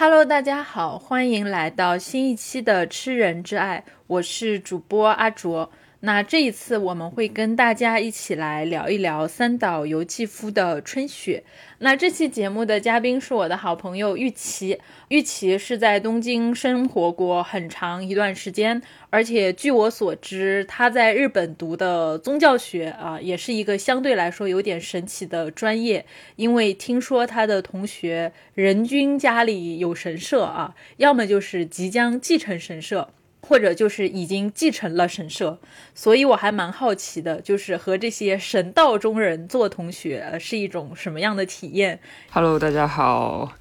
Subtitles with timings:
[0.00, 5.72] Hello，大家好，欢迎来到新一期的《吃人之爱》，我是主播阿卓。
[6.00, 11.42] 那这一次我们会跟大家一起来聊一聊三岛由纪夫的《春雪》。
[11.80, 14.78] 那这期节目的嘉宾是我的好朋友玉琪。
[15.08, 18.80] 玉琪是在东京生活过很长一段时间，
[19.10, 26.06] 而且据我所知，他在日本读的宗教学啊，也是一个相对来说有点神奇的专业。
[26.36, 33.08] 因为听说他的同学人均家里有神社啊，要么就是即将继承神社。
[33.40, 35.58] 或者就是已经继承了神社，
[35.94, 43.52] 所以我还蛮好奇的，就是和这些神道中人做同学是一种什么样的体验？Hello，大家好，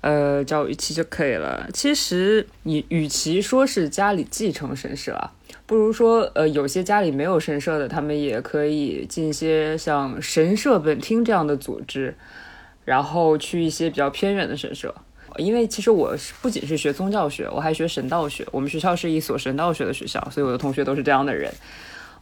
[0.00, 1.68] 呃，叫我玉琪就可以了。
[1.72, 5.32] 其实你与其说是家里继承神社啊，
[5.66, 12.14] 不如说呃，有些家里没有神社的，他们也可以进一些像神社本厅这样的组织，
[12.84, 14.94] 然后去一些比较偏远的神社。
[15.36, 18.46] 因为其实我是不仅是学宗教学，我还学神道学。
[18.50, 21.52] 我们学校是一所神道学的学校，所以我的同学都是这样的人。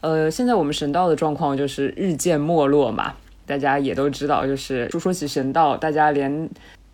[0.01, 3.14] 呃，现在我们神道的状况就是日渐没落嘛，
[3.47, 4.47] 大家也都知道。
[4.47, 6.48] 就是说起神道，大家连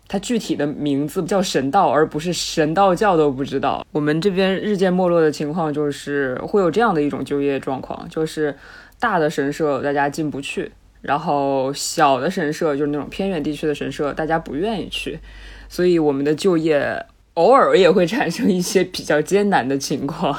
[0.07, 3.85] 它具体的名字叫神道，而不是神道教都不知道。
[3.91, 8.55] 我们这边日渐没落的情况就是会有这样的一种就业状况，就是
[8.99, 10.71] 大的神社大家进不去，
[11.01, 15.19] 然后小的神社就是那种偏远地区的神社，大家不愿意去。
[15.67, 20.37] 所以我们的就业偶尔也会产生一些比较艰难的情况，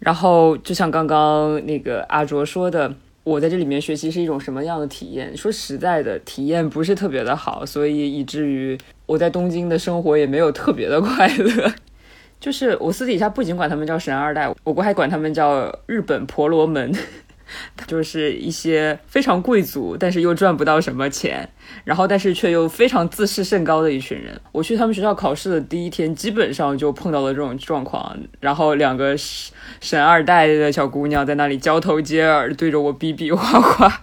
[0.00, 5.36] 然后就像刚刚那个阿卓说的，我在这里面学习是一种什么样的体验？
[5.36, 11.72] 说实在的，体验不是特别的好，所以以至于我在东京的生活也没有特别的快乐。
[12.40, 16.92] 就是我私底下不仅管他们叫神二代，我国还管他们叫 日本婆罗门。
[17.86, 21.48] 就是一些非常贵族，但是又赚不到什么钱，
[21.84, 24.40] 然后但是却又非常自视甚高的一群人。
[24.52, 28.16] 我去他们学校考试的第一天，基本上就碰到了这种状况。
[28.40, 29.16] 然后两个
[29.80, 34.02] 神二代的小姑娘在那里交头接耳，对着我比比划划。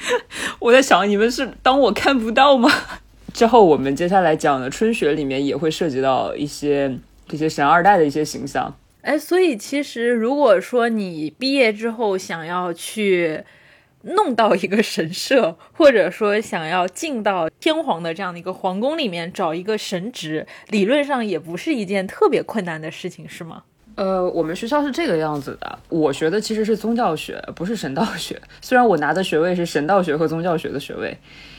[0.60, 2.70] 我在想，你们是当我看不到吗？
[3.32, 6.98] 之后我们接下来讲的春雪里面也会涉及到一些
[7.28, 8.74] 这些神二代的一些形象。
[9.02, 13.42] 哎，所以其实如果说你毕业之后想要去
[14.02, 23.62] 弄到一个神社，或者说想要进到天皇的这样的一个皇宫里面找一个神职，理论上也不是一件特别困难的事情，是吗？
[23.96, 28.40] 呃，我们学校是这个样子的，我学的其实是宗教学，不是神道学。
[28.62, 31.14] 虽然我拿的学位是神道学和宗教学的学位，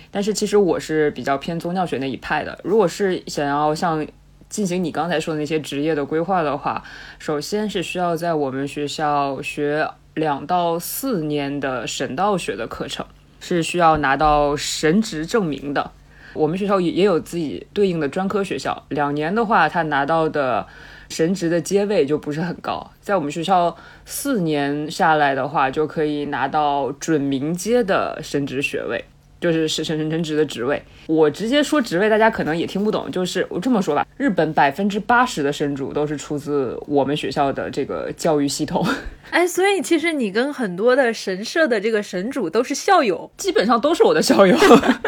[0.10, 2.58] 但是其实我是比较偏宗教学那一派的。
[2.64, 4.04] 如果是想要像
[4.52, 6.84] 进行你刚才说的那些职业的规划的话，
[7.18, 13.06] 首先是需要在我们学校学两到四年的神道学的课程，
[13.40, 15.92] 是需要拿到神职证明的。
[16.34, 20.68] 我们学校也也有自己对应的专科学校，两年的话，他拿到的
[21.08, 22.92] 神职的阶位就不是很高。
[23.00, 23.76] 在我们学校
[24.06, 29.06] 四年下来的话，就可以拿到准名阶的神职学位。
[29.42, 33.10] 就是是神神神职的职位，我直接说职位，大家可能也听不懂。
[33.12, 38.86] 就是我这么说吧，日本百分之八十的神主都是出自我们学校的这个教育系统。
[39.32, 44.56] 哎，所以其实你跟很多的神社的这个神主都是校友，基本上都是我的校友。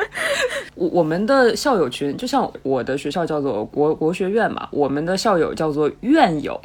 [0.74, 6.60] 我我们的校友群，就像我的学校叫做国国学院嘛，我们的校友叫做院友。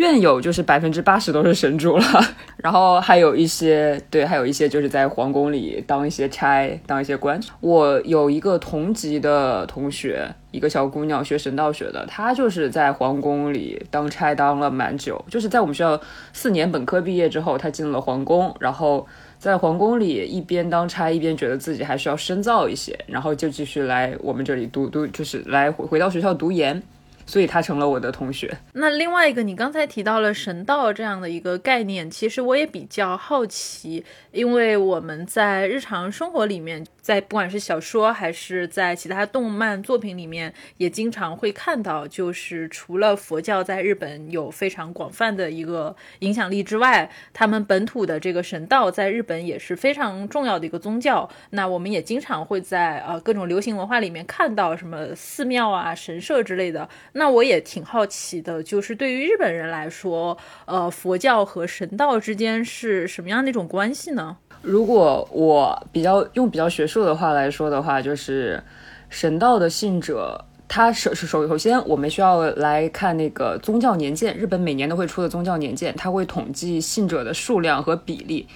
[0.00, 2.04] 院友就是百分之八十都是神主了，
[2.56, 7.38] 然后还有一些对，还有一些就是在皇宫里当一些差，当一些官。
[7.60, 16.00] 我有一个同级的同学，一个小姑娘学神道学的，她就是在皇宫里当差当了蛮久，就是在我们学校
[16.32, 19.06] 四年本科毕业之后，她进了皇宫，然后
[19.38, 26.82] 在皇宫里一边当差一边觉得自己还需要深造一些，然后就继续来我们这里读读，就是来回回到学校读研。
[27.30, 28.52] 所以他成了我的同学。
[28.72, 36.84] 那另外一个，你刚才提到了神道这样的一个概念，其实我也比较好奇，因为我们在日常生活里面。
[37.00, 51.28] 在不管是小说还是在其他动漫作品里面，也经常会看到，就是除了佛教在日本有非常广泛的一个影响力之外，他们本土的这个神道在日本也是非常重要的一个宗教。
[51.50, 56.88] 那我们也经常会在呃各种流行文化里面看到什么寺庙啊、神社之类的。
[57.20, 60.34] 那我也挺好奇的，就是对于日本人来说，
[60.64, 64.38] 呃，佛教和神道之间是什么样的一种关系呢？
[64.62, 68.62] 如果我比较用比较学术的话来说的话，就是
[69.10, 78.48] 神道的信者，他首首首先我们需要来看那个宗教年鉴，日本每年都会出的宗教年鉴，它会统计信者的数量和比例。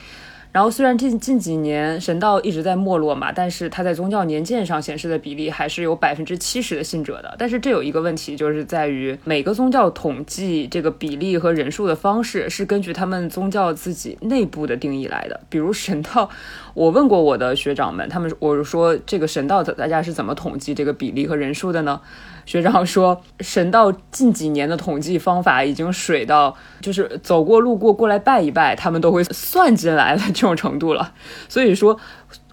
[0.54, 7.34] 然后虽然近近几年神道一直在没落嘛，但是它在宗教年鉴上显示的比例还是有百分之七十的信者的。
[7.36, 15.40] 但是这有一个问题，就是在于每个宗教统计这个比例和人数的方式是根据他们宗教自己内部的定义来的。
[15.48, 16.30] 比如神道，
[16.74, 22.00] 我问过我的学长们，他们我说这个神道大家是怎么统计这个比例和人数的呢？
[22.46, 31.12] 学长说，神道近几年的统计方法已经水到，就是走过路过过来拜一拜，他们都会算进来的这种程度了。
[31.48, 31.98] 所以说。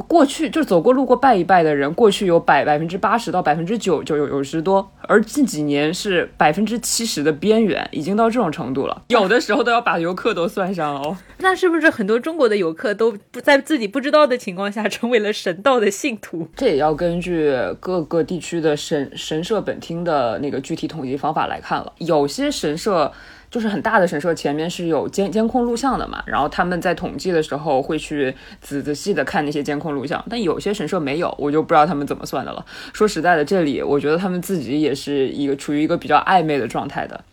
[0.07, 9.03] 过去就走过路过拜一拜的人，过去有百百分之八十到百分之九九有有十多，而近几年是百分之七十的边缘，已经到这种程度了。
[9.07, 11.17] 有的时候都要把游客都算上哦。
[11.37, 16.47] 那是不是很多中国的游客都不在自己不知道的情况下成为了神道的信徒？
[16.55, 21.93] 这也要根据各个地区的神神社本厅的那个具体统计方法来看了。
[21.99, 23.11] 有些神社。
[23.51, 32.65] 就是很大的神社前面是有监监控录像的嘛，然后他们在统计的时候会去仔仔细的看那些监控录像，但有些神社没有，我就不知道他们怎么算的了。
[32.93, 37.23] 说实在的，这里我觉得他们自己也是一个处于一个比较暧昧的状态的。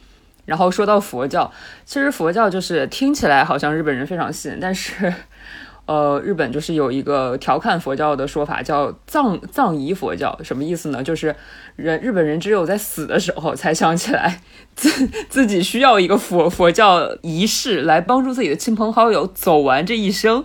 [0.45, 1.51] 然后说到佛教，
[1.85, 5.15] 其实佛教就是听起来好像日本人非常信，但是。
[5.89, 11.03] 呃，日本就是有一个调侃佛教的说法，叫葬葬仪佛教，什么意思呢？
[11.03, 11.35] 就是
[11.77, 14.43] 人日本人只有在死的时候才想起来
[14.75, 20.45] 自自己需要一个佛佛教仪式来帮助自己的亲朋好友走完这一生。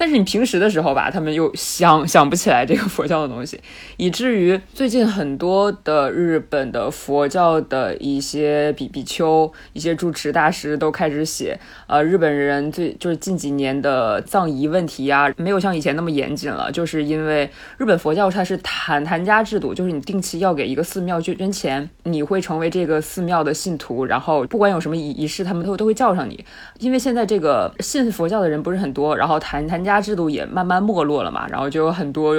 [0.00, 3.60] 但是你平时的时候吧，他们又想想不起来这个佛教的东西，
[3.98, 26.42] 以至于最近很多的日本的佛教的一些比比丘、一些住持大师都开始写，呃，日本人最就是近几年的葬仪问题呀，没有像以前那么严谨了，就是因为日本佛教它是坛坛家制度，就是你定期要给一个寺庙捐捐钱，你会成为这个寺庙的信徒，然后不管有什么仪仪式，他们都都会叫上你。
[26.78, 29.89] 因为现在这个信佛教的人不是很多，然后坛坛家。
[29.94, 32.34] 家制度也慢慢没落了嘛，然后就有很多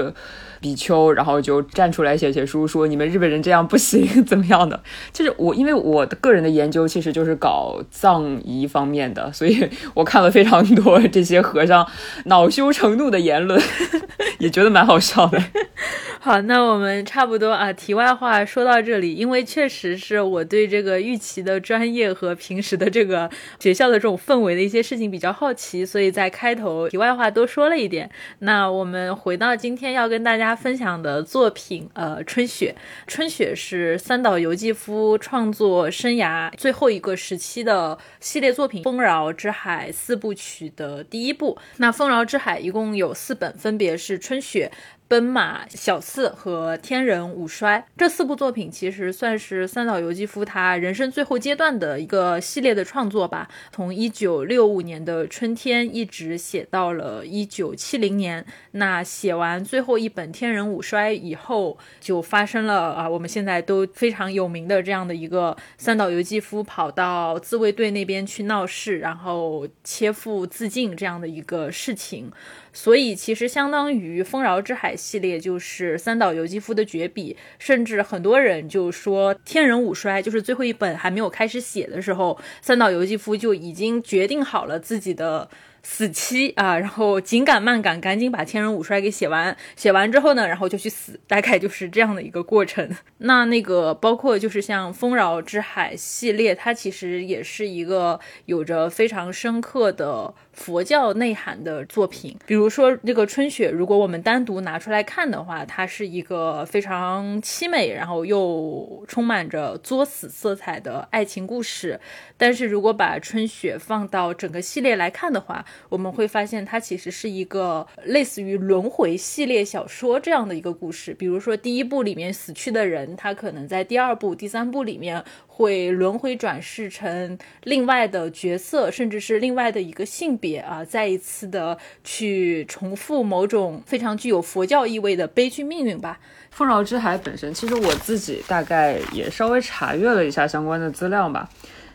[0.62, 4.82] 比丘，然后就站出来写写书，说你们日本人这样不行，怎么样的？
[5.12, 11.86] 就是我，因为我的个人的研究其实就是搞藏仪方面的，所以我看了非常多这些和尚
[12.26, 13.60] 恼羞成怒的言论，
[14.40, 15.42] 也觉得蛮好笑的。
[16.24, 17.74] 好，那我们差不多啊。
[17.74, 23.28] 题外话说到这里，因为确实是我对这个玉琪的专业和平时的这个
[23.60, 28.08] 学校的这种氛围的一些事情比较好奇，所以在开头题外话多说了一点。
[28.40, 32.76] 那我们回到今天要跟大家分享的作品，呃，《春雪》。
[33.14, 41.58] 《春雪》是三岛由纪夫创作生涯最后一个时期的系列作品《丰饶之海》四部曲的第一部。
[41.78, 44.72] 那《丰饶之海》一共有四本，分别是《春雪》。
[45.12, 53.50] 奔马、小四和天人五衰这四部作品，其实算是三岛由纪夫他人生最后阶段的一个系列的创作吧。
[53.74, 58.46] 从一九六五年的春天一直写到了一九七零年。
[58.72, 72.32] 那写完最后一本《天人五衰》以后，就发生了啊，我们现在都非常有名的这样的一个三岛由纪夫跑到自卫队那边去闹事，然后切腹自尽这样的一个事情。
[72.74, 85.50] 所以，其实相当于《丰饶之海》系列就是三岛由纪夫的绝笔，甚至很多人就说《天人五衰》就是最后一本还没有开始写的时候，三岛由纪夫就已经决定好了自己的。
[85.84, 89.58] 死期啊，然后紧赶慢赶，赶紧把《天人五衰》给写完。
[89.76, 92.88] 写完之后呢，然后就去死，大概就是这样的一个过程。
[93.18, 102.38] 那那个包括就是像《丰饶之海》系列，它其实也是一个有着非常深刻的佛教内涵的作品。
[102.46, 112.00] 比如说这个《春雪》，如果我们单独拿出来看的话，它是一个非常凄美，然后又充满着作死色彩的爱情故事。
[112.38, 121.14] 但是如果把《春雪》放到整个系列来看的话，我们会发现，它其实是一个类似于轮回系列小说这样的一个故事。
[121.14, 125.24] 比如说，第一部里面死去的人，他可能在第二部、第三部里面
[125.62, 136.20] 会轮回转世成另外的角色，甚至是另外的一个性别啊，再一次的去重复某种非常具有佛教意味的悲剧命运吧。
[136.50, 141.48] 《丰饶之海》本身，其实我自己大概也稍微查阅了一下相关的资料吧，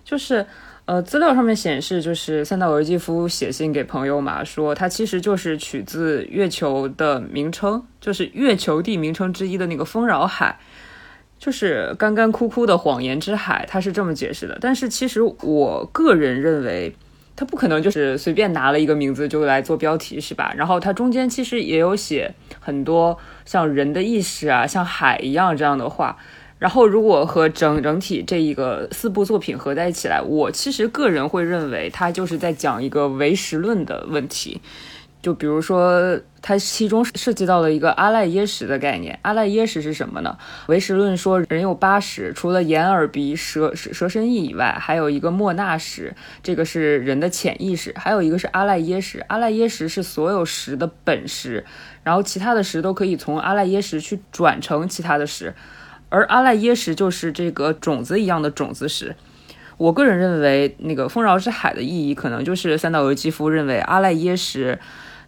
[0.04, 0.46] 就是。
[0.86, 10.56] 呃，资料上面显示，就是三岛由纪夫写信给朋友嘛，说他其实就是取自月球的名称，就是月球地名称之一的那个丰饶海，
[11.38, 14.56] 就是干干枯枯的谎言之海，他是这么解释的。
[14.60, 16.94] 但是其实我个人认为，
[17.36, 20.52] 他不可能就是随便拿了一个名字就来做标题，是吧？
[20.56, 26.16] 然后他中间其实也有写很多像人的意识啊，像海一样这样的话。
[26.58, 34.58] 然后，如果和整整体这一个四部作品合在一起来，我其实个人会认为，它就是在讲一个唯实论的问题。
[35.22, 39.18] 就比如说，它其中涉及到了一个阿赖耶识的概念。
[39.22, 40.38] 阿赖耶识是什么呢？
[40.68, 51.64] 唯识论说人有八识，除了眼耳鼻舌舌身意以外，还有一个莫那识，这个是人的潜意识；还有一个是阿赖耶识，阿赖耶识是所有识的本识，
[52.04, 55.52] 然后其他的识都可以从阿赖耶识去转成其他的识，
[56.08, 59.16] 而阿赖耶识就是这个种子一样的种子识。
[59.76, 64.78] 我个人认为，那个丰饶之海的意义，可能就是三岛由纪夫认为阿赖耶识。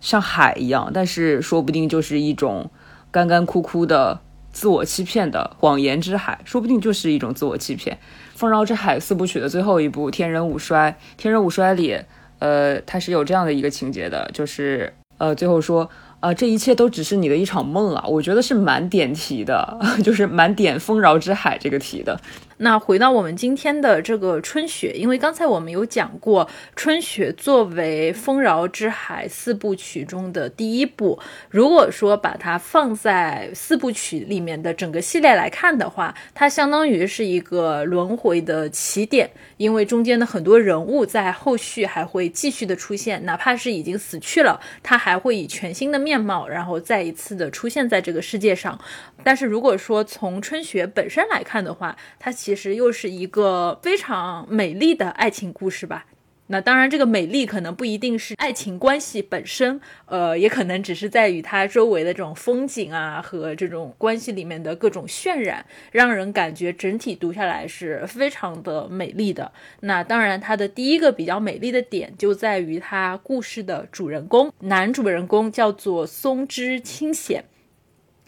[0.01, 2.71] 像海一样，但是说不定就是一种
[3.11, 4.21] 干干枯枯的
[4.53, 7.97] 自我欺骗的谎言之海，说不定就是一种自我欺骗。
[8.39, 11.99] 《丰饶之海》四部曲的最后一部《天人五衰》，《天人五衰》里，
[12.39, 15.91] 呃，它是有这样的一个情节的，就是呃，最后说。
[16.21, 18.05] 啊，这一切都只是你的一场梦啊！
[18.09, 22.21] 我觉得是蛮点题的， 就是蛮点丰饶之海这个题的。
[22.59, 45.99] 那回到我们今天的这个春雪，因为刚才我们有讲过，春雪作为丰饶之海四部曲中的第一部，如果说把它放在四部曲里面的整个系列来看的话，它相当于是一个轮回的起点，因为中间的很多人物在后续还会继续的出现，哪怕是已经死去了，他还会以全新的。
[45.99, 48.79] 面貌，然后再一次的出现在这个世界上。
[49.25, 56.07] 但是如果说从春雪本身来看的话，它其其实又是一个非常美丽的爱情故事吧。
[56.47, 69.53] 那当然，这个美丽可能不一定是爱情关系本身，呃，也可能只是在于它周围的这种风景啊和这种关系里面的各种渲染，让人感觉整体读下来是非常的美丽的。
[69.81, 77.45] 那当然，它的第一个比较美丽的点就在于它故事的主人公，男主人公叫做松之清显。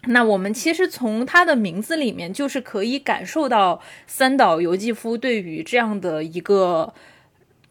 [0.07, 6.95] 那我们其实从他的名字里面就是可以感受到三岛由纪夫对于这样的一个。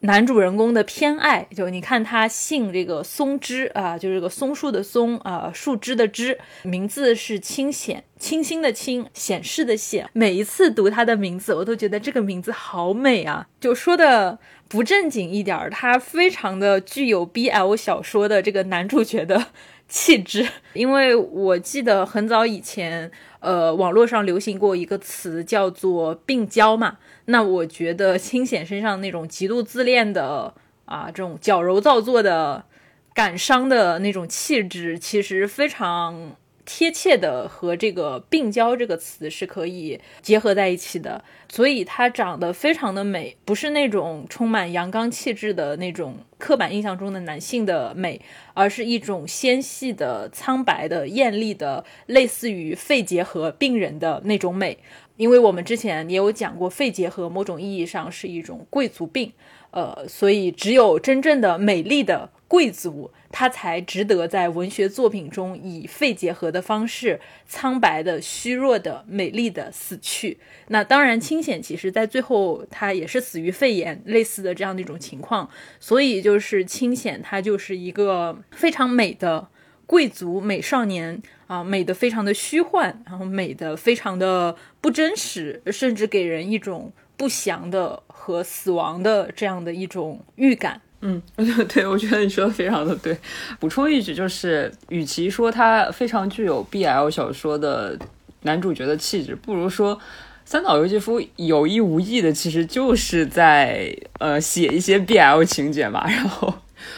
[0.02, 10.08] 男主人公的偏爱，就你看他姓这个松枝啊，就是这个松树的松啊，树枝的枝，名字是清显，清新的清，显示的显。
[10.14, 13.46] 每一次读他的名字，我都觉得这个名字好美啊！
[13.60, 19.48] 就说的不正经一点儿，他非常的具有 BL 小说的这个男主角的
[19.90, 20.48] 气质。
[20.72, 26.96] 因为我记得很早以前，呃，网络上流行过一个词叫做病娇嘛。
[27.26, 30.54] 那我觉得清显身上那种极度自恋的
[30.86, 32.64] 啊，这种矫揉造作的
[33.12, 41.24] 感伤的那种气质，其实非常贴切的和这个病娇这个词是可以结合在一起的。
[41.48, 48.20] 所以她长得非常的美，不是那种充满阳刚气质的那种刻板印象中的男性的美，
[48.54, 54.78] 而是一种纤细的、苍白的、艳丽的，类似于肺结核病人的那种美。
[55.16, 59.32] 因为我们之前也有讲过，肺结核某种意义上是一种贵族病，
[59.72, 70.38] 呃，所以只有真正的美丽的贵族，他才值得在文学作品中以肺结核的方式，苍白的、虚弱的、美丽的死去。
[70.68, 75.48] 那当然，清显其实在最后他也是死于肺炎，类似的这样的一种情况。
[75.78, 79.48] 所以就是清显，他就是一个非常美的
[79.86, 81.22] 贵族美少年。
[81.50, 90.80] 啊，美的非常的虚幻，然后美的非常的不真实，甚至给人一种不祥的和死亡的这样的一种预感。
[91.02, 91.20] 嗯，
[91.68, 93.16] 对，我觉得你说的非常的对。
[93.58, 97.98] 补充一句，就是与其说他非常具有 BL 小说的
[98.42, 99.98] 男主角的气质，不如说
[100.44, 106.06] 三岛由纪夫有意无意的，其实就是在呃写一些 BL 情节嘛。
[106.08, 106.52] 然后，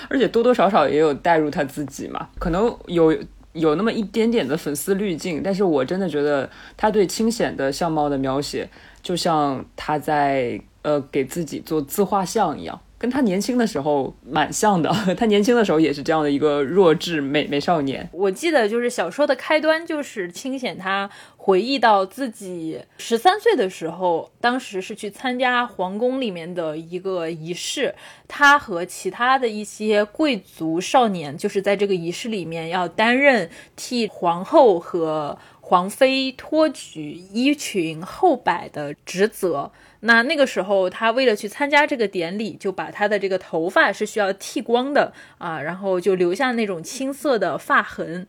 [0.09, 3.17] 而且多多少少也有带入他自己嘛，可能有。
[3.55, 8.67] 有那么一点点的粉丝滤镜，但是我真的觉得他对清显的相貌的描写，
[9.03, 12.81] 就像他在呃给自己做自画像一样。
[13.03, 18.09] 跟他年轻的时候蛮像的， 他年轻的时候也是这样的一个弱智美美少年。
[18.13, 27.93] 我记得就是小说的开端，就是清显他回忆到自己十三岁的时候，当时是去参加皇宫里面的一个仪式，
[28.29, 39.73] 他和其他的一些贵族少年，就是在这个仪式里面要担任替皇后和皇妃托举衣裙后摆的职责。
[40.05, 48.27] 那那个时候，他为了去参加这个典礼，就把他的这个头发是需要剃光的啊，然后就留下那种青色的发痕。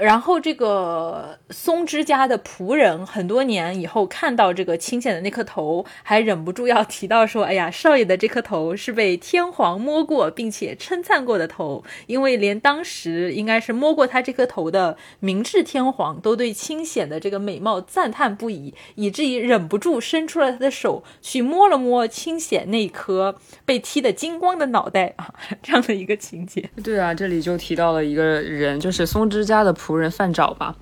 [0.00, 29.89] 然后这个松之家的仆人很多年以后看到这个清显的那颗头，还忍不住要提到说：“哎呀，少爷的这颗头是被天皇摸过并且称赞过的头，因为连当时应该是摸过他这颗头的明治天皇都对清显的这个美貌赞叹不已，以至于忍不住伸出了他的手去摸了摸清显那颗被剃得精光的脑袋啊，这样的一个情节。” 对啊，这里就提到了一个人，就是松之家的仆。
[29.90, 30.76] 仆人范沼吧，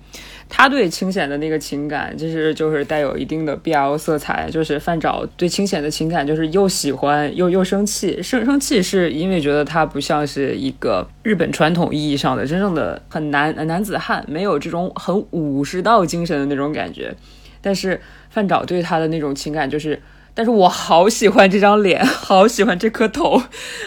[0.47, 4.47] 他对清显的那个情感，就是就是带有一定的 BL 色彩。
[4.51, 8.21] 就是范沼对清显的情感，就是又喜欢又又生气。
[8.21, 17.15] 生生气是因为觉得他不像是一个日本传统意义上的真正的很男男子汉，没有这种很武士道精神的那种感觉。
[17.61, 17.99] 但是
[18.29, 20.01] 范沼对他的那种情感，就是，
[20.33, 23.41] 但是我好喜欢这张脸，好喜欢这颗头，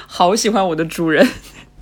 [0.06, 1.26] 好喜欢我的主人。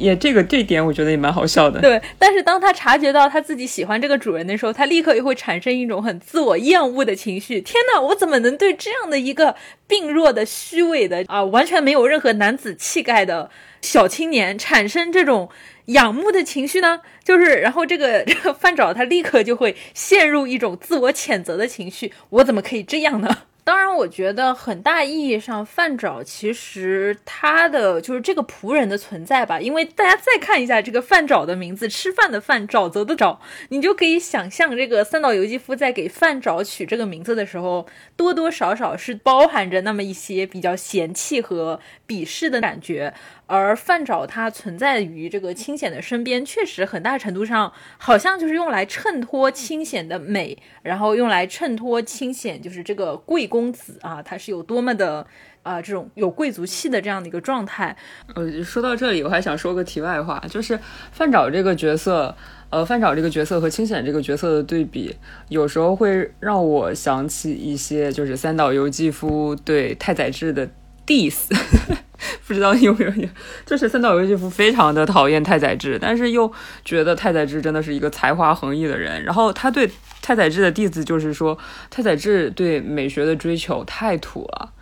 [0.01, 1.81] 也这个这点我觉得也蛮好笑的。
[1.81, 7.61] 对，但是当他察觉到他自己喜欢这个主人的时候，他立刻又会产生一种很自我厌恶的情绪。
[7.61, 9.55] 天哪，我怎么能对这样的一个
[9.87, 13.51] 病弱的、虚伪的啊，完全没有任何男子气概的
[13.83, 15.51] 小青年产生这种
[15.87, 17.01] 仰慕的情绪呢？
[17.23, 22.13] 就是，然后这个这个范找他立刻就会陷入一种自我谴责的情绪。
[22.31, 23.29] 我怎么可以这样呢？
[23.63, 29.61] 当然，我觉得很大意义上，范沼其实他的就是这个仆人的存在吧。
[29.61, 33.39] 因为大家再看一下这个范沼的名字，吃饭的饭，沼泽的沼，
[33.69, 37.87] 你就可以想象这个三岛由纪夫在给范沼取这个名字的时候，
[38.17, 43.15] 多多少少是包含着那么一些比较嫌弃和鄙视的感觉。
[43.51, 55.27] 而范找他存在于这个清显的身边，确实很大程度上好像就是用来衬托清显的美，然后用来衬托清显就是这个贵公子啊，他是有多么的
[55.65, 57.97] 啊这种有贵族气的这样的一个状态。
[58.37, 60.79] 呃，说到这里，我还想说个题外话，就是
[61.11, 62.33] 范找这个角色，
[62.71, 65.17] 呃，范找这个角色和清显这个角色的对比，
[65.49, 70.71] 有时候会让我想起一些就是三岛由纪夫对太宰治的
[71.11, 71.49] diss。
[72.47, 73.29] 不知道你有没有，
[73.65, 76.53] 就是三岛由纪夫非常的讨厌太宰治，但是又
[76.85, 79.23] 觉得太宰治真的是一个才华横溢的人。
[79.25, 79.91] 然后他对
[80.21, 81.57] 太宰治的弟子就是说，
[81.89, 84.73] 太宰治对美学的追求太土了，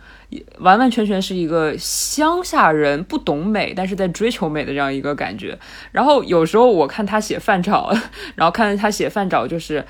[0.59, 5.57] 完完全全是一个乡下人不懂美，但是在追求美的这样一个感觉。
[5.91, 7.91] 然后有时候我看他写范找，
[8.35, 9.83] 然后看他写范找，就是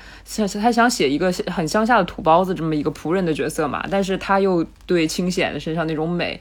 [0.60, 6.40] 他想写一个很乡下的土包子这么一个仆人的角色嘛，但是他又对清显身上那种美。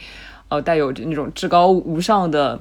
[0.52, 2.60] 呃，带有那种至高无上的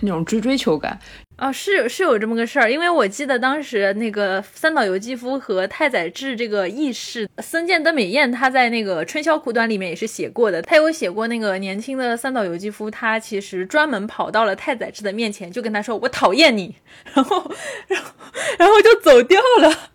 [0.00, 0.98] 那种追追求感
[1.36, 16.74] 啊，是是有这么个事儿，因为我记得当时那个三岛由纪夫和太宰治这个义士森见登美彦，他在那个《春宵苦短》里面也是写过的，他有写过那个年轻的三岛由纪夫，他其实专门跑到了太宰治的面前，就跟他说：“我讨厌你。”
[17.12, 17.52] 然后，
[17.86, 18.10] 然后，
[18.58, 19.90] 然后就走掉了，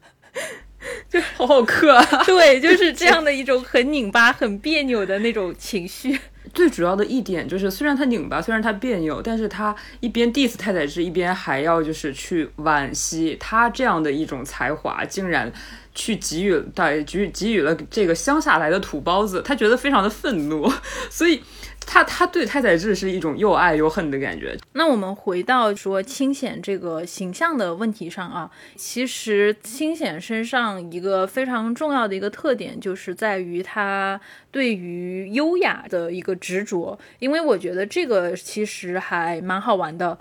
[1.10, 6.20] 就好好磕啊，对，就是这 样的一种很拧巴、很别扭的那种情绪。
[6.54, 15.52] 最主要的一点就是，虽然他拧巴，虽然他别扭，但是他一边 diss 太宰治，一边还要就是去惋惜他这样的一种才华，竟然
[15.96, 20.72] 去给予带给予给予了这个乡下来的土包子，他觉得非常的愤怒，
[21.10, 21.42] 所以。
[21.86, 24.58] 他他对太宰治是一种又爱又恨的感觉。
[24.74, 34.20] 那我们回到说清显这个形象的问题上啊，其实清显身上一个非常重要的一个特点，就是在于他
[34.52, 36.98] 对于优雅的一个执着。
[37.20, 40.18] 因为我觉得这个其实还蛮好玩的。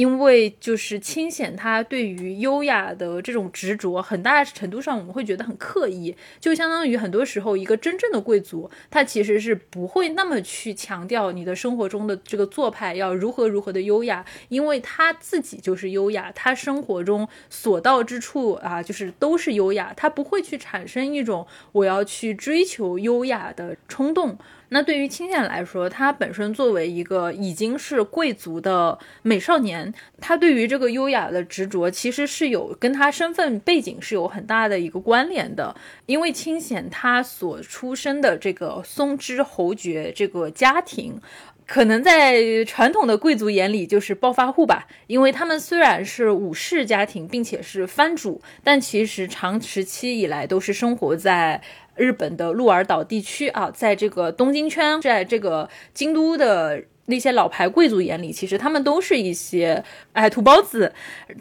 [0.00, 24.38] 因为就是清显，他对于优雅的这种执着，很大程度上我们会觉得很刻意，就相当于很多时候一个真正的贵族，他其实是不会那么去强调你的生活中的这个做派要如何如何的优雅，因为他自己就是优雅，他生活中所到之处啊，就是都是优雅，他不会去产生一种我要去追求优雅的冲动。
[24.72, 35.74] 那对于清显来说，他本身作为一个已经是贵族的美少年，他对于这个优雅的执着，其实是有跟他身份背景是有很大的一个关联的。
[36.06, 41.20] 因为清显他所出生的这个松之侯爵这个家庭，
[41.66, 44.86] 可能在传统的贵族眼里就是暴发户吧。
[45.08, 51.60] 因为他们虽然是武士家庭，并且是藩主，但其实长时期以来都是生活在。
[52.00, 60.90] 日本的鹿儿岛地区啊，在这个东京圈，在这个京都的那些老牌贵族眼里，其实他们都是一些哎土包子，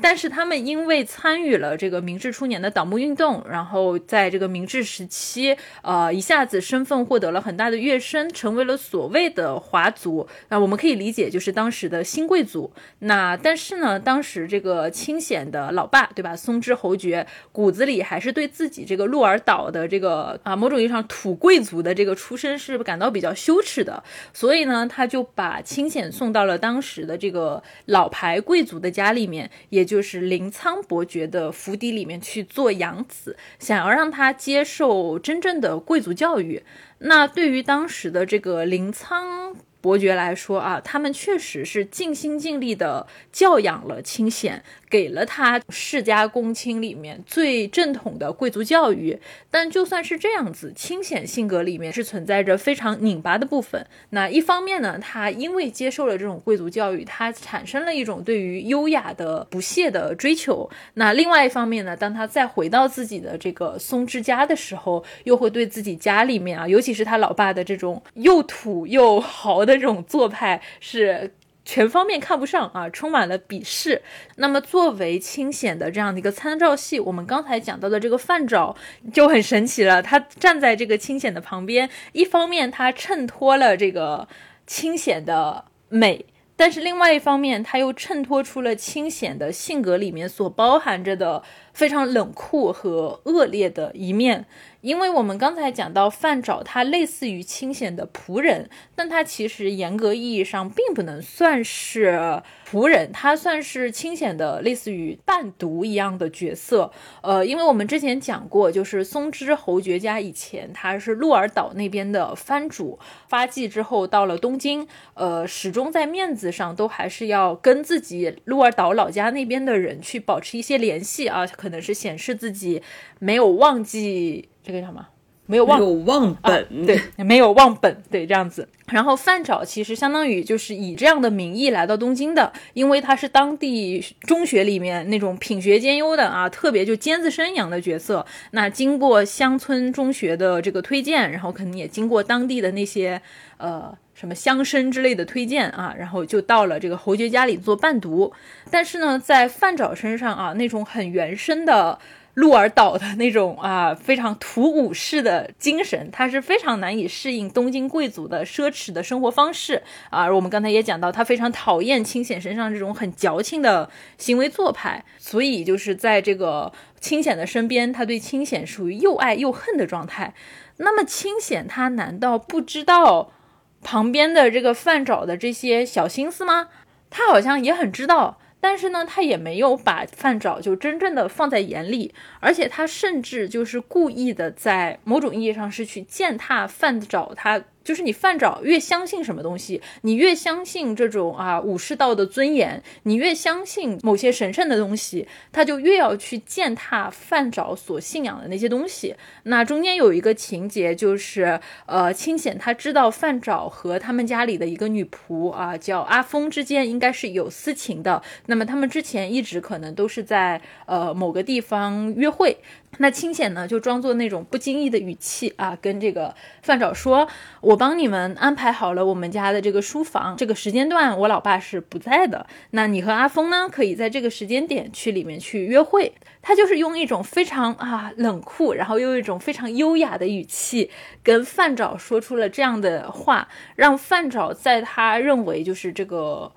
[0.02, 10.28] 但是他们因为参与了这个明治初年的倒幕运动，然后在这个明治时期，呃，一下子身份获得了很大的跃升，成为了所谓的华族。
[10.50, 12.74] 那我们可以理解就是当时的新贵族。
[13.00, 16.36] 那但是呢，当时这个清显的老爸，对吧？
[16.36, 24.04] 松之侯爵骨子里还是对自己这个鹿儿岛的这个啊某种意义上土贵族的这个出身是感到比较羞耻的，
[24.34, 36.64] 所以呢，他就把清显送到了当时的这个老牌贵族的家里面，也就是临仓伯爵的府邸里面去做养子，想要让他接受真正的贵族教育。
[37.00, 39.56] 那对于当时的这个临仓。
[39.82, 49.18] 伯爵来说啊，他们确实是尽心尽力的教养了清显，给了他世家公卿里面最正统的贵族教育。
[49.52, 53.86] 但就算是这样子，清显性格里面是存在着非常拧巴的部分。
[54.10, 60.70] 那一方面呢，他因为接受了这种贵族教育，他产生了一种对于优雅的不懈的追求。
[60.96, 69.60] 那另外一方面呢，当他再回到自己的这个松之家的时候，又会对自己家里面啊，尤其是他老爸的这种又土又豪。
[69.60, 71.30] 的这种做派是
[71.70, 74.02] 全方面看不上啊，充满了鄙视。
[74.38, 78.76] 那么作为清显的这样的一个参照系，我们刚才讲到的这个范沼
[79.14, 80.02] 就很神奇了。
[80.02, 84.28] 他站在这个清显的旁边，一方面他衬托了这个
[84.66, 94.46] 清显的美，但是另外一方面他又衬托出了清显的性格里面所包含着的非常冷酷和恶劣的一面。
[94.82, 106.94] 因为我们刚才讲到范沼，他类似于清显的仆人，但他其实严格意义上并不能算是仆人，他算是清显的类似于伴读一样的角色。
[107.22, 122.82] 呃，因为我们之前讲过，就是松之侯爵家以前他是鹿儿岛那边的藩主，发迹之后到了东京，呃，始终在面子上都还是要跟自己鹿儿岛老家那边的人去保持一些联系啊，可能是显示自己
[123.20, 124.48] 没有忘记。
[124.64, 125.06] 这个叫什么？
[125.46, 128.70] 没有忘有忘本，对，没有忘本，对，这样子。
[128.86, 138.24] 然后范沼其实相当于就是以这样的名义来到东京的，因为他是当地中学里面那种品学兼优的啊，特别就尖子生一样的角色。
[138.52, 143.20] 那经过乡村中学的这个推荐，然后可能也经过当地的那些
[143.58, 148.34] 呃什么乡绅之类的推荐啊，然后就到了这个侯爵家里做伴读。
[148.70, 152.00] 但是呢，在范沼身上啊，那种很原生的。
[152.36, 160.22] 鹿儿岛的那种啊，非常土武士的精神，他是非常难以适应东京贵族的奢侈的生活方式啊。
[160.24, 170.34] 而我们刚才也讲到，他非常讨厌清显身上这种很矫情的行为做派，所以就是在这个清显的身边，他对清显属于又爱又恨的状态。
[170.78, 173.34] 那么清显他难道不知道
[173.84, 176.68] 旁边的这个范找的这些小心思吗？
[177.10, 178.40] 他好像也很知道。
[178.62, 187.62] 但是呢，他也没有把范找就真正的放在眼里，而且他甚至就是故意的在某种意义上是去践踏范找他。
[187.84, 199.16] 就是你犯沼越相信什么东西，你越相信这种啊武士道的尊严，你越相信某些神圣的东西，他就越要去践踏范沼所信仰的那些东西。
[199.44, 212.58] 那中间有一个情节，就是呃清显他知道范沼和他们家里的一个女仆啊叫阿峰之间应该是有私情的，那么他们之前一直可能都是在呃某个地方约会。
[212.98, 217.28] 那清显呢，就装作那种不经意的语气啊，跟这个范沼说
[217.62, 222.46] ：“我帮你们安排好了我们家的这个书房，这个时间段我老爸是不在的。
[222.72, 230.90] 那你和阿峰呢，可以在这个时间点去里面去约会。”他就是用一种非常啊冷酷，然后又一种非常优雅的语气，
[231.22, 236.52] 跟范沼说出了这样的话，让范沼在他认为就是这个。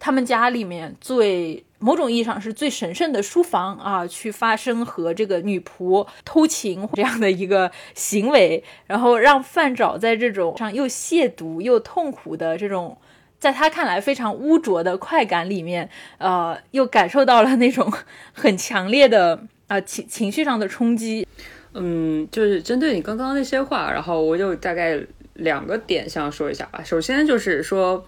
[0.00, 12.98] 他们家里面最某种意义上是最神圣的书房啊，去发生和这个女仆偷情这样的一个行为，然后让范找在这种上又亵渎又痛苦的这种，
[13.38, 15.88] 在他看来非常污浊的快感里面，
[16.18, 17.92] 呃，又感受到了那种
[18.32, 21.26] 很强烈的啊情情绪上的冲击。
[21.74, 25.00] 嗯，就是针对你刚刚那些话，然后我就大概
[25.34, 26.82] 两个点想说一下吧。
[26.82, 28.04] 首先就是说。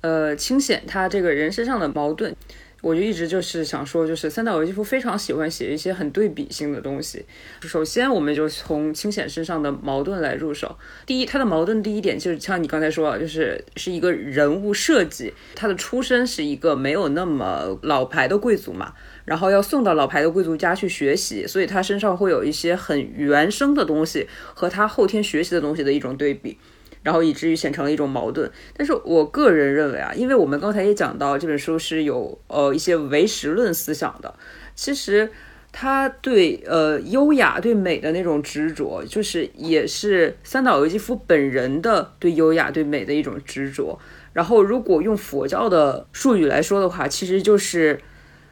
[0.00, 2.36] 呃，清显他这个人身上的矛盾，
[2.84, 7.24] 我就一直就是想说，就是三岛由纪夫非常喜欢写一些很对比性的东西。
[7.62, 10.76] 首先，我们就从清显身上的矛盾来入手。
[11.06, 15.32] 第一，他的矛盾第一点就是像你刚才说，就是是一个人物设计。
[15.54, 18.92] 他的出身是一个没有那么老牌的贵族嘛，
[19.24, 26.58] 然后要送到老牌的贵族家去学习，所以他身上会有一些很原生的东西和他后天学习的东西的一种对比。
[27.04, 28.50] 然后以至于显成了一种矛盾。
[28.76, 34.34] 但是我个人认为啊，因为我们刚才也讲到这本书是有呃一些唯实论思想的，
[34.74, 35.30] 其实
[35.70, 43.98] 他对呃优雅、对美的那种执着，就是也是三岛由纪夫本人的对优雅、对美的一种执着。
[44.32, 48.00] 然后如果用佛教的术语来说的话，其实就是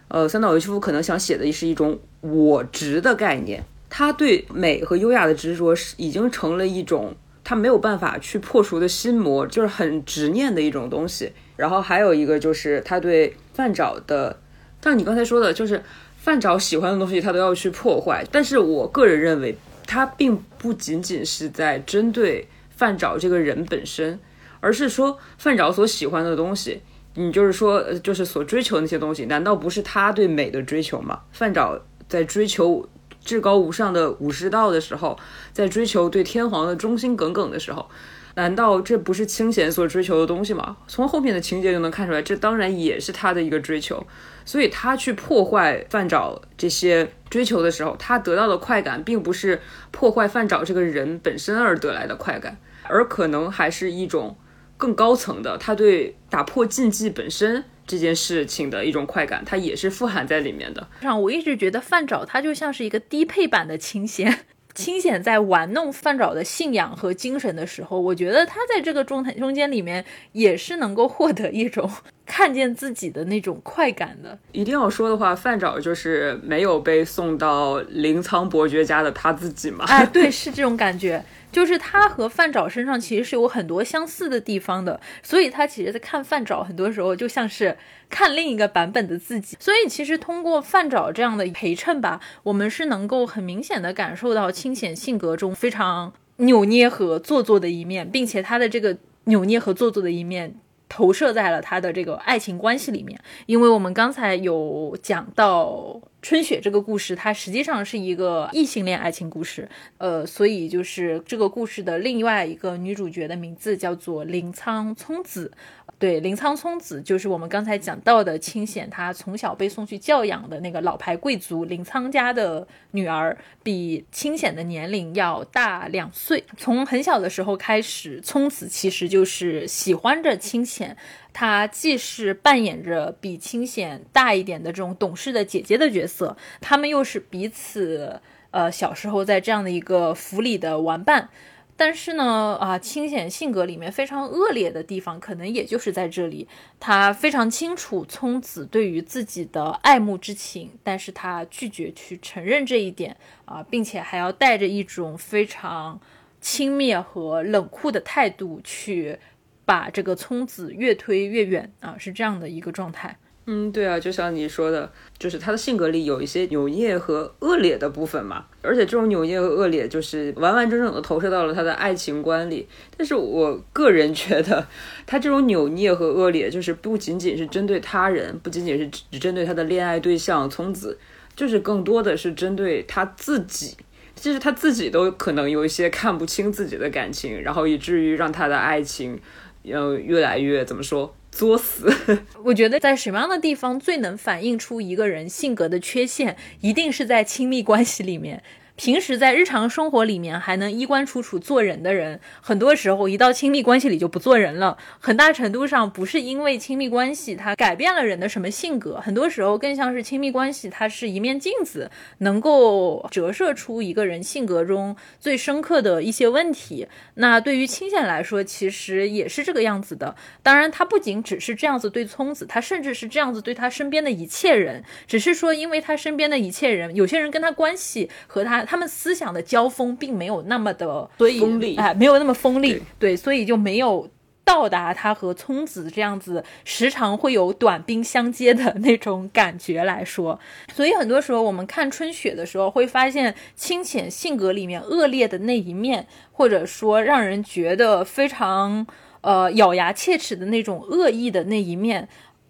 [0.08, 3.64] 呃三岛由纪夫可能想写的是一种我执的概念。
[3.88, 11.32] 他对美和优雅的执着是已经成了一种他没有办法去破除的心魔，就是很执念的一种东西。
[11.56, 14.38] 然后还有一个就是他对范找的，
[14.82, 15.82] 像你刚才说的，就是
[16.18, 18.24] 范找喜欢的东西他都要去破坏。
[18.30, 24.18] 但是我个人认为，他并不仅仅是在针对范找这个人本身，
[24.60, 26.80] 而是说范找所喜欢的东西，
[27.14, 31.20] 你就是说就是所追求那些东西，难道不是他对美的追求吗？
[31.32, 32.88] 范找在追求。
[33.24, 35.18] 至高无上的武士道的时候，
[35.52, 37.88] 在追求对天皇的忠心耿耿的时候，
[38.34, 40.76] 难道这不是清闲所追求的东西吗？
[40.88, 44.04] 从后面的情节就能看出来，这当然也是他的一个追求。
[44.44, 49.60] 所以他去破坏范沼这些追求的时候，他得到的快感，并不是
[49.92, 54.36] 破坏范沼这个人本身而得来的快感，而可能还是一种
[54.76, 57.64] 更高层的，他对打破禁忌本身。
[57.92, 60.88] 这件事情的一种快感，它也是富含在里面的。
[61.02, 64.46] 上，我一直觉得范沼他就像是一个低配版的清闲。
[64.74, 70.02] 清闲在玩弄范沼的信仰和精神的时候，我觉得他在这个状态中间里面
[70.32, 71.90] 也是能够获得一种
[72.24, 74.38] 看见自己的那种快感的。
[74.52, 79.84] 一定要说的话，范沼就是没有被送到临沧伯爵家的他自己嘛？
[79.88, 81.22] 哎，对，是这种感觉。
[81.52, 87.76] 就是他和范找身上其实是有很多相似的地方的，所以他其实在看范找，很多时候就像是
[88.08, 89.56] 看另一个版本的自己。
[89.60, 100.56] 所以其实通过范找这样的陪衬吧，我们是能够很明显的感受到清显性格中非常扭捏和做作的一面，并且他的这个扭捏和做作的一面。
[100.94, 115.52] 投射在了他的这个爱情关系里面，因为我们刚才有讲到春雪这个故事，它实际上是一个异性恋爱情故事，呃，所以就是这个故事的另外一个女主角的名字叫做林仓聪子。
[115.98, 126.42] 对，林仓聪子就是我们刚才讲到的清显，她从小被送去教养的那个老牌贵族林仓家的女儿，比清显的年龄要大两岁。
[126.56, 130.96] 从很小的时候开始，聪子其实就是喜欢着清显，
[131.32, 141.28] 她既是扮演着比清显大一点的这种懂事的姐姐的角色，他们又是彼此呃小时候在这样的一个府里的玩伴。
[141.74, 146.46] 但是呢，啊，清显性格里面非常恶劣的地方，可能也就是在这里。
[146.78, 153.16] 他非常清楚聪子对于自己的爱慕之情，但是他拒绝去承认这一点
[153.46, 155.98] 啊，并且还要带着一种非常
[156.40, 159.18] 轻蔑和冷酷的态度去
[159.64, 163.18] 把这个聪子越推越远啊，是这样的一个状态。
[163.46, 172.68] 嗯，对啊，就像你说的，就是他的性格里有一些扭捏和恶劣的部分嘛，而且这种扭捏和恶劣就是完完整整的投射到了他的爱情观里。
[172.96, 174.64] 但是我个人觉得，
[175.06, 180.96] 他这种扭捏和恶劣，就是不仅仅是针对他人，不仅仅是只针对他的恋爱对象聪子，
[181.34, 183.76] 就是更多的是针对他自己，
[184.14, 189.18] 其实他自己都可能有一些看不清自己的感情，然后以至于让他的爱情，
[189.62, 191.14] 要，越来越怎么说？
[191.30, 191.90] 作死，
[192.44, 198.42] 我觉得在什么样的地方最能反映出一个人性格的缺陷，一定是在亲密关系里面。
[198.82, 204.76] 平时在日常生活里面还能衣冠楚楚做人的人，很多时候一到亲密关系里就不做人了。
[204.98, 216.88] 很大程度上不是因为亲密关系它改变了人的什么性格，很多时候更像是亲密关系它是一面镜子，能够折射出一个人性格中最深刻的一些问题。
[217.14, 220.16] 那对于清显来说，其实也是这个样子的。
[220.42, 224.82] 当然，他不仅只是这样子对聪子，他甚至是这样子对他身边的一切人。
[225.06, 228.66] 只是说，因为他身边的一切人，有些人跟他关系和他。
[228.72, 234.08] 他们思想的交锋并没有那么的，锋利，哎，没有那么锋利，对，所以就没有
[234.44, 240.40] 到达他和聪子这样子时常会有短兵相接的那种感觉来说。
[240.74, 248.86] 所以很多时候我们看春雪的时候，会发现清浅性格里面恶劣的那一面，或者说让人觉得非常
[249.20, 252.08] 呃咬牙切齿的那种恶意的那一面，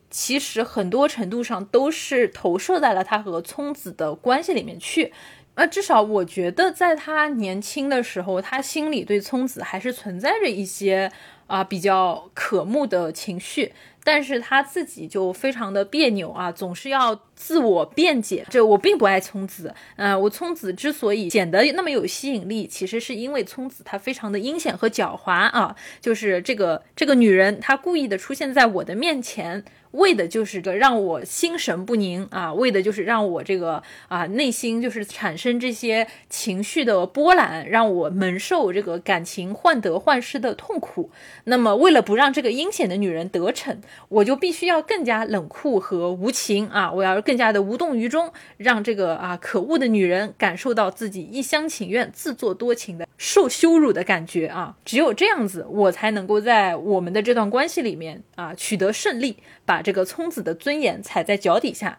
[0.08, 5.12] 其实很多程度上都是投射在了他和聪子的关系里面去。
[5.54, 11.12] 呃，至少我觉得，在他年轻的时候，他心里对聪子还是存在着一些
[11.46, 13.72] 啊比较渴慕的情绪。
[14.04, 18.44] 但是他自己就非常的别扭啊，总是要自我辩解。
[18.50, 29.64] 这我并不爱聪子，呃，我聪子之所以显得那么有吸引力，其实是因为聪子她非常的阴险和狡猾啊，就是这个这个女人，她故意的出现在我的面前。
[29.92, 41.10] 为的就是个让我心神不宁啊，为的就是让我这个啊内心就是产生这些情绪的波澜，让我蒙受这个感情患得患失的痛苦。
[41.44, 46.90] 那么，为了不让这个阴险的女人得逞，我就必须要更加冷酷和无情啊！
[46.90, 54.74] 我要更加的无动于衷，让这个啊可恶的女人感受到自己一厢情愿、自作多情的受羞辱的感觉啊！
[54.84, 59.82] 只有这样子，我才能够在我们的这段关系里面啊取得胜利，把。
[59.82, 61.98] 这个聪子的尊严踩在脚底下。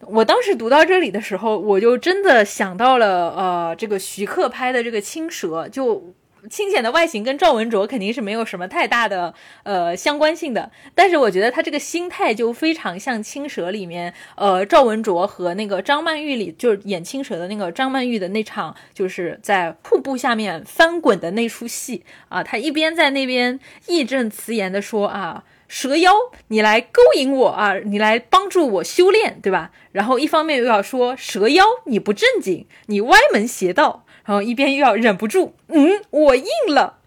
[0.00, 6.12] 我当时读到这里的时候，我就真的想到了，呃，这个徐克拍的这个《青蛇》，就
[6.50, 9.32] 清显的外形跟赵文卓肯定是没有什么太大的
[9.62, 10.70] 呃相关性的。
[10.94, 22.42] 但是我觉得他这个心态就非常像《青蛇》里面，呃，赵文卓和那个张曼玉里，就是演青蛇的那个张曼玉的那场，就是在瀑布下面翻滚的那出戏啊。
[22.42, 25.44] 他一边在那边义正辞严的说啊。
[25.68, 26.12] 蛇妖，
[26.48, 27.74] 你来勾引我啊！
[27.84, 29.72] 你来帮助我修炼，对吧？
[29.92, 36.98] 然后一方面又要说蛇妖，你不正经，你歪门邪道，然后一边又要忍不住，嗯，我硬了。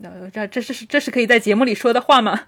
[0.00, 2.42] 那这这是这是可以在节目里说的话吗？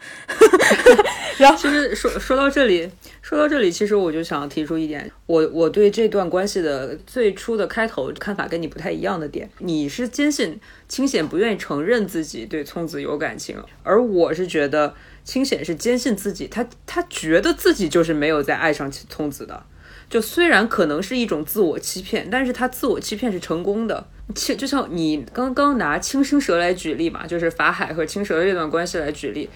[1.39, 2.89] 然后其实说说到这里，
[3.23, 14.95] 说到这里，其实我就想提出一点，我我对这段关系的最初的开头看法跟你不太一样的点，你是坚信清显不愿意承认自己对聪子有感情，而我是觉得。
[15.23, 19.63] 清显是坚信自己，他他觉得自己就是没有在爱上聪子的，
[20.09, 24.07] 就虽然可能是一种自我欺骗，但是他自我欺骗是成功的。
[24.35, 29.49] 青就像你刚刚拿青生蛇来举例嘛，就是法海和青蛇这段关系来举例，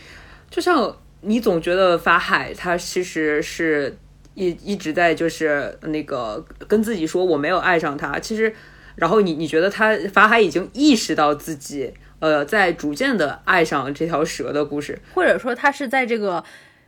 [0.51, 3.97] 就像你总觉得法海他其实是
[4.35, 8.55] 一一直在就是那个跟自己说我没有爱上他，其实
[8.97, 11.93] 然后你你觉得他法海已经意识到自己。
[12.25, 16.43] 呃，在逐渐的爱上这条蛇的故事，或者说他是在这个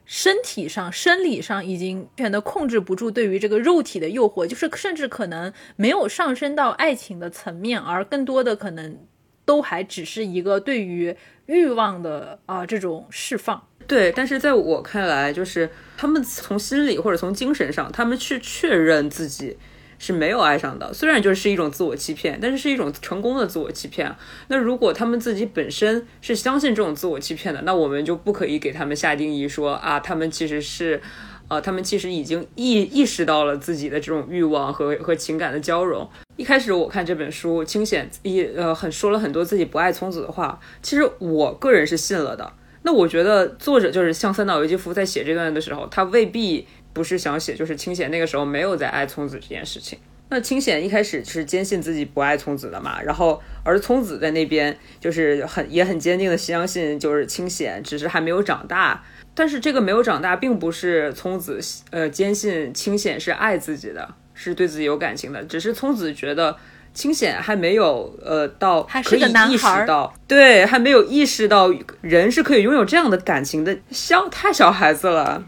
[0.07, 8.99] 身体上、生理上已经全的控制不住对于这个肉体的诱惑，就是甚至可能没有上升到爱情的层面，而更多的可能
[9.45, 13.63] 都还只是一个对于欲望的啊这种释放。
[13.87, 15.69] 对，但是在我看来，就是
[15.99, 19.59] 他们从心理或者从精神上，他们去确认自己。
[19.99, 24.15] 是没有爱上的，虽然就是一种自我欺骗，但是是一种成功的自我欺骗。
[24.49, 31.01] 那如果他们自己本身是相信这种自我欺骗的，那我们就不可以给他们下定义说啊，他们其实是，
[31.49, 36.09] 呃，他们其实已经意意识到了自己的这种欲望和和情感的交融。
[36.37, 42.53] 一开始我看这本书，清显一呃很说了很多自己不爱聪子的话，其实我个人是信了的。
[42.83, 46.67] 那我觉得作者就是像三岛由纪夫在写这段的时候，他未必。
[46.97, 49.99] 不是想写，就是清显那个时候没有在爱聪子这件事情。
[50.31, 59.05] 那清显一开始是坚信自己不爱聪子的嘛，然后而聪子在那边就是很也很坚定的相信，就是清显只是还没有长大。
[59.35, 66.57] 但是这个没有长大，并不是聪子呃坚信清显是爱自己的，是对自己有感情的，只是聪子觉得
[66.95, 75.45] 清显还没有呃到可以意识到，对，还没有意识到人是可以拥有这样的感情的，小太小孩子了。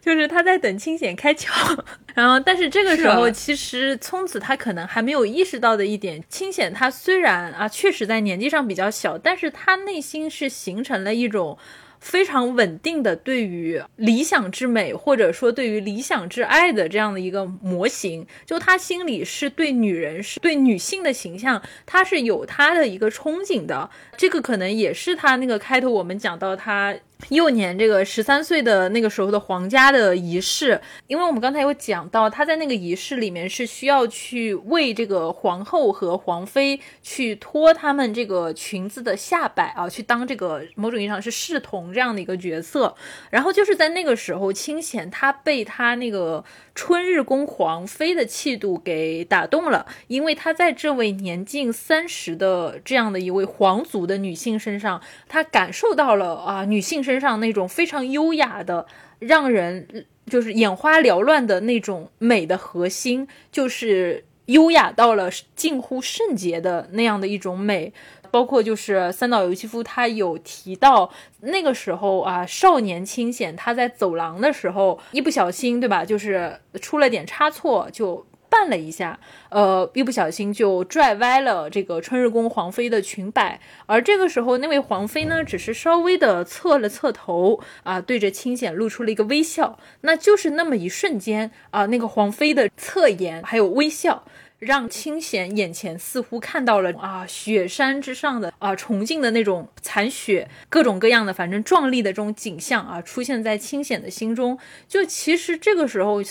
[0.00, 1.78] 就是他在等清显开窍，
[2.14, 11.58] 然后但是这个时候其实聪子他可能还没有意识到的一点，清显他虽然啊确实在年纪上比较小，但是他内心是形成了一种。
[12.00, 23.90] 非常稳定的对于理想之美，或者说对于理想之爱的这样的一个模型，就他心里是对女人，是对女性的形象，他是有他的一个憧憬的。
[24.16, 26.94] 这个可能也是他那个开头我们讲到他
[27.30, 41.88] 幼年这个十三岁的那个时候的皇家的仪式，因为我们刚才有讲到他在那个仪式里面是需要去为这个皇后和皇妃去脱他们这个裙子的下摆啊，去当这个某种意义上是侍童。
[41.92, 42.94] 这样的一个角色，
[43.30, 46.44] 然后就是在那个时候，清显他被他那个
[46.80, 58.86] 春日宫皇妃的气度给打动了，因为他在这位年近三十的这样的一位皇族的女性身上，他感受到了啊，女性身上那种非常优雅的，
[59.18, 67.92] 让人就是眼花缭乱的那种美的核心，就是优雅到了近乎圣洁的那样的一种美。
[68.30, 71.10] 包括就是三岛由纪夫，他有提到
[71.40, 76.04] 那个时候啊，少年清显他在走廊的时候一不小心，对吧？
[76.04, 79.18] 就是出了点差错，就绊了一下，
[79.50, 83.60] 呃，一不小心就拽歪了这个春日宫皇妃的裙摆。
[83.84, 89.78] 而这个时候，那位皇妃呢，只是稍微的侧了侧头啊，对着清显露出了一个微笑。
[90.00, 94.24] 那就是那么一瞬间啊，那个皇妃的侧颜还有微笑。
[94.58, 104.58] 让清显眼前似乎看到了啊，雪山之上的啊，崇敬的那种残雪，各种各样的，反正壮丽的这种景象啊，出现在清显的心中。
[104.88, 106.22] 就其实这个时候，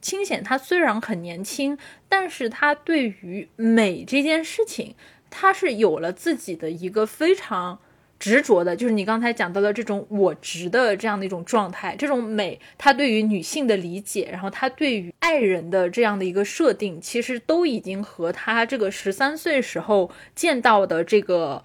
[0.00, 1.76] 清显他虽然很年轻，
[2.08, 4.94] 但是他对于美这件事情，
[5.28, 7.80] 他是有了自己的一个非常。
[8.22, 21.64] 执着的，就是你刚才讲到的这种我执的这样的一种状态，这种美，他对于女性的理解，然后他对于爱人的这样的一个设定，其实都已经和他这个十三岁时候见到的这个。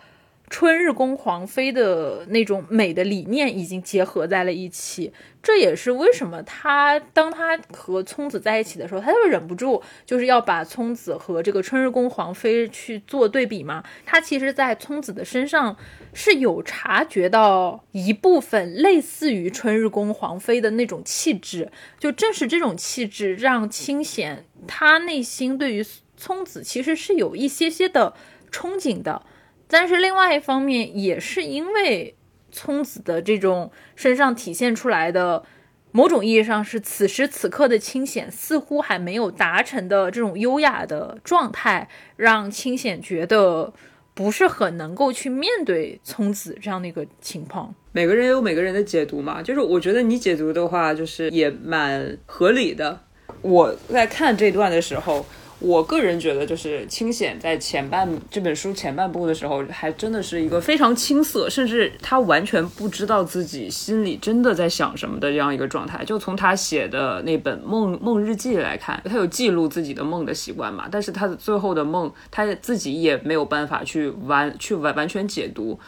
[0.50, 5.12] 春日宫皇妃的那种美的理念已经结合在了一起，
[5.44, 13.84] 这也是为什么他当他和聪子在一起的时候，他就忍不住就是要把聪子和这个春日宫皇妃去做对比嘛。
[14.06, 15.76] 他其实，在聪子的身上
[16.14, 21.70] 是有察觉到一部分类似于春日宫皇妃的那种气质，
[22.00, 25.86] 就正是这种气质让清显他内心对于
[26.16, 28.14] 聪子其实是有一些些的
[28.50, 29.24] 憧憬的。
[29.70, 32.16] 但是另外一方面，也是因为
[32.52, 35.44] 聪子的这种身上体现出来的
[35.92, 43.74] 某种意义上是此时此刻的清显似乎还没有达成的这种优雅的状态，让清显觉得
[44.14, 47.76] 不是很能够去面对聪子这样的一个情况。
[47.92, 53.02] 每个人有每个人的解读嘛，就是我觉得你解读的话，就是也蛮合理的。
[53.42, 55.26] 我在看这段的时候。
[55.60, 66.06] 我个人觉得，就是清显在前半这本书前半部的时候，还真的是一个非常青涩，甚至他完全不知道自己心里真的在想什么的这样一个状态。
[66.06, 75.80] 就从他写的那本梦梦日记来看，他有记录自己的梦的习惯嘛，但是他的最后的梦，他自己也没有办法去完去完完全解读。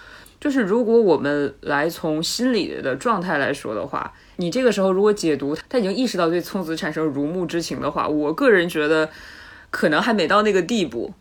[0.42, 9.08] 就是如果我们来从心理的状态来说的话，你这个时候如果解读他已经意识到对聪子产生如沐之情的话，我个人觉得。
[9.70, 11.14] 可能还没到那个地步，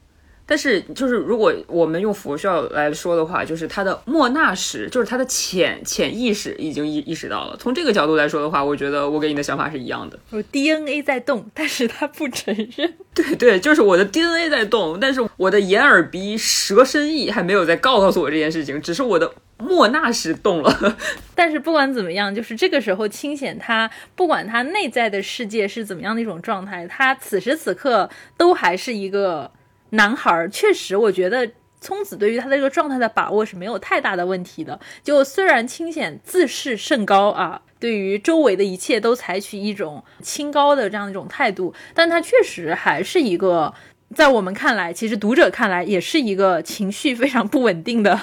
[0.46, 7.56] 但是就是如果我们用佛教来说的话，就是他的莫那识，就是他的潜潜意识已经意意识到了。
[7.58, 10.18] 从这个角度来说的话，我觉得我跟你的想法是一样的。
[10.30, 12.94] 我 DNA 在动，但是他不承认。
[13.14, 19.32] 对对，就是我的 DNA 在动，但是我的眼耳鼻舌身意还没有在告告诉我这件事情，只是我的。
[19.58, 20.96] 莫那时动了，
[21.34, 29.50] 但是不管怎么样，就是这个时候清显他不管他内在的世界是怎么样的一种状态，他此时此刻都还是一个
[29.90, 30.48] 男孩。
[30.48, 31.50] 确实，我觉得
[31.80, 34.78] 聪子对于他的这个状态的把握是没有太大的问题的。
[35.02, 43.74] 就虽然清显自视甚高啊，对于周围的一切都采取一种清高的这样一种态度，但他确实还是一个。
[44.16, 48.18] 在我们看来，其实读者看来也是一个情绪非常不稳定的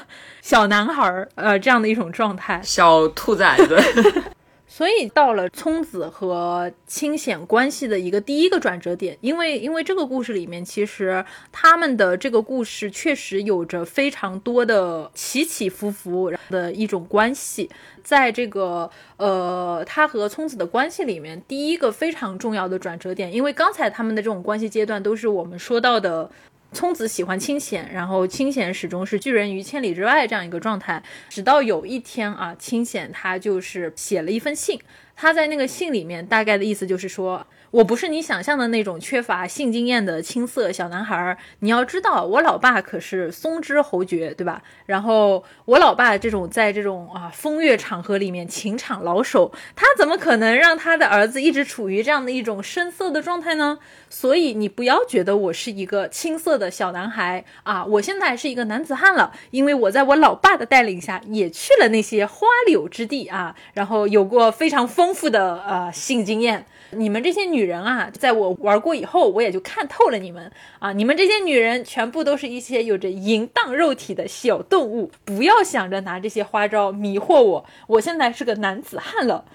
[0.45, 3.75] 小男孩儿，呃，这样的一种状态，小兔崽子。
[4.67, 17.67] 所以到了聪子和清显关系的一个第一个转折点，因为因为这个故事里面，其实他们的这个故事确实有着非常多的起起伏伏的一种关系。
[18.03, 18.87] 在这个
[19.17, 26.29] 呃，他和聪子的关系里面，第一个非常重要的转折点，因为刚才他们的这种关系阶段都是我们说到的。
[26.75, 34.79] 聪子喜欢清闲，然后清闲始终是拒人于千里之外这样一个状态，直到有一天啊，清闲他就是写了一封信，
[35.15, 37.47] 他在那个信里面大概的意思就是说。
[37.75, 41.37] 我不是你想象的那种缺乏性经验的青涩小男孩儿。
[41.59, 44.61] 你要知道，我老爸可是松枝侯爵，对吧？
[44.85, 53.79] 然后我老爸这种在这种啊风月场合里面情场老手，他怎么可能让他的儿子一直处于这样的一种深色的状态呢？
[54.09, 57.83] 所以你不要觉得我是一个青涩的小男孩啊！
[57.83, 66.65] 我现在是一个男子汉了，因为我在我老爸的带领下也去了那些花柳之地啊，然后有过非常丰富的呃性经验。
[66.91, 70.93] 你们这些女人啊，在我玩过以后，我也就看透了你们啊！
[70.93, 77.65] 你们这些女人全部都是一些有着淫荡肉体的小动物，不要想着拿这些花招迷惑我。
[77.87, 79.45] 我现在是个男子汉了，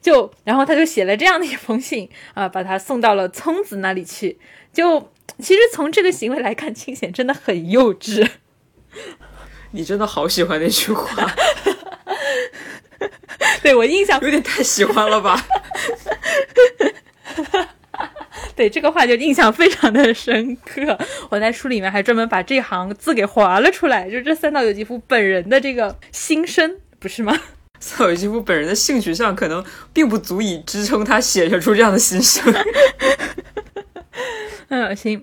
[0.00, 4.38] 就然后他就写了这样的一封信啊，把他送到了聪子那里去。
[4.72, 8.28] 就其实从这个行为来看，清显真的很幼稚。
[9.72, 11.32] 你真的好喜欢那句话。
[13.62, 15.46] 对我印象有点太喜欢了吧？
[18.56, 20.98] 对这个话就印象非常的深刻。
[21.30, 27.38] 我在书里面还专门把这行字给划了出来，就是这三岛由纪夫本人的这个心声，不是吗？
[27.80, 32.52] 三岛由纪夫本人的性取向可能并不足以支撑他写出这样的心声。
[34.72, 35.20] 嗯，行。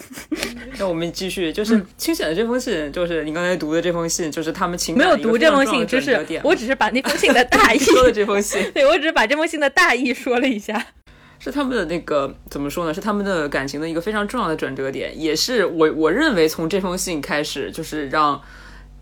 [0.80, 8.72] 那我们继续，就是清显的这封信，就是你刚才读的这封信，就是他们情没有读这封信，就是我只是把那封信的大意 说了这封信。
[8.72, 10.86] 对，我只是把这封信的大意说了一下。
[11.38, 12.94] 是他们的那个怎么说呢？
[12.94, 18.40] 是他们的感情的一个非常重要的转折点，也是我我认为从这封信开始，就是让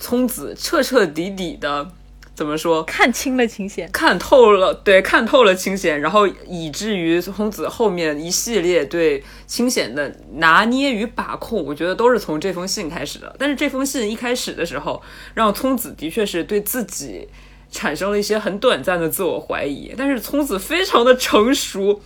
[0.01, 1.93] 聪子彻彻底底的。
[2.37, 2.82] 怎么说？
[2.82, 13.34] 看清了清闲，看透了，对，看透了清闲，然后以至于孔子后面一系列对清闲的拿捏与把控，我觉得都是从这封信开始的。
[13.39, 17.26] 但是这封信一开始的时候，让聪子的确是对自己
[17.70, 22.03] 产生了一些很短暂的自我怀疑，但是聪子非常的成熟。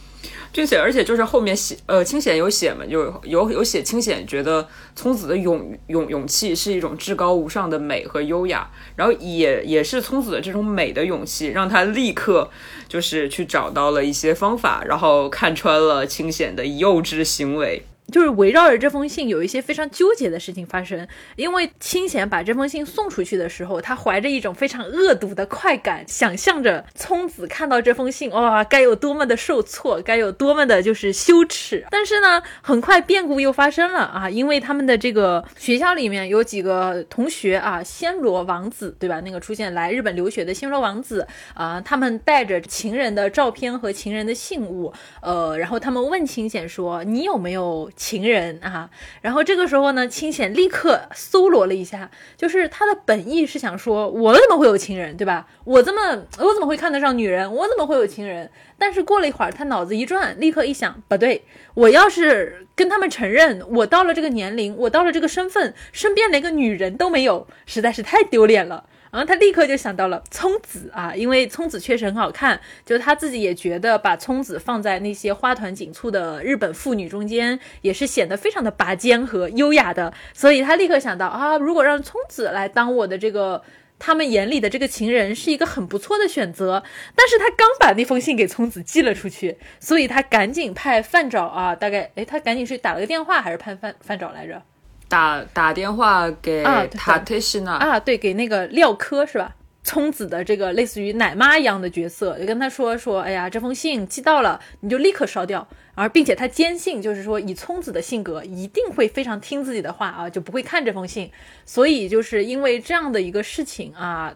[0.53, 12.51] 并且，而且就是后面写，呃，清显有写嘛，有有有写清显觉得聪子的勇勇勇气是一种至高无上的美和优雅，然后也也是聪子的这种美的勇气，让他立刻
[12.89, 17.85] 就是去找到了一些方法，然后看穿了清显的幼稚行为。
[18.11, 21.07] 就是围绕着这封信有一些非常纠结的事情发生，
[21.37, 31.87] 因为清闲把这封信送出去的时候，他怀着一种非常恶毒的快感，想象着聪子看到这封信，哇，该有多么的受挫，该有多么的就是羞耻。
[31.91, 39.21] 但是呢，很快变故又发生了啊，因为他们的这个学校里面有几个同学啊，暹罗王子对吧？
[39.21, 44.93] 那个出现来日本留学的暹罗王子啊，他们带着情人的照片和情人的信物，
[45.23, 48.89] 呃，然后他们问清闲说：“你有没有？”情人啊，
[49.21, 55.47] 然后这个时候呢，清显立刻搜罗了一下，就是他的本意是想说，我怎么会有情人，对吧？
[55.65, 57.53] 我这么，我怎么会看得上女人？
[57.55, 58.51] 我怎么会有情人？
[58.79, 61.45] 但是过了一会儿，他脑子一转，立刻一想，不对，
[61.75, 68.87] 我要是跟他们承认我到了这个年龄，我到了这个身份，身边连个女人都没有，实在是太丢脸了。
[69.11, 80.13] 然后他立刻就想到了聪子啊，因为聪子确实很好看，就他自己也觉得把聪子放在那些花团锦簇的日本妇女中间，也是显得非常的拔尖和优雅的。
[80.33, 83.63] 所以他立刻想到啊，如果让聪子来当我的这个
[83.99, 86.83] 他们眼里的这个情人，是一个很不错的选择。
[87.17, 94.63] 但是他刚把那封信给聪子寄了出去，所以他赶紧派范找啊，大概哎，他赶紧是打了个电话，还是派范范找来着？
[95.11, 99.57] 打打电话给塔特西娜啊，对，给那个廖科是吧？
[99.83, 105.67] 聪子的这个类似于奶妈一样的角色，就跟他说说，哎呀，这封信寄到了，你就立刻烧掉。
[105.95, 111.31] 而并且他坚信，就是说以聪子的性格，一定会非常听自己的话啊，就不会看这封信。
[111.67, 114.33] 所以就是因为这样的一个事情啊。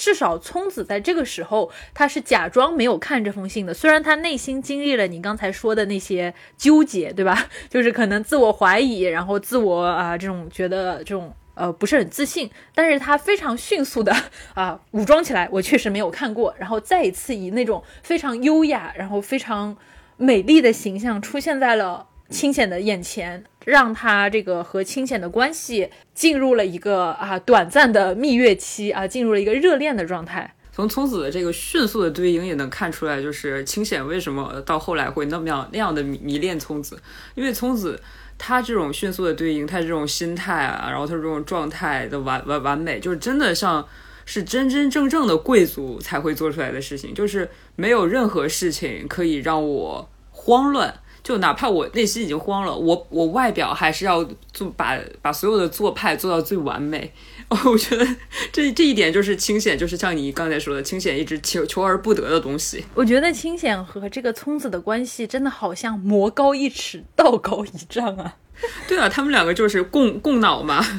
[0.00, 3.74] 至少聪子在这个时候，他是假装没有看这封信的。
[3.74, 7.46] 虽然他内心经历了你刚才说的那些纠结，对吧？
[7.68, 14.16] 就是可能自我怀疑，然后自我啊这种觉得这种呃不是很自信，但是他非常迅速的
[14.54, 15.46] 啊武装起来。
[15.52, 19.76] 我确实没有看过，然后再一次以那种非常优雅，然后非常
[20.16, 22.06] 美丽的形象出现在了。
[22.30, 30.54] 清显的眼前，让他这个和清显的关系进入了一个啊短暂的蜜月期啊，进入了一个热恋的状态。
[30.72, 36.98] 从聪子的这个迅速的对应也能看出来，就是清显为什么到后来会那么样那样的迷恋聪子，
[37.34, 38.00] 因为聪子
[38.38, 43.86] 他这种迅速的对应，他这种心态啊，然后他这种状态的完完完美，就是真的像
[44.24, 50.94] 是真真正正的贵族才会做出来的事情，就是没有任何事情可以让我慌乱。
[51.22, 57.12] 就哪怕我内心已经慌了，我我外表还是要做把把所有的做派做到最完美。
[57.48, 58.06] 哦， 我觉得
[58.52, 62.84] 这这一点就是清显，就是像你刚才说的，清显一直求求而不得的东西。
[62.94, 68.36] 我觉得清显和这个聪子的关系真的好像魔高一尺，道高一丈啊。
[68.86, 70.84] 对啊，他们两个就是共共脑嘛。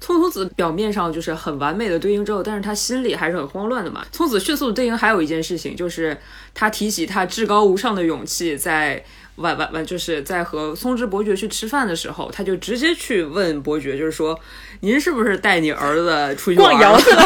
[0.00, 4.06] 聪聪子表面上就是很完美的对应之后，但是他心里还是很慌乱的嘛。
[4.12, 6.16] 聪子迅速的对应还有一件事情，就是
[6.54, 9.04] 他提起他至高无上的勇气，在
[9.38, 14.38] 晚晚晚就是在和松之伯爵去吃饭的时候，他就直接去问伯爵，就是说
[14.80, 17.24] 您是不是带你儿子出去逛窑去了？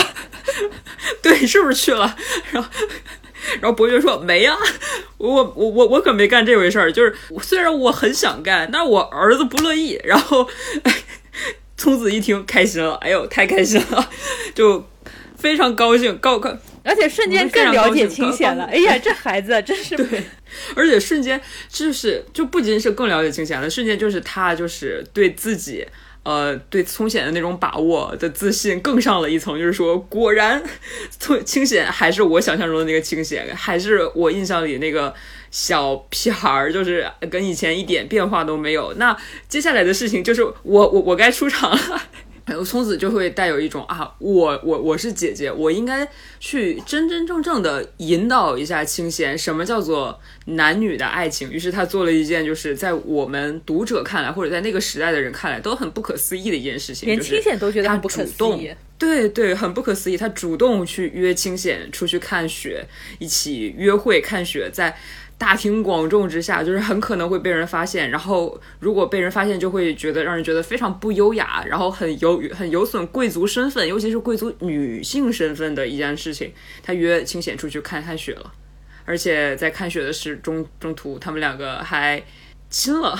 [1.22, 2.16] 对，是不是去了？
[2.52, 2.68] 然后
[3.60, 4.56] 然后伯爵说没呀，
[5.18, 10.00] 我我我我可没干这回事儿，就是虽然我很想干，但我儿子不乐意。
[10.04, 10.48] 然后。
[11.74, 14.08] 聪子一听开心了，哎呦，太开心了，
[14.54, 14.86] 就
[15.42, 18.64] 非常高兴，高高，而且瞬间更了解清闲了。
[18.64, 20.22] 哎呀，这孩子 真是对，
[20.76, 25.84] 而且瞬间就是就不仅是更了解清闲了，瞬间就是他就是对自己
[26.22, 30.62] 呃对聪显的那种把握的自信更上了一层，就是说果然
[31.18, 35.12] 聪 清显还是我想象中的那个清显，还是我印象里那个。
[35.54, 38.94] 小屁孩儿就是跟以前一点变化都没有。
[38.94, 39.14] 那
[39.50, 42.02] 接下来的事情就是我我我该出场了。
[42.44, 46.06] 然后聪子就会带有一种啊，我我我是姐姐，我应该
[46.40, 51.50] 去真真正正的引导一下清闲，什么叫做男女的爱情。
[51.52, 58.70] 于是他做了一件，就是在我们读者看来，或者在那个时代的人看来都很不可思议的一件事情，连清闲都觉得他很不可思议。
[58.98, 60.16] 对对，很不可思议。
[60.16, 62.84] 他主动去约清闲出去看雪，
[63.18, 64.96] 一起约会看雪，在。
[65.42, 68.08] 大庭广众之下，就是很可能会被人发现。
[68.08, 76.52] 然后，如果被人发现，就会觉得让人觉得非常不优雅，然后很有很有损贵族身份，尤其是贵族女性身份的一件事情。
[76.80, 78.52] 他约清显出去看看雪了，
[79.04, 82.22] 而且在看雪的时中中途，他们两个还
[82.70, 83.18] 亲了，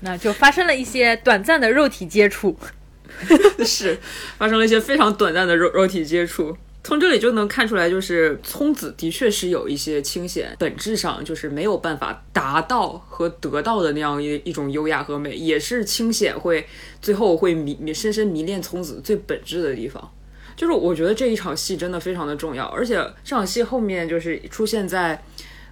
[0.00, 2.58] 那就发生了一些短暂的肉体接触，
[3.64, 3.96] 是
[4.38, 6.56] 发生了一些非常短暂的肉肉体接触。
[6.82, 16.66] 从这里就能看出来，就是聪子的确是有一些清闲，本质上就是没有办法达到和得到的那样一一种优雅和美，也是清闲会
[17.02, 20.10] 最后会迷迷深深迷恋聪子最本质的地方。
[20.56, 25.22] 就是我觉得这一场戏真的非常的重要，而且这场戏后面就是出现在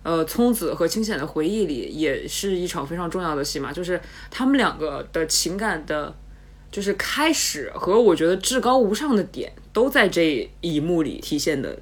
[0.02, 3.98] 呃聪子和清闲的回忆里，也是一场非常重要的戏嘛，就是
[4.30, 6.14] 他们两个的情感的。
[6.70, 11.78] 就是开始和我觉得至高无上的点都在这一幕里体现的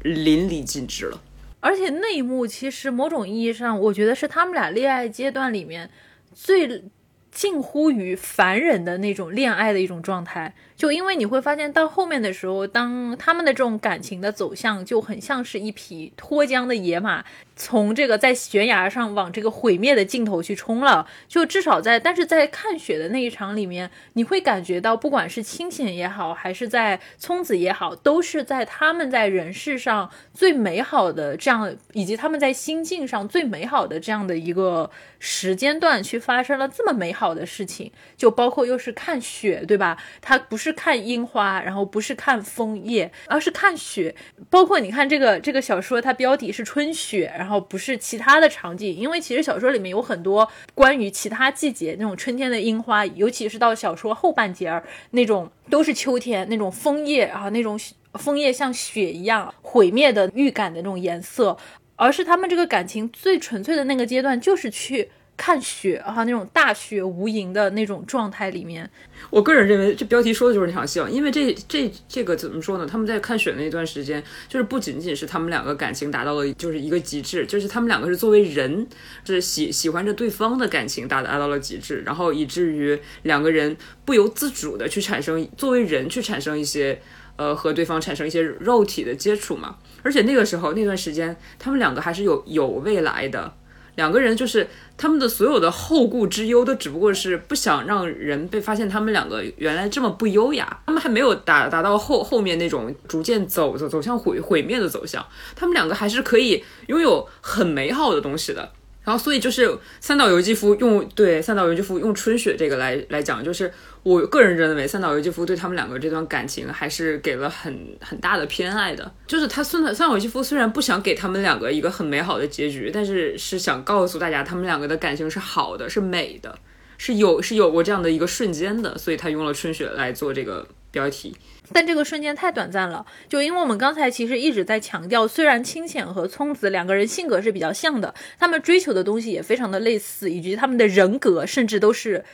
[0.00, 1.20] 淋漓尽致了，
[1.60, 5.90] 而且那一幕其实某种意义上，我觉得是他们俩恋爱阶段里面
[6.32, 6.84] 最
[7.30, 10.54] 近乎于凡人的那种恋爱的一种状态。
[10.76, 17.24] 就因为你会发现到后面的时候，当他们的这种感情的走向就很像是一匹脱缰的野马。
[17.56, 39.96] 从这个在悬崖上往这个毁灭的尽头去冲了，就至少在，但是在看雪的那一场里面，你会感觉到，不管是清显也好，还是在聪子也好，都是在他们在人世上最美好的这样，以及他们在心境上最美好的这样的一个时间段去发生了这么美好的事情，就包括又是看雪，对吧？
[40.20, 44.14] 它不是是看樱花，然后不是看枫叶，而是看雪，
[44.50, 47.32] 包括你看这个这个小说，它标题是春雪。
[47.36, 57.78] 然后不是其他的场景，因为其实小说里面有很多关于其他季节那种春天的樱花，尤其是到小说后半截儿那种都是秋天那种枫叶啊，那种
[58.14, 61.56] 枫叶像雪一样毁灭的预感的那种颜色，
[61.96, 65.10] 而是他们这个感情最纯粹的那个阶段，就是去。
[65.36, 68.88] 看雪啊，那种大雪无垠的那种状态里面，
[69.30, 72.86] 我个人认为这标题说的就是那场戏，因为这这这个怎么说呢？
[72.86, 78.86] 他们在看雪那段时间，就是不仅仅是他们两个感情达到了就是一个极致，就是他们两个是作为人，
[79.24, 87.00] 就是喜喜欢着对方的感情达达到了极致，然后以至于两个人不由自主的去产生作为人去产生一些
[87.36, 89.78] 呃和对方产生一些肉体的接触嘛。
[90.02, 93.52] 而且那个时候那段时间，他们两个还是有有未来的。
[93.96, 94.66] 两个人就是
[94.96, 100.80] 他们的所有的后顾之忧，都只不过是不想让人被发现他们两个原来这么不优雅。
[100.86, 105.24] 他们还没有达达到后后面那种逐渐走走走向毁毁灭的走向，
[105.54, 108.72] 他们两个还是可以拥有很美好的东西的。
[109.04, 113.70] 然后，所以就是三岛由纪夫用对三岛由纪夫用春雪这个来来讲，就是
[114.02, 119.12] 我个人认为三岛由纪夫对他们两个这段感情还是给了很很大的偏爱的。
[119.26, 126.58] 就是他三三岛由纪夫虽然不想给他们两个一个很美好的结局，但是是想告诉大家他们两个的感情是好的，是美的，
[126.96, 128.96] 是有是有过这样的一个瞬间的。
[128.96, 131.36] 所以他用了春雪来做这个标题。
[131.72, 142.24] 但这个瞬间太短暂了，就因为我们刚才其实一直在强调，虽然清浅和聪子两个人性格是比较像的，他们追求的东西也非常的类似，以及他们的人格甚至都是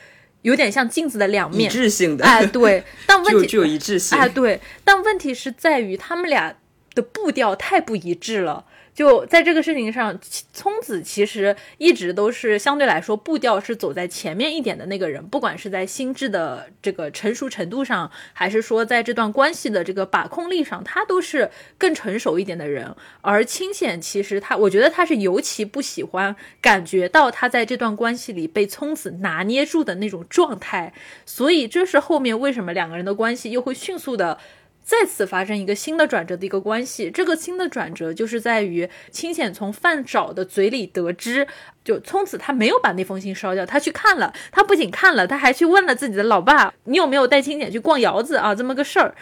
[0.41, 2.25] 有点像镜子的两面，一致性的。
[2.25, 4.17] 哎，对， 但问题具有一致性。
[4.17, 6.55] 哎，对，但问题是在于他们俩
[6.93, 8.65] 的步调太不一致了。
[9.01, 10.15] 就在这个事情上，
[10.53, 21.49] 聪子其实一直都是相对来说步调是走在前面一点的那个人，不管是在心智的这个成熟程度上，还是说在这段关系的这个把控力上，他都是
[21.79, 22.95] 更成熟一点的人。
[23.21, 30.93] 而清显其实他，我觉得他是尤其不喜欢感觉到他在这段关系里被聪子拿捏住的那种状态，
[31.25, 34.37] 所以这是后面为什么两个人的关系又会迅速的。
[34.83, 41.47] 再次发生一个新的转折的一个关系，这个新的转折就是在于清显从范沼的嘴里得知，
[41.83, 48.53] 就从此他没有把那封信烧掉，他去看了，他不仅看了，他还去问了自己的老爸，你有没有带清显去逛窑子啊？
[48.53, 49.15] 这么个事儿，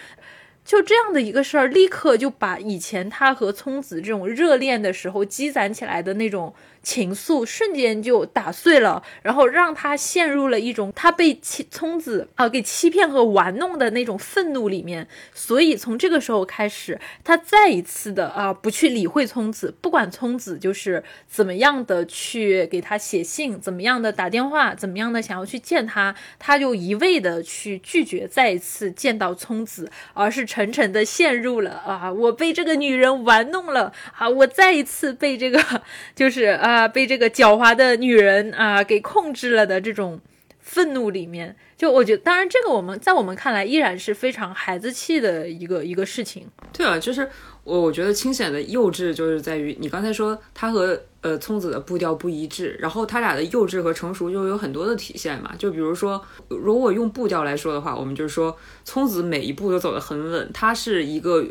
[0.66, 6.53] 就这样的一个事儿，立刻就把以前他和聪子这种热恋的时候积攒起来的那种。
[6.82, 15.07] 情愫瞬间就打碎了，然后让他陷入了一种他被欺聪子啊给欺骗和玩弄的那种愤怒里面。
[15.34, 35.61] 所以从这个时候开始，他再一次的啊不去理会聪子，不管聪子就是怎么样的去给他写信，怎么样的打电话，怎么样的想要去见他，他就一味的去拒绝再一次见到聪子，而是沉沉的陷入了啊我被这个女人玩弄了啊我再一次被这个
[36.15, 36.68] 就是啊。
[36.70, 40.22] 啊，被这个狡猾的女人啊给控制了的这种
[40.59, 46.45] 愤怒里面，就我觉得，当然这个我们在我们看来依然是非常孩子气的一个一个事情。
[46.72, 47.28] 对啊，就是
[47.63, 55.55] 我我觉得清显的幼稚就是在于你刚才说他和呃聪子的步调不一致，然后他俩的幼稚和成熟就有很多的体现嘛。
[55.57, 58.55] 就比如说，如果用步调来说的话，我们就是说
[58.86, 61.43] 聪子每一步都走得很稳，他是一个。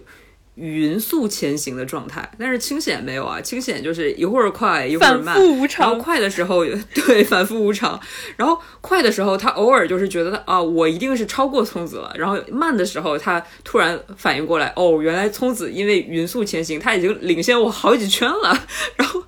[0.58, 5.36] 匀速前行的状态，但是清显没有啊，清显就是一会儿快一会儿慢，
[5.78, 7.98] 然后快的时候 对反复无常，
[8.36, 19.22] 然后快的时候他偶尔就是觉得啊我一定是超过聪子了，然后慢的时候他突然反应过来哦原来聪子因为匀速前行他已经领先我好几圈了， 然后。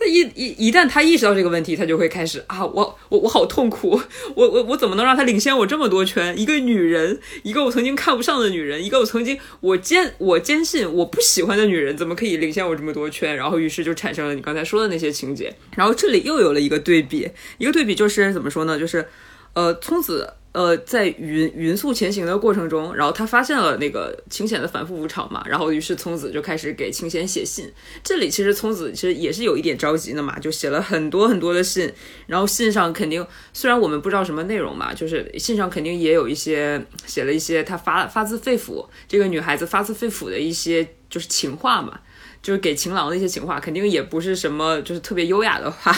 [0.00, 4.00] 他一一一旦他意识到这个问题，他就会开始啊，我我我好痛苦，
[4.34, 6.36] 我我我怎么能让他领先我这么多圈？
[6.40, 13.36] 一个女人，一个我曾经看不上的女人，一个我曾经我坚我坚信我不喜欢的女人，怎么可以领先我这么多圈？
[13.36, 15.54] 然后于是就产生了你刚才说的那些情节。
[15.76, 17.28] 然后这里又有了一个对比，
[17.58, 18.78] 一个对比就是怎么说呢？
[18.78, 19.06] 就是
[19.52, 20.32] 呃，聪子。
[20.52, 27.72] 呃，在匀匀速前行的过程中，然后他发现了那个清显的反复无常嘛，然后于是聪子就开始给清显写信。
[28.02, 31.92] 这里其实聪子其实也是有一点着急的嘛，就写了很多很多的信，
[32.26, 42.00] 然后信上肯定虽然我们不知道什么内容嘛，就是信上肯定也有一些写了一些他发发自肺腑这个女孩子发自肺腑的一些就是情话嘛，
[42.42, 45.94] 就是给情郎的一些情话，肯定也不是什么就是特别优雅的话。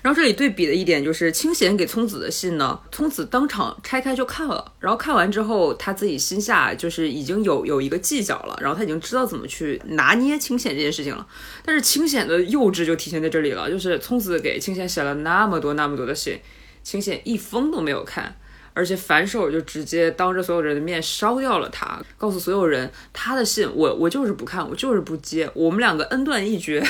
[0.00, 11.26] 然后这里对比的一点就是，清闲给聪子的信呢，聪子当场拆开就看了，然后看完之后，他自己心下就是已经有有一个计较了，然后他已经知道怎么去拿捏清闲这件事情了。
[11.64, 16.38] 但是清闲的幼稚就体现在这里了，就是聪子给清闲写了那么多那么多的信，
[16.82, 18.36] 清闲一封都没有看，
[18.74, 26.86] 而且反手就直接当着所有人的面烧掉了他，告诉所有人他的信我我就是不看，我就是不接，我们两个恩断义绝。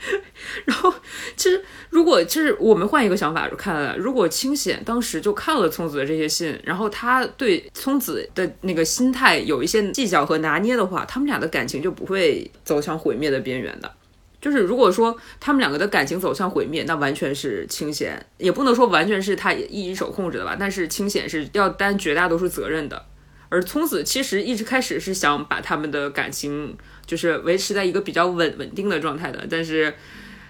[0.64, 0.94] 然后，
[1.36, 13.92] 其实如果就是我们换一个想法看，如果清显当时就看了聪子的这些信，然后他对聪子的那个心态有一些计较和拿捏的话，他们俩的感情就不会走向毁灭的边缘的。
[14.40, 20.56] 就是如果说他们两个的感情走向毁灭，那完全是清显，也不能说完全是他一手控制的吧。
[20.58, 23.04] 但是清显是要担绝大多数责任的，
[23.48, 26.78] 而聪子其实一直开始是想把他们的感情。
[27.08, 29.92] 就是维持在一个比较稳稳定的状态的，但是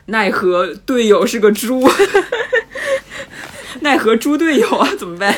[0.07, 1.89] 奈何队友是个猪，
[3.81, 5.35] 奈何猪队友啊，怎么办？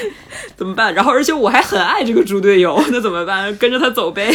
[0.56, 0.94] 怎么办？
[0.94, 3.54] 然后而且我还很爱这个猪队友，那怎么办？
[3.58, 4.34] 跟着他走呗。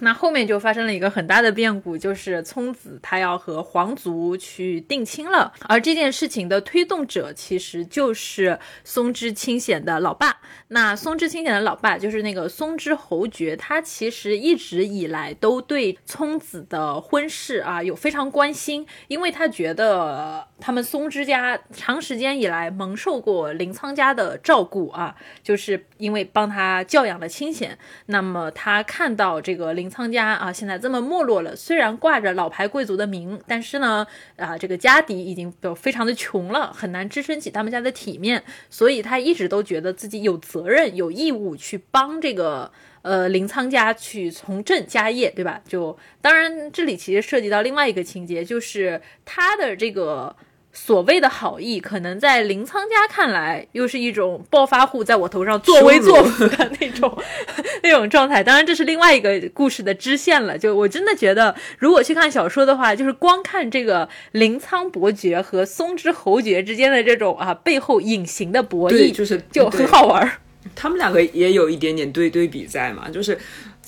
[0.00, 10.38] 那后面就发生了一个很大的变故，就是聪子他要和皇族去定亲了，而这件事情的推动者其实就是松之清显的老爸。
[10.68, 29.90] 那松之清显的老爸就是那个松之侯爵，他其实一直以来都对聪子的婚事啊有非常关心，因为他觉得他们松之家长时间以来蒙受过林仓家的照顾啊，就是因为帮他教养了清闲，那么他看到这个林。
[29.90, 31.56] 仓家啊，现在这么没落了。
[31.56, 34.06] 虽然挂着老牌贵族的名，但是呢，
[34.36, 38.44] 啊，这个家底已经都非常的穷了，很难支撑起他们家的体面。
[38.70, 42.70] 所以他一直都觉得自己有责任、有义务去帮这个
[43.02, 45.60] 呃林仓家去从政家业，对吧？
[45.66, 50.36] 就当然，这里其实涉及到另外一个情节，就是他的这个。
[50.72, 57.22] 所谓的好意，可能在林仓家看来，又是一种暴发户在我头上作威作福 的那种
[57.82, 58.42] 那种状态。
[58.42, 60.56] 当然，这是另外一个故事的支线了。
[60.56, 70.38] 就我真的觉得，如果去看小说的话，就是光看这个林仓伯爵和松之侯爵之间的这种啊背后隐形的博弈，就是就很好玩。
[70.76, 73.36] 他们两个也有一点点对对比在嘛，就是。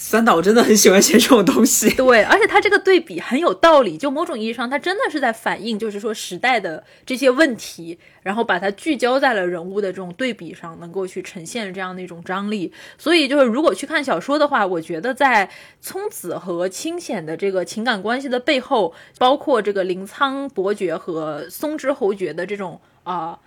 [0.05, 12.73] 三岛真的很喜欢写这种东西， 对，而且他这个对比很有道理，就某种意义上，他真的是在反映，就是说时代的这些问题，然后把它聚焦在了人物的这种对比上，能够去呈现这样的一种张力。
[12.99, 15.49] 所以，就是如果去看小说的话，我觉得在
[15.81, 23.39] 聪子和清显的这个情感关系的背后，包括这个临仓伯爵和松之侯爵的这种啊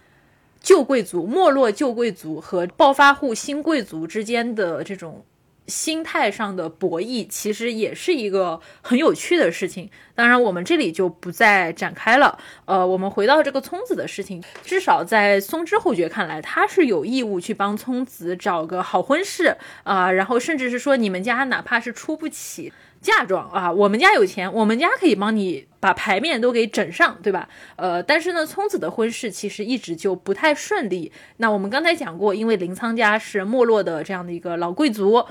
[0.62, 5.24] 旧贵族、没落旧贵族和暴发户新贵族之间的这种。
[5.68, 9.90] 心态上的博弈，其实也是一个很有趣的事情。
[10.14, 12.38] 当然，我们这里就不再展开了。
[12.66, 22.72] 呃，我们回到这个聪子的事情，至少在松之侯爵看来，他是有义务去帮聪子找个好婚事啊，然后甚至是说，你们家哪怕是出不起。
[23.02, 27.48] 嫁妆啊，我们家有钱，我们家可以帮你把牌面都给整上，对吧？
[27.76, 31.12] 呃，但是呢，聪子的婚事其实一直就不太顺利。
[31.38, 35.24] 那我们刚才讲过，因为林沧家是没落的这样的一个老贵族。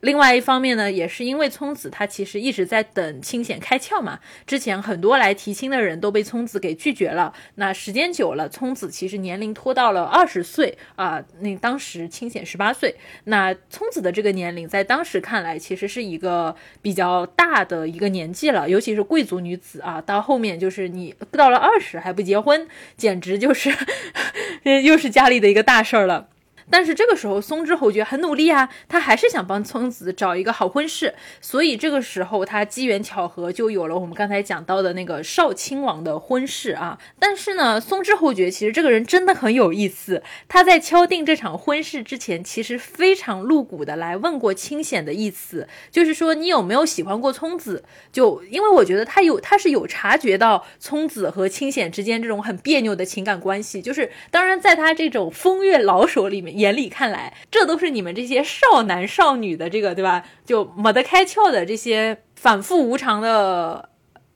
[0.00, 4.20] 另外一方面呢，也是因为聪子他其实一直在等清显开窍嘛。
[4.46, 7.32] 之前很多来提亲的人都被聪子给拒绝了。
[7.56, 11.22] 那时间久了，聪子其实年龄拖到了二十岁啊。
[11.40, 12.94] 那当时清显十八岁，
[13.24, 18.68] 那聪子的这个年龄在当时看来，其实是一个比较大的一个年纪了。
[18.68, 23.74] 尤其是贵族女子啊，到后面就是你到了二十还不结婚，简直就是
[24.84, 26.28] 又是家里的一个大事儿了。
[26.70, 36.98] 但是这个时候，松之侯爵很努力啊，他还是想帮聪子找一个好婚事，所以这个时候他机缘巧合就有了我们刚才讲到的那个少亲王的婚事啊。
[37.18, 47.82] 但是呢，松之侯爵其实这个人真的很有意思，他在敲定这场婚事之前，其实非常露骨的来问过清显的意思，就是说你有没有喜欢过聪子？
[48.12, 56.57] 就因为我觉得他有，他是有察觉到聪子和清显之间这种很别扭的情感关系，就是当然在他这种风月老手里面。
[56.58, 60.24] 眼里看来，这都是你们这些少男少女的这个，对吧？
[60.44, 63.88] 就没得开窍的这些反复无常的。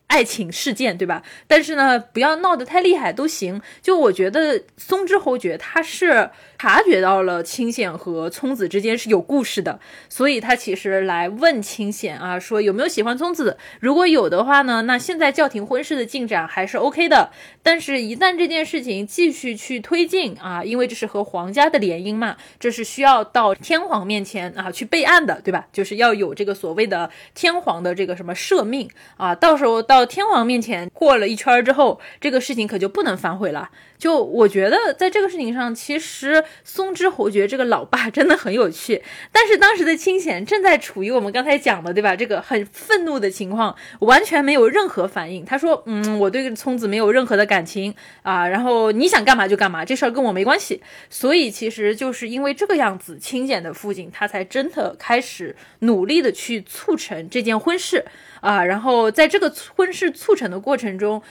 [0.08, 1.22] 爱情事件，对吧？
[1.46, 3.62] 但是呢，不要闹得太厉害都行。
[3.80, 6.28] 就我觉得松之侯爵他是
[6.62, 13.58] 察觉到了清显和聪子之间是有故事的，所以他其实来问清显啊，说有没有喜欢聪子？
[13.80, 17.32] 如果有的话呢，那现在叫停婚事的进展还是 OK 的。
[17.64, 25.66] 但是，一旦这件事情继续去推进啊，因为这是和皇家的联姻嘛，这是需要到天皇面前啊去备案的，对吧？
[25.72, 30.06] 就是要有这个所谓的天皇的这个什么赦命啊，到时候到。
[30.06, 33.70] 天皇面前过了一圈之后，这个事情可就不能反悔了。
[34.02, 39.00] 就我觉得，在这个事情上，其实松之侯爵这个老爸真的很有趣。
[39.30, 42.16] 但是当时的清显正在处于我们刚才讲的，对吧？
[42.16, 45.44] 这个很愤怒的情况，完全没有任何反应。
[45.44, 58.04] 他说：“嗯，我对聪子没有任何的感情啊，然后你想干嘛就干嘛，这事儿跟我没关系。”所以其实就是因为这个样子，清显的父亲他才真的开始努力的去促成这件婚事
[58.40, 58.64] 啊。
[58.64, 61.22] 然后在这个婚事促成的过程中。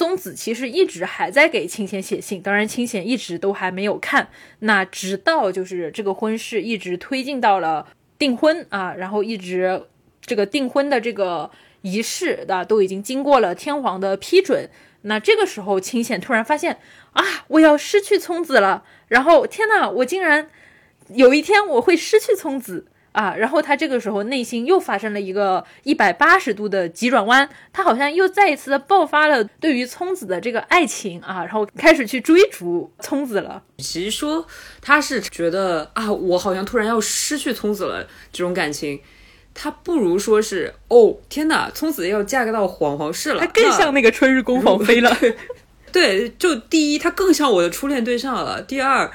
[0.00, 4.30] 松子其实一直还在给清闲写信，当然清闲一直都还没有看。
[4.60, 7.86] 那直到就是这个婚事一直推进到了
[8.18, 9.82] 订婚啊，然后一直
[10.22, 11.50] 这个订婚的这个
[11.82, 14.70] 仪式的都已经经过了天皇的批准。
[15.02, 16.78] 那这个时候清闲突然发现
[17.12, 18.84] 啊，我要失去聪子了。
[19.08, 20.48] 然后天呐，我竟然
[21.10, 22.86] 有一天我会失去聪子。
[23.12, 33.62] 啊，然后他这个时候内心又发生了一个一百八十度的急转弯，他好像又再一次的爆发了对于聪子的这个爱情啊，然后开始去追逐聪子了。
[33.78, 34.46] 与其说
[34.80, 39.00] 他是觉得啊，我好像突然要失去聪子了这种感情，
[39.52, 45.16] 他不如说是哦，天哪，聪子要嫁给到皇皇室了，他更像那个春日宫皇妃了。
[45.90, 48.62] 对，就第一，他更像我的初恋对象了。
[48.62, 49.10] 第二，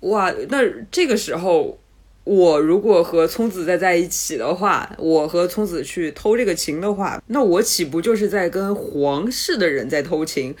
[0.00, 0.58] 哇，那
[0.92, 1.80] 这个时候。
[2.26, 10.52] 我如果和聪子再在一起的话，我和聪子去偷这个情的话，那我岂不就是在跟皇室的人在偷情？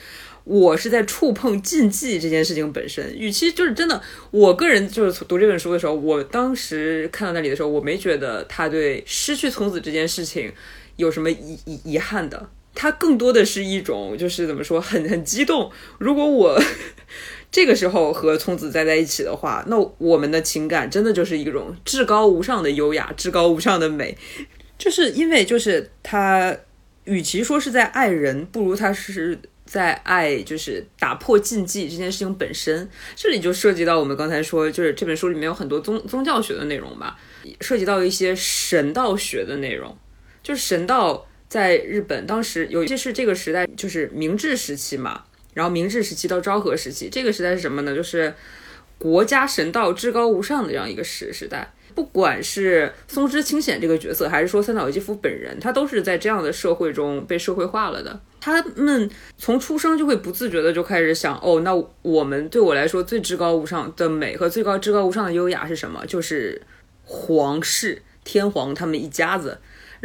[0.44, 3.12] 我是在触碰禁忌这件事情本身。
[3.18, 4.00] 与其就是真的，
[4.30, 10.52] 我个人就是读这本书的时候，我当时看到那里的时候，我没觉得他对失去聪子这件事情
[10.94, 15.72] 有什么遗遗遗憾的，他更多的是一种就是怎么说，很很激动。
[15.98, 16.62] 如果我。
[17.50, 24.16] 这个时候和聪子在在一起的话，那我们的情感真的就是一种至高无上的优雅，至高无上的美。
[24.78, 26.54] 就是因为就是他，
[27.04, 32.86] 与其说是在爱人，不如他是在爱，就是打破禁忌这件事情本身。
[33.14, 37.18] 这里就涉及到我们刚才说，就是这本书里面有很多宗宗教学的内容吧，
[37.62, 39.96] 涉及到一些神道学的内容。
[40.42, 45.24] 就是神道在日本当时，有一些是这个时代，就是明治时期嘛。
[45.56, 47.94] 然后明治时期到昭和时期，这个时代是什么呢？
[47.94, 48.34] 就是
[48.98, 51.72] 国家神道至高无上的这样一个时时代。
[51.94, 58.20] 不管是松之清显这个角色，还是说三岛由纪夫本人，他都是在这样的社会中被社会化了的。
[58.38, 66.04] 他们从出生就会不自觉的就开始想：哦，那我们对我来说最至高无上的美和最高至高无上的优雅是什么？
[66.04, 66.60] 就是
[67.02, 69.56] 皇室天皇他们一家子。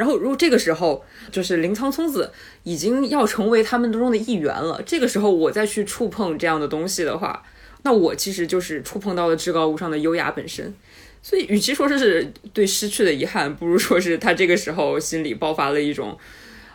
[0.01, 2.31] 然后，如果这个时候就是林仓聪子
[2.63, 7.43] 已经要成为他们当中的一员了，这个时候我再去触碰这样的东西的话，
[7.83, 10.73] 那我其实就是触碰到了至高无上的优雅本身。
[11.21, 16.17] 所以与其说是对失去的遗憾，不如说是他这个时候心里爆发了一种。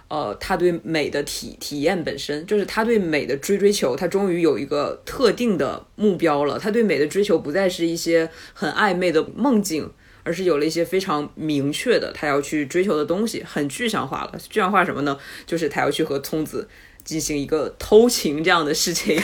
[0.08, 6.56] 呃，他对美的体体验本身就是他对美的追追求，他终于有一个特定的目标了。
[6.60, 9.90] 他对美的追求不再是一些很暧昧的梦境，
[10.26, 14.32] 而是有了一些非常明确的他要去追求的东西，很具象化了。
[14.50, 15.16] 具象化什么呢？
[15.46, 16.68] 就是他要去和聪子
[17.04, 19.16] 进行一个偷情这样的事情。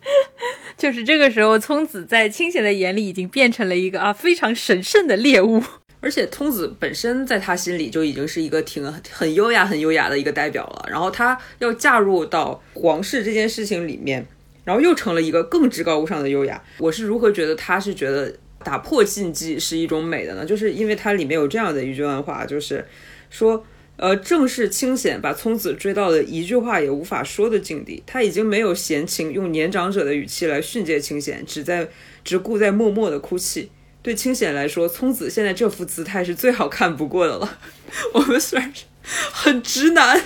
[0.78, 5.62] 就是这个时候，聪子在清闲的眼里已经变成了一个啊非常神圣的猎物。
[6.00, 10.86] 而且聪子本身在他心里就已经是一个挺很优雅、很优雅的一个代表了。
[10.88, 14.26] 然后他要嫁入到皇室这件事情里面，
[14.64, 16.62] 然后又成了一个更至高无上的优雅。
[16.78, 20.44] 我是如何觉得他是觉得打破禁忌是一种美的呢？
[20.44, 22.86] 就是因为它里面有这样的一句话，就是
[23.30, 23.64] 说，
[23.96, 28.02] 呃，正是清显把聪子追到了一句话也无法说的境地。
[28.06, 31.88] 他已经没有闲情用年长者的语气来训诫清显，只在
[32.24, 33.70] 只顾在默默的哭泣。
[34.02, 37.58] 对清显来说，聪子现在这副姿态是最好看不过的了。
[38.14, 38.84] 我们虽然是
[39.30, 40.18] 很直男，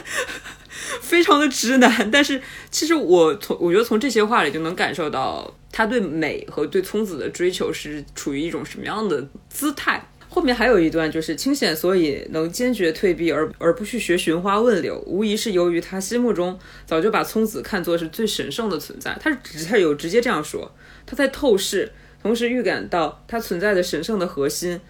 [1.01, 10.09] 非常的直男，但是其实我从我觉得从这些话里就能感受到他对美和对聪子的追求是处于一种什么样的姿态。
[10.29, 16.57] 后面还有一段就是清显，所以能坚决退避而而不去学寻花问柳，无疑是由于他心目中
[16.87, 19.19] 早就把聪子看作是最神圣的存在。
[19.21, 20.73] 他是直他有直接这样说，
[21.05, 21.91] 他在透视。
[22.23, 24.81] 同时预感到他存在的神圣的核心，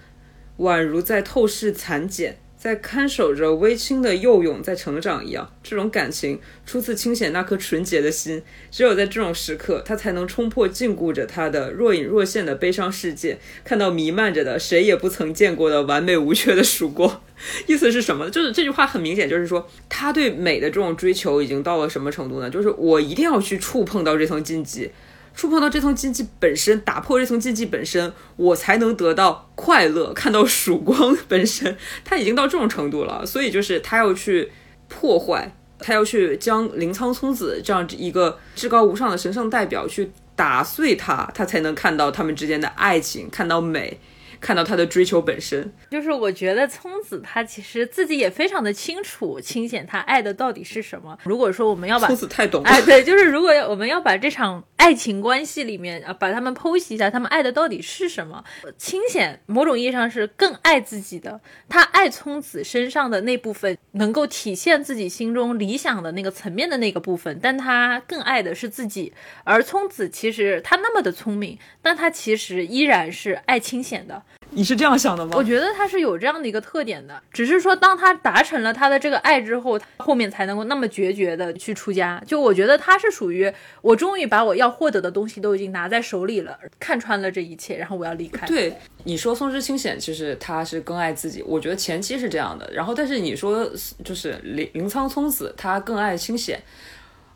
[0.58, 5.52] 宛如在透视蚕茧，在看守着微青的幼蛹在成长一样。
[5.62, 8.42] 这种感情初次清显那颗纯洁的心。
[8.70, 17.20] 只有在这种时刻，他才能冲破禁锢着他的若隐若现的悲伤世界，看到弥漫着的谁也不曾见过的完美无缺的曙光。
[17.68, 18.30] 意思是什么？
[18.30, 22.48] 就是这句话很明显，就是说他对美的这种追求已经到了什么程度呢？
[22.48, 24.90] 就是我一定要去触碰到这层禁忌。
[25.34, 31.76] 触碰到这层禁忌本身，打破这层禁忌本身，我才能得到快乐，看到曙光本身。
[32.04, 34.50] 他已经到这种程度了，所以就是他要去
[34.88, 43.98] 破坏，他要去将临仓聪子这样一个至高无上的神圣代表去打碎他，他才能看到他们之间的爱情，看到美。
[44.44, 51.18] 看到他的追求本身，就是我觉得聪子他其实自己也非常的清楚清显他爱的到底是什么。
[51.24, 58.44] 如果说我们要把聪子太懂，哎，对，就是如果我们要把这场爱情关系里面啊，把他们剖析一下，他们爱的到底是什么？
[58.76, 69.14] 清显某种意义上是更爱自己的，他爱聪子身上的那部分能够体现自己心中理想的那个层面的那个部分，但他更爱的是自己。
[69.44, 74.22] 而聪子其实他那么的聪明，但他其实依然是爱清显的。
[74.54, 75.32] 你是这样想的吗？
[75.34, 82.22] 我觉得他是有这样的一个特点的，只是说当他达成了他的这个爱之后，后面才能够那么决绝的去出家。
[82.26, 83.52] 就我觉得他是属于
[83.82, 88.46] 我终于把我要获得的东西都已经拿在手里了，看穿了这一切，然后我要离开。
[88.46, 88.72] 对
[89.04, 92.70] 你说，松之清显其实他是更爱自己，我觉得前期是这样的。
[92.72, 93.68] 然后，但是你说
[94.04, 96.62] 就是林林仓聪子他更爱清显。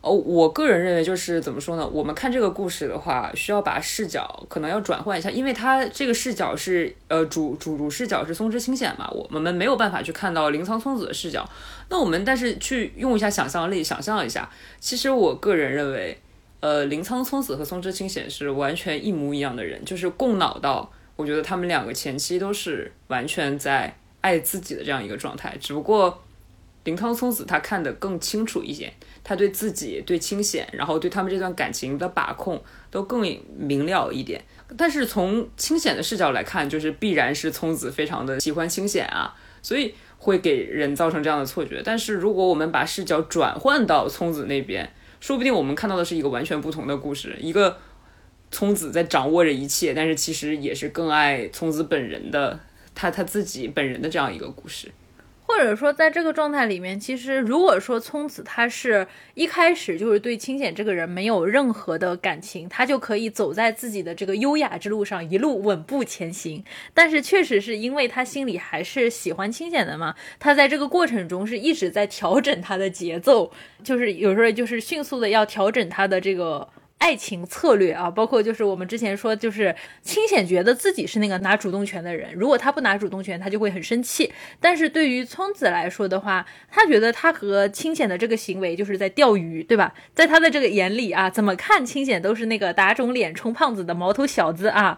[0.01, 1.85] 哦，我个人认为就是怎么说呢？
[1.85, 11.47] 我们看这个故事的话，需要把视角可能要转换一下，因为它这个视角是呃主主主视角是松之清显嘛，我们没有办法去看到林仓聪子的视角。
[11.89, 16.17] 那我们但是去用一下想象力，想象一下，其实我个人认为，
[16.61, 26.23] 呃，林仓聪子和松之清显是完全一模一样的人，就是共脑到，我觉得他们两个前期都是完全在爱自己的这样一个状态，只不过
[26.85, 28.93] 林仓聪子他看得更清楚一点。
[29.29, 32.59] 他对自己、对清显，然后对他们这段感情的把控
[32.89, 33.21] 都更
[33.55, 34.43] 明了一点。
[34.75, 41.79] 但是从清显的视角来看，就是必然是聪子非常的喜欢清显啊，所以会给人造成这样的错觉。
[41.85, 47.77] 但是如果我们把视角转换到聪子那边，说不定我们看到的是一个完全不同的故事：一个
[48.49, 52.59] 聪子在掌握着一切，但是其实也是更爱聪子本人的
[52.95, 54.91] 他他自己本人的这样一个故事。
[55.49, 66.63] 或者说，在这个状态里面，其实如果说聪子他是一开始就是对清显这个人没有任何的感情，他就可以走在自己的这个优雅之路上，一路稳步前行。
[66.93, 73.51] 但是，确实是因为他心里还是喜欢清显的嘛，他在这个过程中是一直在调整他的节奏，
[73.83, 76.69] 就是有时候就是迅速的要调整他的这个。
[76.99, 84.31] 爱情策略啊，包括就是我们之前说，就是清显觉得自己是那个拿主动权的人，如果他不拿主动权，他就会很生气。
[84.59, 89.93] 但是对于聪子来说的话，他觉得他和清显的这个行为就是在钓鱼，对吧？
[90.13, 94.97] 在他的这个眼里啊，怎么看清显都是那个打肿脸充胖子的毛头小子啊。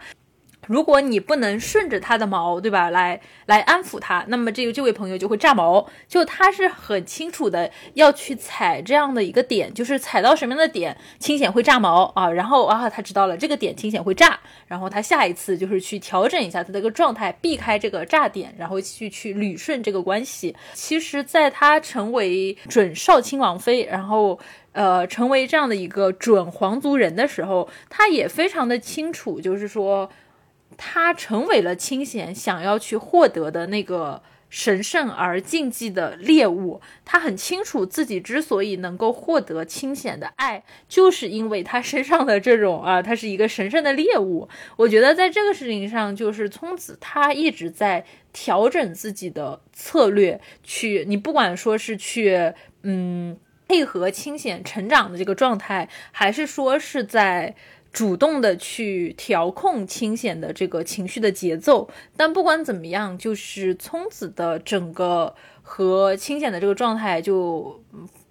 [0.68, 5.88] 如果你不能顺着他的毛，对吧，来来安抚他，那么这个这位朋友就会炸毛。
[6.08, 12.30] 就他是很清楚的要去踩这样的一个点，就是踩到什么样的点，清显会炸毛啊。
[12.30, 20.56] 然后啊，他知道了这个点清显会炸，然后他下一次就是去调整一下他的一个状态，避开这个炸点，然后去去捋顺这个关系。
[20.74, 24.40] 其实，在他成为准少卿王妃，然后。
[24.74, 30.10] 呃，成为这样的一个准皇族人的时候，他也非常的清楚，就是说，
[30.78, 36.82] 他成为了清显想要去获得的那个神圣而禁忌的猎物。
[37.06, 44.50] 他很清楚自己之所以能够获得清显的爱，就是因为他身上的这种啊，他是一个神圣的猎物。
[44.78, 52.54] 我觉得在这个事情上，就是聪子他一直在调整自己的策略，去你不管说是去
[52.84, 53.38] 嗯。
[53.68, 57.56] 配合清显成长的这个状态，还是说是在
[57.92, 61.90] 主动的去调控清显的这个情绪的节奏？
[62.16, 67.84] 但不管怎么样，就是聪子的整个和清显的这个状态，就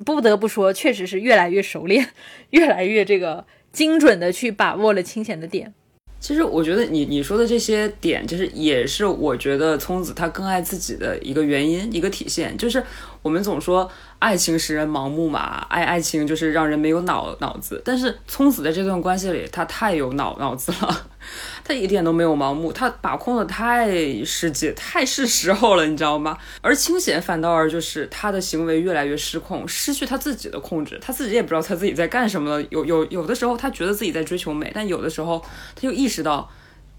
[0.05, 2.09] 不得不说，确实是越来越熟练，
[2.51, 5.75] 越来越这个精准的去把握了清显的点。
[6.19, 12.85] 其实我觉得你你说的这些点，就是也是我觉得聪子他更爱自己的一个原因，一个体现，就是
[13.23, 13.91] 我们总说。
[14.21, 17.81] 爱情使人盲目嘛，爱爱情就是让人没有脑脑子。
[17.83, 21.07] 但是聪子在这段关系里，他太有脑脑子了，
[21.64, 26.37] 他一点都没有盲目，他把控的太实际，太是时候了，你知道吗？
[26.61, 32.62] 而清显反倒而就是他的行为越来越失控，失去他自己的控制，他自己也不知道他自己在干什么了。
[32.68, 35.43] 有有有的时候他觉得自己在追求美，但有的时候
[35.75, 36.47] 他就意识到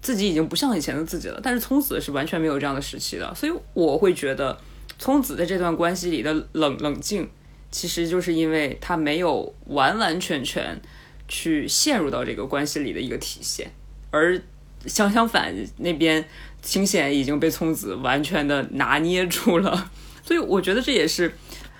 [0.00, 1.38] 自己已经不像以前的自己了。
[1.40, 4.58] 但是聪子是完全没有这样的时期的，所以我会觉得。
[5.02, 7.28] 聪子的这段关系里的冷冷静，
[7.72, 10.80] 其实就是因为他没有完完全全
[11.26, 13.68] 去陷入到这个关系里的一个体现，
[14.12, 14.40] 而
[14.86, 16.24] 相相反，那边
[16.62, 19.90] 清显已经被聪子完全的拿捏住了，
[20.24, 21.32] 所以我觉得这也是，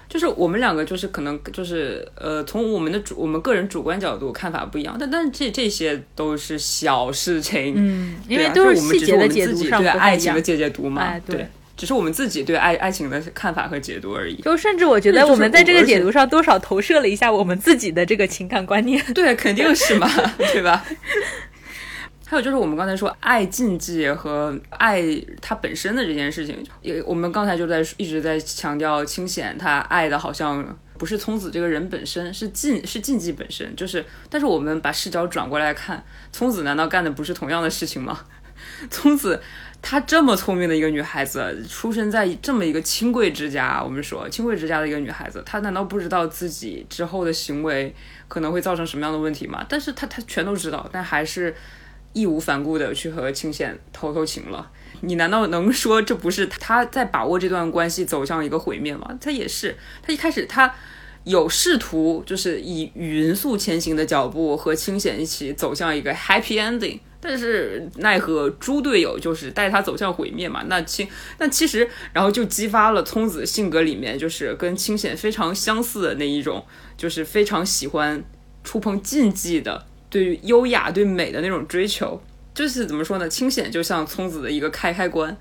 [0.09, 11.47] 就是我们两个就是可能就是呃，从我们的主我们个人主观角度看法不一样，但但是这这些都是小事情，嗯，因为都是细节的解读上对爱情的解解读嘛，对。
[11.77, 14.37] 只是我们自己对爱爱情的看法和解读而已。
[14.43, 19.03] 就甚至我觉得我们在这个解读上多少投射了一下我们自己的这个情感观念。
[19.15, 20.09] 对，肯定是嘛，
[20.53, 20.85] 对吧？
[22.27, 25.03] 还有就是我们刚才说爱禁忌和爱
[25.43, 33.77] 它本身的这件事情，也我们刚才就在一直在强调清显他爱的好像不是聪子这个人本身，是禁是禁忌本身。
[33.77, 36.03] 就是，但是我们把视角转过来看，
[36.33, 38.21] 聪子难道干的不是同样的事情吗？
[38.89, 39.43] 聪子。
[39.83, 47.95] 她这么聪明的一个女孩子，出生在这么一个清贵之家，我们说清贵之家的一个女孩子，她难道不知道自己之后的行为
[48.29, 49.67] 可能会造成什么样的问题吗？
[49.69, 51.55] 但是她她全都知道，但还是
[52.13, 54.71] 义无反顾的去和清显偷偷情了。
[55.01, 59.19] 你难道能说这不是她在把握这段关系走向一个毁灭吗？
[59.21, 60.73] 她也是，她一开始她
[61.25, 67.01] 有试图就是以匀速前行的脚步和清显一起走向一个 happy ending。
[67.25, 70.65] 但是奈何猪队友就是带他走向毁灭嘛？
[70.67, 71.07] 那清
[71.39, 76.67] 那其实，然后就激发了聪子性格里面就是跟清显非常相似的那一种，
[76.97, 78.25] 就是非常喜欢
[78.65, 82.21] 触碰禁忌的，对于优雅、对美的那种追求。
[82.53, 83.29] 就是怎么说呢？
[83.29, 85.37] 清显就像聪子的一个开开关。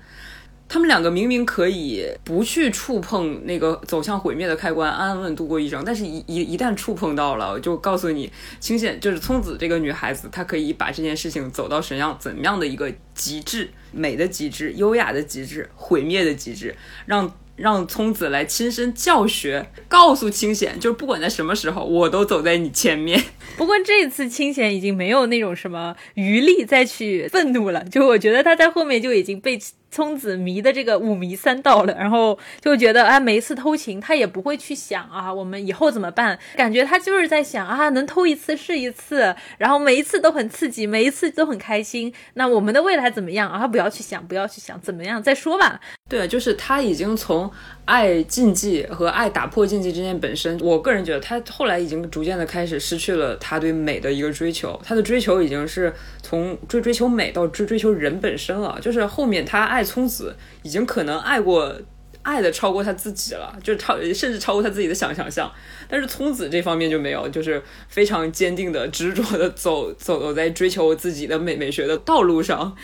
[0.72, 23.22] 他们两个明明可以不去触碰那个走向毁灭的开关，安安稳稳度过一生，但是，一一一旦触碰到了，就告诉你，清显就是聪子这个女孩子，她可以把这件事情走到什么样、怎么样的一个极致，美的极致、优雅的极致、毁灭的极致，让让聪子来亲身教学，告诉清显，就是不管在什么时候，我都走在你前面。
[23.58, 29.60] 不过这次清显已经没有那种什么余力再去愤怒了，就我觉得他在后面就已经被。
[29.92, 36.36] 聪子迷的这个五迷三道了，然后就觉得啊，每一次偷情他也不会去想啊，我们以后怎么办？
[36.56, 42.12] 感觉他就是在想啊，能偷一次是一次，然后每一次都很刺激，每一次都很开心。
[42.34, 43.68] 那我们的未来怎么样啊？
[43.68, 45.78] 不要去想，不要去想，怎么样再说吧。
[46.12, 47.50] 对，就是他已经从
[47.86, 59.82] 爱禁忌和爱打破禁忌之间本身，我个人觉得他后来已经逐渐的开始失去了他对美的一个追求，他的追求已经是从追追求美到追追求人本身了，就是后面他爱。
[59.82, 61.74] 聪子已经可能爱过，
[62.22, 65.50] 爱的超过他自己了，就超甚至超过他自己的想想象。
[65.88, 72.74] 但是聪子这方面就没有，就是非常坚定的、执着的走走走在追求自己的美美学的道路上。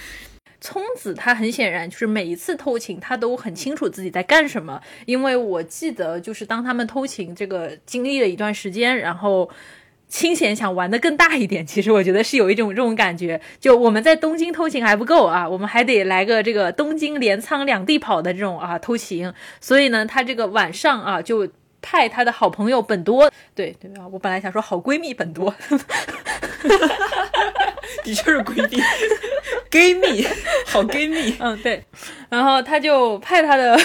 [0.61, 4.81] 聪子他很显然就是每一次偷情，他都很清楚自己在干什么。
[5.07, 9.51] 因为我记得，就是当他们偷情这个经历了一段时间，然后。
[10.11, 19.31] 清闲想玩的更大一点，其实我觉得是有一种这种感觉，就我们在东京偷情还不够啊，我们还得来个这个东京镰仓两地跑的这种啊偷情。
[19.61, 21.47] 所以呢，他这个晚上啊，就
[21.81, 25.55] 派她的好朋友本多，对对啊，我本来想说好闺蜜本多，
[28.05, 28.83] 的确是闺蜜，
[29.71, 30.27] 闺蜜，
[30.67, 31.85] 好闺蜜， 嗯对，
[32.29, 33.79] 然后她就派她的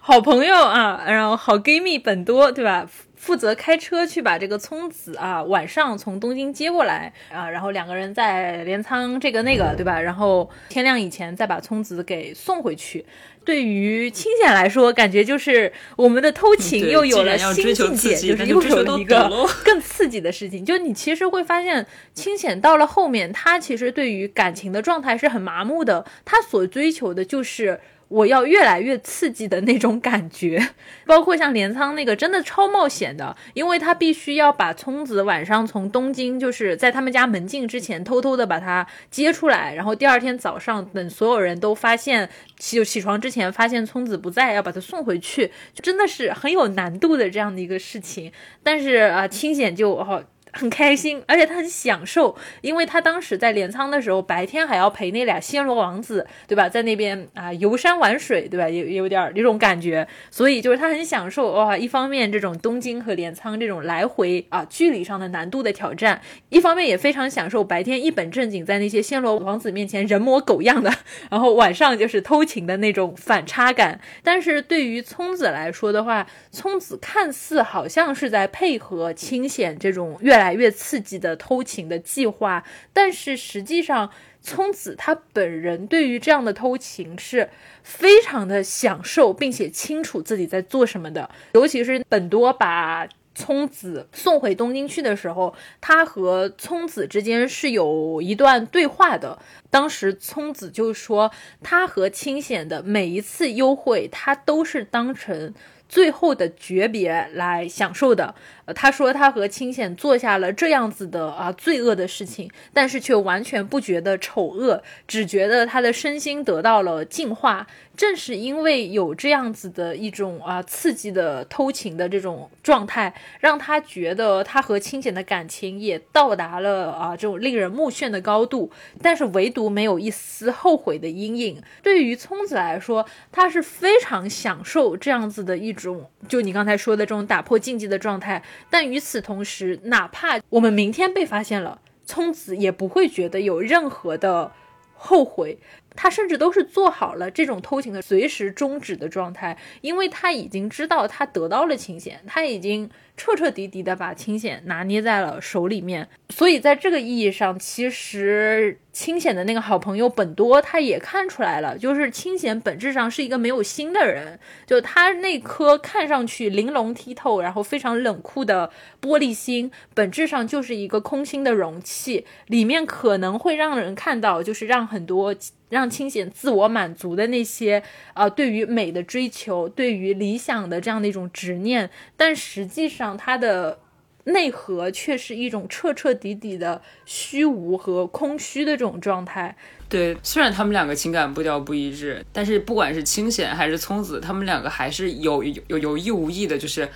[0.00, 2.86] 好朋友啊，然后好闺蜜本多，对吧？
[3.22, 10.00] 负责开车去把这个聪子啊晚上从东京接过来啊，然后两个人在镰仓这个那个对吧？
[10.00, 13.06] 然后天亮以前再把聪子给送回去。
[13.44, 19.30] 对于清显来说，感觉就是我们的偷情又有了新境界，就是又有了一个
[19.64, 20.64] 更刺激的事情。
[20.64, 27.78] 就你其实会发现，清显到了后面，他其实对于感情的状态是很麻木的，他所追求的就是。
[28.12, 30.68] 我要越来越刺激的那种感觉，
[31.06, 42.28] 包括像镰仓那个真的超冒险的，因为他必须要把聪子晚上从东京，就是在他们家门禁之前偷偷的把他接出来，然后第二天早上等所有人都发现
[42.58, 48.30] 起起床之前发现聪子不在，要把他送回去，就真的是很有难度的这样的一个事情。
[48.62, 50.22] 但是啊，清显就哦。
[50.52, 61.76] 很开心，而且他很享受，因为他当时在镰仓的时候，白天还要陪那俩暹罗王子，对吧，在那边啊游山玩水，对吧，有有点那种感觉，所以就是他很享受哇。
[61.76, 66.20] 一方面这种东京和镰仓这种来回啊距离上的难度的挑战，
[66.50, 70.92] 一方面也非常享受白天一本正经在那些暹罗王子面前人模狗样的，
[71.30, 73.98] 然后晚上就是偷情的那种反差感。
[74.22, 84.10] 但是对于聪子来说的话，聪子看似好像是在配合清显这种越来越刺激的偷情的计划，但是实际上，
[84.40, 87.48] 聪子他本人对于这样的偷情是
[87.84, 91.30] 非常的享受，并且清楚自己在做什么的。
[91.52, 99.38] 尤其是本多把聪子送回东京去的时候，他和聪子之间是有一段对话的。
[99.70, 101.30] 当时聪子就说，
[101.62, 105.54] 他和清显的每一次幽会，他都是当成。
[105.88, 108.34] 最后的诀别来享受的。
[108.64, 117.66] 呃，他说他和清显做下了这样子的啊罪恶的事情，但是却完全不觉得丑恶，只觉得他的身心得到了净化。
[117.94, 128.70] 正是因为有这样子的一种啊刺激的偷情的这种状态，让他觉得他和清显的感情也到达了啊这种令人目眩的高度。
[129.02, 131.62] 但是唯独没有一丝后悔的阴影。
[131.82, 138.42] 对于聪子来说，他是非常享受这样子的一种，就你刚才说的这种打破禁忌的状态。
[138.70, 144.52] 但与此同时，哪怕我们明天被发现了，聪子也不会觉得有任何的
[144.94, 145.58] 后悔。
[145.94, 152.90] 他甚至都是做好了这种偷情的随时终止的状态，因为他已经知道他得到了清闲，他已经。
[153.16, 168.70] 彻彻底底的把清显拿捏在了手里面，所以在这个意义上，其实清显的那个好朋友本多他也看出来了，就是清显本质上是一个没有心的人，就他那颗看上去玲珑剔透，然后非常冷酷的
[169.00, 175.34] 玻璃心，本质上就是一个空心的容器，里面可能会让人看到，就是让很多。
[175.68, 177.82] 让清显自我满足的那些，
[178.12, 183.78] 呃，对于美的追求，对于理想的这样的一种执念，但实际上它的
[184.24, 189.56] 内核却是一种彻彻底底的虚无和空虚的这种状态。
[189.88, 196.88] 对，虽然他们两个情感步调不一致，但是不管是清显还是聪子，他们两个还是有有有意无意的，就是，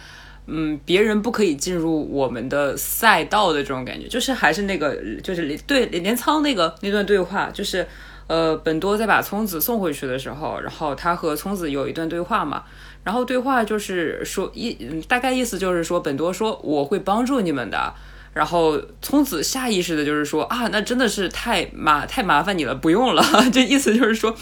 [0.47, 7.87] 嗯，别人不可以进入我们的赛道的这种感觉，就是还是那个，就是对连仓那个那段对话，就是。
[8.29, 12.65] 呃，本多在把聪子送回去的时候，然后他和聪子有一段对话嘛，
[13.07, 14.75] 然后对话就是说一
[15.07, 17.95] 大概意思就是说，本多说我会帮助你们的，
[18.35, 23.23] 然后聪子下意识的就是说啊，那真的是太麻太麻烦你了，不用了，
[23.55, 24.35] 这意思就是说，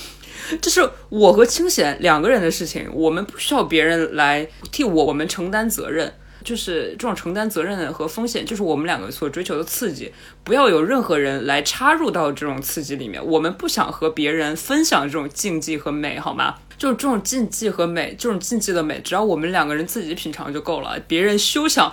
[0.62, 6.14] 这是我和清显两个人的事情，我们不需要别人来替我我们承担责任。
[6.42, 10.12] 就是这种承担责任和风险，就是我们两个所追求的刺激。
[10.42, 13.24] 不要有任何人来插入到这种刺激里面。
[13.24, 16.56] 我们不想和别人分享这种禁忌和美，好吗？
[16.78, 20.98] 就是这种禁忌和美，这种禁忌的美，只要我们两个人自己品尝就够了。
[21.06, 21.92] 别人休想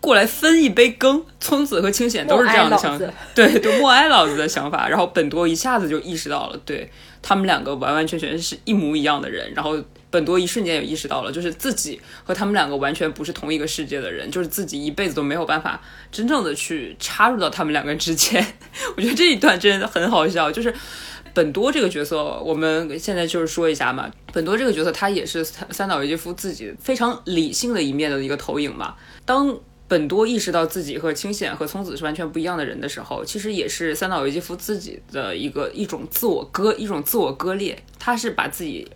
[0.00, 1.24] 过来分一杯羹。
[1.40, 4.88] 聪子和清显都是这样的想法，对，都默哀老子的想法。
[4.88, 6.90] 然后本多一下子就意识到了，对
[7.22, 9.52] 他们两个完完全全是一模一样的人。
[9.54, 9.78] 然后。
[10.10, 15.78] 本多一瞬间也意识到了，就是自己和他们两个完全不是同一个世界的人，就是自己一辈子都没有办法
[16.10, 18.42] 真正的去插入到他们两个之间。
[18.96, 20.74] 我觉得这一段真的很好笑，就是
[21.34, 24.10] 本多这个角色，我们现在就是说一下嘛。
[24.32, 28.94] 本多这个角色，他也是三岛由纪夫自己非常理性的一面的一个投影嘛。
[29.24, 38.86] 当本多意识到自己和清显和聪子是完全不一样的人的时候，其实也是三岛由纪夫自己的一个一种自我割一种自我割裂，他是把自己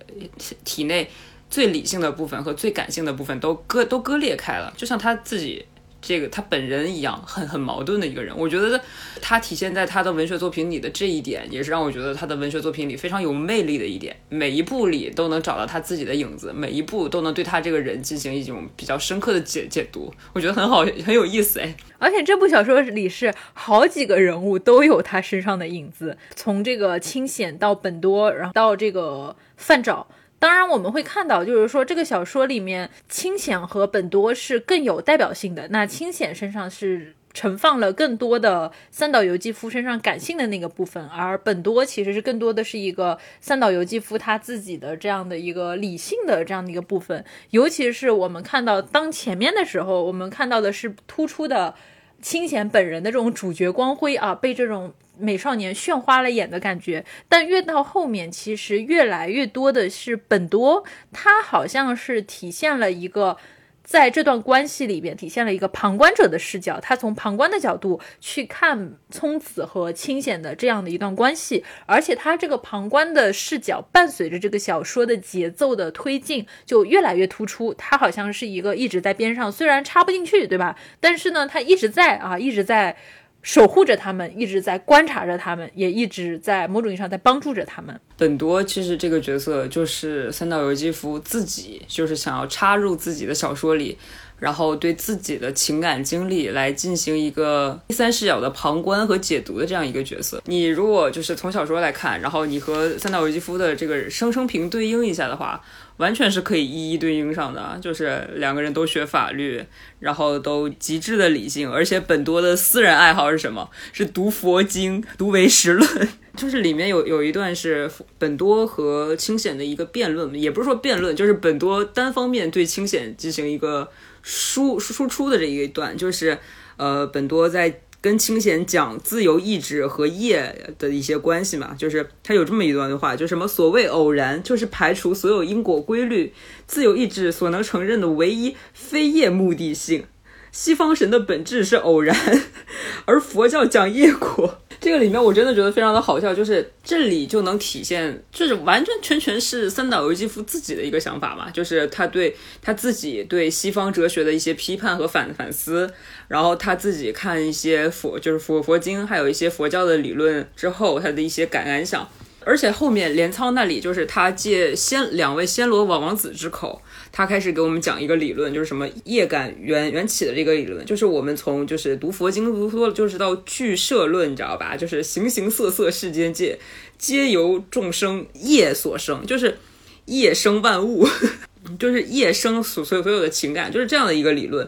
[0.64, 1.10] 体内
[1.48, 5.64] 最理性的部分和最感性的部分都割都割裂开了，就像他自己。
[6.02, 8.78] 这个他本人一样很很矛盾的一个人，我觉得
[9.20, 14.16] 他体现在他的文学作品里的这一点，也是让我觉得他的文学作品里非常有魅力的一点。
[14.28, 21.74] 每一部里都能找到他自己的影子，每一部都能对他这个人进行一种比较深刻的解解读，我觉得很好，很有意思哎。
[21.98, 30.04] 而且这部小说里是好几个人物都有他身上的影子，从这个清显到本多，然后到这个范沼。
[30.43, 35.69] 当然，我们会看到，就是说这个小说里面，清显和本多是更有代表性的。
[35.69, 47.24] 那清显身上是盛放了更多的三岛由纪夫身上感性的那个部分，而本多其实是更多的是一个三岛由纪夫他自己的这样的一个理性的这样的一个部分。
[47.51, 51.73] 尤其是我们看到当前面的时候，我们看到的是突出的
[52.20, 54.93] 清显本人的这种主角光辉啊，被这种。
[55.23, 63.39] 美少年炫花了眼的感觉，但越到后面，其实越来越多的是本多，他好像是体现了一个。
[63.85, 77.74] 在这段关系里边，体现了一个旁观者的视角，他从旁观的角度去看聪子和清显的这样的一段关系，而且他这个旁观的视角伴随着这个小说的节奏的推进，就越来越突出。
[77.74, 80.78] 他好像是一个一直在边上，虽然插不进去，对吧？
[81.01, 82.97] 但是呢，他一直在啊，一直在。
[83.43, 88.01] 守护着他们，一直在观察着他们，也一直在某种意义上在帮助着他们。
[88.16, 93.98] 本多其实这个角色就是三岛由纪夫自己，就是想要插入自己的小说里，
[94.39, 100.40] 然后对自己的情感经历来进行一个第三视角的旁观和解读的这样一个角色。
[100.47, 105.60] 你如果就是从小说来看，然后你和三岛由纪夫的这个生生平对应一下的话。
[105.98, 109.62] 完全是可以一一对应上的，就是两个人都学法律，
[110.01, 113.70] 然后都极致的理性，而且本多的私人爱好是什么？
[113.93, 116.09] 是读佛经、读唯识论。
[116.36, 123.90] 就是里面有有一段是本多和清显的一个辩论，也不是说辩论，就是本多单方面对清显进行一个
[124.23, 126.39] 输输出的这一段，就是
[126.77, 127.81] 呃，本多在。
[128.02, 136.34] 跟清闲讲自由意志和业的一些关系嘛，就是他有这么一段话，就什么所谓偶然，就是排除所有因果规律，
[136.66, 140.04] 自由意志所能承认的唯一非业目的性。
[140.50, 142.14] 西方神的本质是偶然，
[143.06, 144.58] 而佛教讲业果。
[144.78, 155.90] 这个里面我真的觉得非常的好笑，就是这里就能体现，就是完完全全是三岛由纪夫自己的一个想法嘛，就是他对他自己对西方哲学的一些批判和反反思，
[156.32, 162.09] 然后他自己看一些佛，就是佛佛经，还有一些佛教的理论之后，他的一些感感想。
[162.44, 166.80] 而且后面镰仓那里就是他借仙两位仙罗王王子之口，
[167.12, 174.74] 他开始给我们讲一个理论，就是什么业感缘缘起的这个理论，就是我们从就是读佛经读多了，就是到俱舍论，你知道吧？
[174.74, 176.59] 就是形形色色世间界，
[176.96, 179.59] 皆由众生业所生，就是
[180.06, 181.06] 业生万物，
[181.78, 184.66] 就是业生所所有所有的情感，就是这样的一个理论。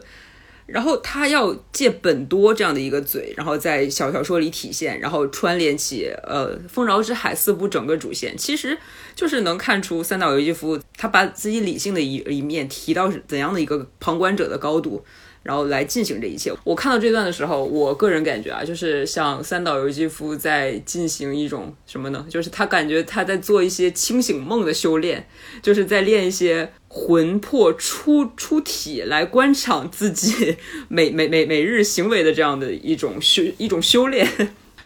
[0.66, 8.78] 然后他要借本多这样的一个嘴，然后在小小说里体现，然后串联起呃《丰饶之海》四部整个主线，其实
[9.14, 15.04] 就是能看出三岛由纪夫他把自己理性的一一面提到怎样的一个旁观者的高度。
[15.44, 16.52] 然后来进行这一切。
[16.64, 22.26] 我看到这段的时候，我个人感觉啊，就是像三岛由纪夫在进行一种什么呢？
[22.28, 25.28] 就是他感觉他在做一些清醒梦的修炼，
[25.62, 30.56] 就是在练一些魂魄出出体来观赏自己
[30.88, 34.26] 每每每每日行为的这样的一种修一种修炼。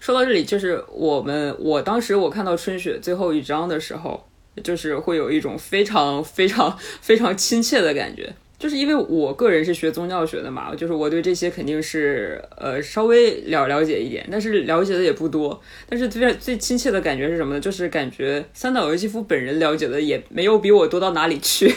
[0.00, 4.28] 说到这里，就是我们我当时我看到春雪最后一章的时候，
[4.62, 8.34] 就是会有一种非常非常非常亲切的感觉。
[8.58, 15.60] 就是因为我个人是学宗教学的嘛，就是我对这些肯定是呃稍微了了解一点，但是了解的也不多。
[15.88, 17.60] 但是最最亲切的感觉是什么呢？
[17.60, 21.72] 就是感觉三岛由纪夫本人了解的也没有比我多到哪里去，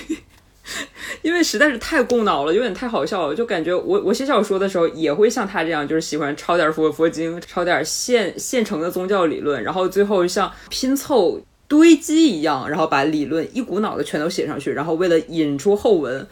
[1.22, 3.36] 因为实在是太供脑了，有点太好笑了。
[3.36, 11.42] 就感觉我我写小说的时候也会像他这样，就是喜欢抄点佛佛经，抄点现现成的宗教理论，然后最后像拼凑。
[11.68, 16.28] 堆积一样，然后把理论一股脑的全都写上去，然后为了引出后文，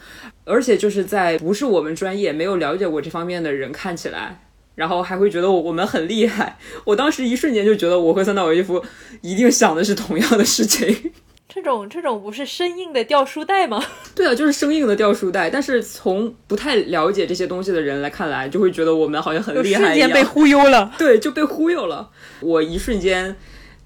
[0.50, 4.42] 而且就是在不是我们专业、没有了解过这方面的人看起来，
[4.74, 6.58] 然后还会觉得我我们很厉害。
[6.84, 8.84] 我当时一瞬间就觉得我和三岛由纪夫
[9.22, 11.12] 一定想的是同样的事情。
[11.48, 13.82] 这种这种不是生硬的掉书袋吗？
[14.14, 15.50] 对啊，就是生硬的掉书袋。
[15.50, 19.94] 但是从不太了解这些东西的人来看来，就会觉得我们好像很厉害一样。
[19.94, 22.10] 瞬间被忽悠了，对，就被忽悠了。
[22.40, 23.36] 我一瞬间。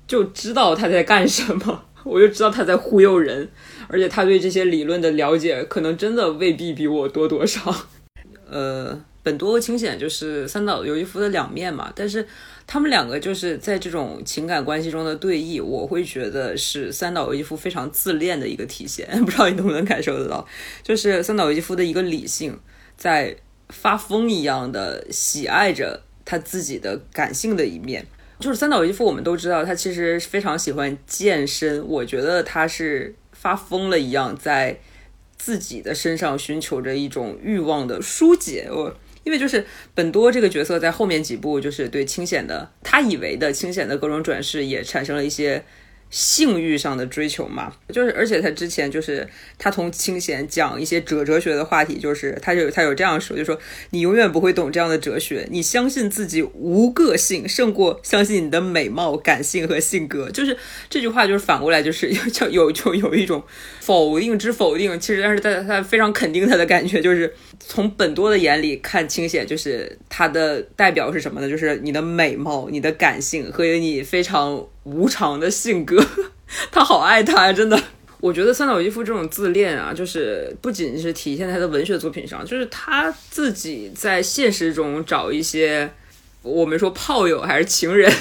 [0.06, 3.48] 就知道他在干什么，我就知道他在忽悠人，
[3.88, 7.74] 而且他对这些理论的了解可能真的未必比我多多少。
[8.50, 12.26] 呃，本多和清显就是三岛由纪夫的两面嘛，但是
[12.66, 19.08] 他们两个就是在这种情感关系中的对弈，我会觉得是三岛由纪夫非常自恋的一个体现。
[19.24, 20.46] 不知道你能不能感受得到，
[20.82, 22.58] 就是三岛由纪夫的一个理性
[22.96, 23.36] 在
[23.70, 28.06] 发疯一样的喜爱着他自己的感性的一面。
[28.40, 33.14] 就是三岛由纪夫，我们都知道他其实非常喜欢健身，我觉得他是
[33.44, 34.80] 发疯了一样在。
[35.36, 45.62] 自己的身上寻求着一种欲望的疏解，我因为就是本多这个角色在后面几部就是对清显的他以为的清显的各种转世也产生了一些。
[46.14, 49.28] 性欲上的追求嘛，就是而且他之前就是
[49.58, 53.58] 他同清闲讲一些哲哲学的话题，就是他有他有这样说，就说
[53.90, 60.56] 你永远不会懂这样的哲学，你相信自己无个性胜过相信你的美貌、感性和性格，就是
[60.88, 63.42] 这句话就是反过来就是 叫有就有一种
[63.80, 71.50] 否定之否定，其实但是他他非常肯定他的感觉，就是从本多的眼里看清闲，就是他的代表是什么呢？
[71.50, 74.64] 就是你的美貌、你的感性和你非常。
[74.84, 76.04] 无常的性格，
[76.70, 77.52] 他好爱他呀！
[77.52, 77.82] 真的，
[78.20, 85.90] 我觉得三岛由夫这种自恋啊，就是不仅是体现在他的文学作品上，就是他自己在现实中找一些
[86.42, 88.12] 我们说炮友还是情人，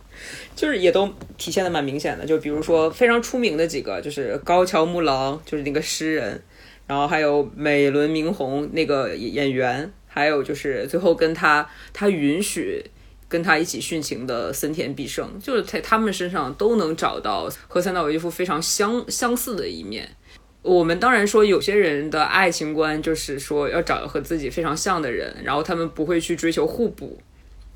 [0.54, 2.26] 就是也都体现的蛮明显的。
[2.26, 6.42] 就比如说非常出名的几个，就是高桥木郎，就是那个诗人，
[6.86, 12.84] 然后还有美轮明宏那个演员，还有就是最后跟他他允许。
[13.30, 20.16] 跟他一起殉情的森田必胜，就是在他们身上都能找到和三岛由纪夫非常相相似的一面。
[20.62, 27.18] 我们当然说，有些人的爱情观就是说要找和自己非常像的人，然后他们不会去追求互补。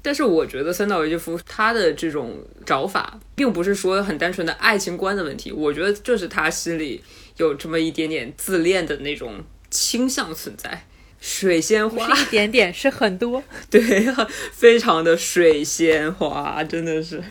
[0.02, 2.36] 但是我觉得三岛由纪夫他的这种
[2.66, 7.02] 找法，并不是说很单纯的爱情观的问题，我觉得就是他心里
[7.39, 10.85] 有这么一点点自恋的那种倾向存在。
[11.26, 13.80] 水仙花一点点是很多， 对，
[14.52, 17.22] 非常的水仙花，真的是。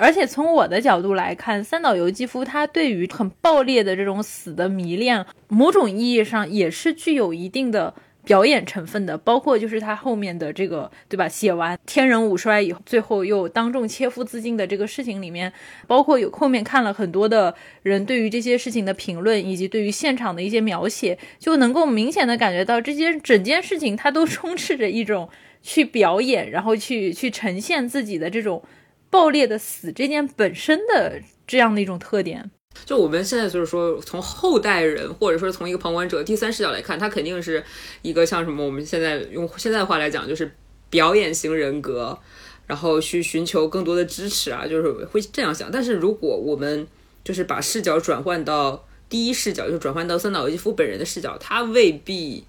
[0.00, 7.92] 而且从我的角度来看，三岛由纪夫他对于很爆裂的这种死的迷恋，某种意义上也是具有一定的。
[8.24, 11.28] 表演成分的，包括就是他后面的这个，对吧？
[11.28, 15.52] 写完天人五衰以后，最后又当众切腹自尽的这个事情里面，
[15.86, 25.28] 包括有后面看了很多的人对于这些事情的评论，以及对于现场的一些描写，就能够明显的感觉到这些整件事情，它都充斥着一种
[25.62, 28.62] 去表演，然后去去呈现自己的这种
[29.10, 32.50] 爆裂的死这件本身的这样的一种特点。
[32.84, 37.64] 就我们现在就是说，从后代人或者说从一个旁观者第三视角来看，他肯定是
[38.02, 38.64] 一个像什么？
[38.64, 40.50] 我们现在用现在的话来讲，就是
[40.90, 42.18] 表演型人格，
[42.66, 45.70] 然后去寻求更多的支持啊，就是会这样想。
[45.70, 46.86] 但是如果我们
[47.22, 52.44] 就是把视角转换到第一视角，就转换到三岛由纪夫本人的视角，他未必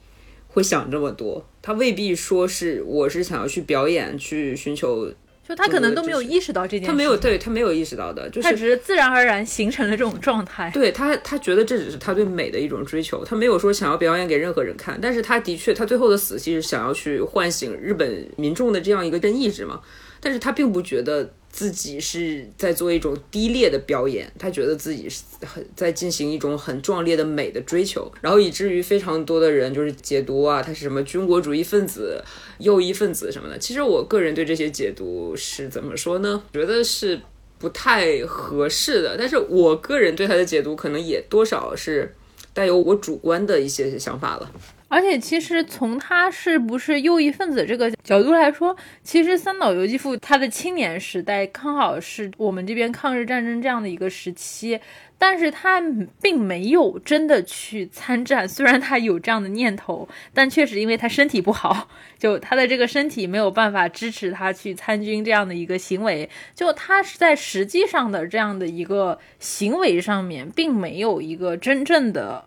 [0.49, 5.13] 会想这么多，他未必说是我是想要去表演，去寻求。
[5.47, 10.71] 就他可能都没有意识到这件，他没有对他没有意识到的，就是他只是自然而然形成了这种状态。
[10.73, 14.97] 对他，他觉得这只是他对美的一种追求，他没有说想要表演给任何人看。
[15.01, 19.81] 但是他的确，他最后的死其实想要去唤醒日本民众的这样一个真意志嘛。
[20.19, 21.31] 但是他并不觉得。
[21.55, 32.21] 自己是在做一种低劣的表演，他觉得自己是很在进行一种很壮烈的美的追求，然后以至于非常多的人就是解读啊，他是什么军国主义分子、
[32.59, 33.57] 右翼分子什么的。
[33.57, 36.43] 其实我个人对这些解读是怎么说呢？
[36.51, 37.17] 觉得是
[37.57, 39.15] 不太合适的。
[39.17, 42.13] 但是我个人对他的解读可能也多少是
[42.53, 44.51] 带有我主观的一些想法了。
[44.87, 54.79] 而且，其实从他是不是右翼分子这个角度来说，其实三岛由纪夫他的青年时代刚好是我们这边抗日战争这样的一个时期，
[55.17, 55.81] 但是他
[56.21, 58.47] 并没有真的去参战。
[58.47, 61.89] 虽然他有这样的念头，但确实因为他身体不好，
[62.19, 66.29] 就他的这个身体没有办法支持他去参军这样的一个行为。
[66.53, 72.45] 就他是在实际上的这样的一个行为上面，并没有一个真正的。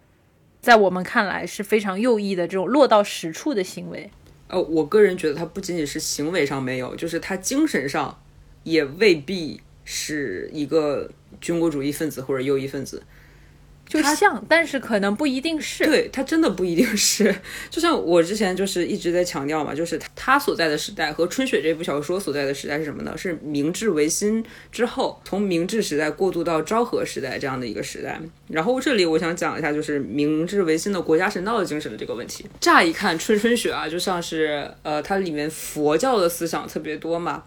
[0.60, 4.10] 在我们看来是非常右翼的这种落到实处的行为。
[4.48, 8.20] 呃，我个人觉得他不仅仅是行为上没有，就是他精神上
[8.64, 11.10] 也未必是一个
[11.40, 13.02] 军国主义分子或者右翼分子。
[13.88, 15.86] 就像，但是可能不一定是。
[15.86, 17.34] 对它真的不一定是。
[17.70, 23.16] 就像我之前就是一直在强调嘛，就是他所在的时代和《春雪》这部小说所在的时代是什么呢？
[23.16, 28.20] 是明治维新之后，从明治时代过渡到昭和时代这样的一个时代。
[28.48, 32.44] 然后这里我想讲一下，就是明治维新的国家神道的精神的这个问题。
[32.60, 37.44] 乍一看《春春雪》啊，就像是呃，它里面佛教的思想特别多嘛。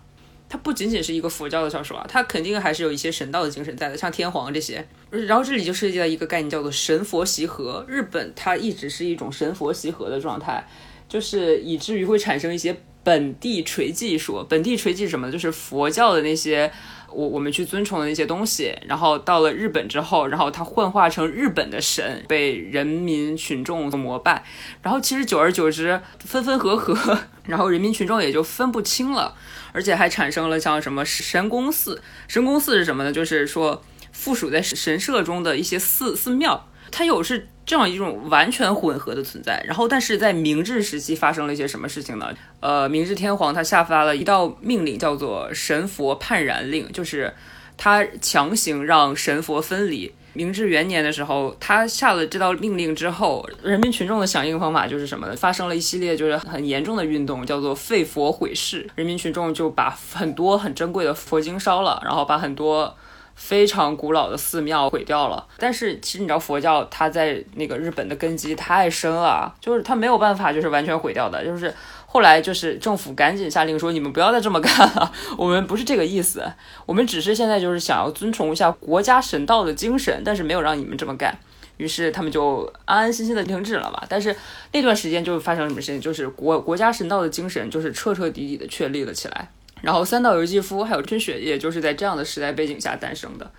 [0.51, 4.85] 它不仅仅是一个佛教的小说啊，它肯定还是有一些神道的精神在的，像天皇这些。
[5.09, 7.85] 然后这里就涉及到一个概念，叫做神佛习合。
[7.87, 10.67] 日本它一直是一种神佛习合的状态，
[11.07, 14.43] 就是以至于会产生一些本地垂迹说。
[14.43, 15.31] 本地垂迹什么呢？
[15.31, 16.69] 就是佛教的那些
[17.13, 24.43] 我我们去尊崇的那些东西，然后到了日本之后，然后它幻化成日本的神，被人民群众所膜拜。
[24.81, 29.35] 然后其实久而久之，分分合合， 然后人民群众也就分不清了，
[29.71, 32.01] 而且还产生了像什么神宫寺。
[32.27, 33.11] 神宫寺是什么呢？
[33.11, 36.67] 就是说附属在神社中的一些寺寺庙。
[36.93, 42.35] 它有是这样一种完全混合的存在，然后但是在明治时期发生了一些什么事情呢？
[42.59, 47.33] 呃，明治天皇他下发了一道命令，叫做神佛判然令，就是
[47.77, 50.13] 他强行让神佛分离。
[50.33, 55.35] 明治元年的时候，他下了这道命令之后，人民群众的响应方法就是什么呢？
[55.35, 58.89] 发生了一系列就是很严重的运动，叫做废佛毁释。
[58.95, 62.95] 人民群众就把很多很珍贵的佛经烧了，然后把很多。
[63.33, 71.43] 非常古老的寺庙毁掉了，但是其实你知道佛教它在那个日本的根基太深了，就是它没有办法就是完全毁掉的。
[71.43, 71.73] 就是
[72.13, 76.43] 后来就是政府赶紧下令说你们不要再这么干了，我们不是这个意思，
[76.85, 81.39] 我们只是现在就是想要遵从一下国家神道的精神，但是没有让你们这么干。
[81.77, 84.05] 于是他们就安安心心的停止了吧。
[84.09, 84.35] 但是
[84.73, 89.49] 那段时间就发生什么事情，就是国 国家神道的精神就是彻彻底底的确立了起来。
[89.81, 93.49] 然后三岛由纪夫还有春雪，也就是在这样的时代背景下诞生的。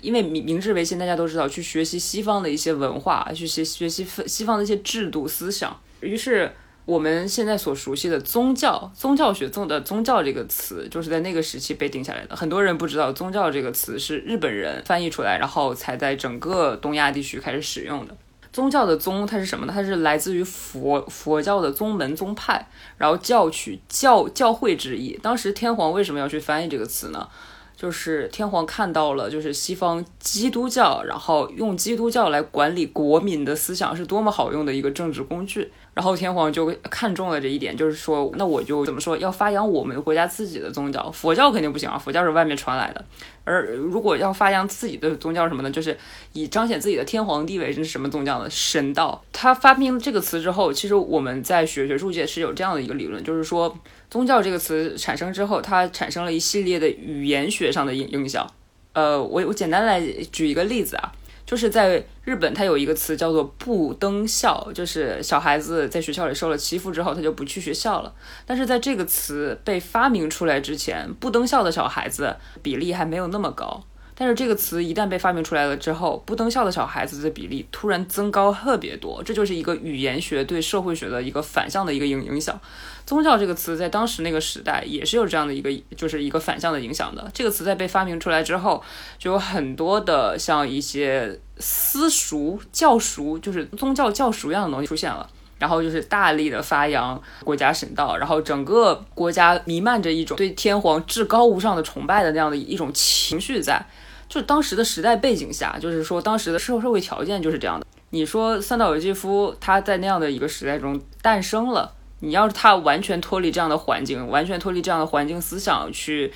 [0.00, 5.78] 因为明明治维新，大家都知道去学习西方的一些文化，去学学习西方的一些制度思想。
[6.00, 6.50] 于是
[6.88, 12.34] 我们现在所熟悉的宗教、宗教学宗的宗教这个词，就是在那个时期被定下来的。
[12.34, 18.16] 很多人不知道，宗教这个词是日本人翻译出来，然后才在整个东亚地区开始使用的。
[18.54, 19.72] 宗教的宗，它是什么呢？
[19.76, 22.66] 它是来自于佛佛教的宗门宗派，
[22.96, 25.20] 然后教取教教会之意。
[25.22, 27.28] 当时天皇为什么要去翻译这个词呢？
[27.76, 35.70] 就是天皇看到了，就是西方基督教，然后用基督教来管理国民的思想是多么好用的一个政治工具。
[35.98, 43.04] 然后天皇就看中了这一点，就是说，那我就怎么说，要发扬我们国家自己的宗教，佛教肯定不行啊，佛教是外面传来的。
[43.42, 45.68] 而如果要发扬自己的宗教什么呢？
[45.72, 45.98] 就是
[46.34, 48.48] 以彰显自己的天皇地位，这是什么宗教呢？
[48.48, 49.20] 神道。
[49.32, 53.76] 他发明了这个词之后，其实我们在学学术界是有这样的一个理论，就是说，
[54.08, 58.48] 宗教这个词产生之后，它产生了一系列的语言学上的影影响。
[58.92, 60.00] 呃，我我简单来
[60.30, 61.10] 举一个例子啊。
[61.48, 68.14] 就是在日本，它有一个词叫做“不登校”，就是小孩子在学校里受了欺负之后，他就不去学校了。
[68.44, 73.82] 但是在这个词被发明出来之前，不登校的小孩子比例还没有那么高。
[74.14, 82.60] 但是这个词一旦被发明出来了之后，不登校的小孩子的比例突然增高特别多，这就是一个语言学对社会学的一个反向的一个影影响。
[83.08, 87.26] 宗教这个词在当时那个时代也是有这样的一个，就是一个反向的影响的。
[87.32, 88.82] 这个词在被发明出来之后，
[89.18, 95.26] 就有很多的像一些私塾、教塾，就是宗教教塾一样的东西出现了，
[95.58, 103.82] 然后就是大力的发扬国家神道，然后整个国家弥漫着一种对天皇至高无上的崇拜的那样的一种情绪在。
[104.28, 107.86] 就当时的时代背景下，就是说当时的社社会条件就是这样的。
[108.10, 116.32] 你说三岛由纪夫他在那样的一个时代中诞生了，你要是他完全脱离这样的环境，完全脱离这样的环境思想，去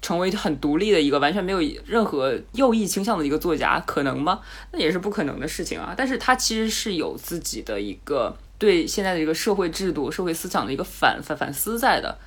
[0.00, 4.40] 成为很独立的一个完全没有任何右翼倾向的一个作家，可能吗？
[4.72, 5.94] 那也是不可能的事情啊。
[5.96, 12.18] 但是他其实是有自己的一个对现在的一个社会制度、社会思想的一个反反反思在的。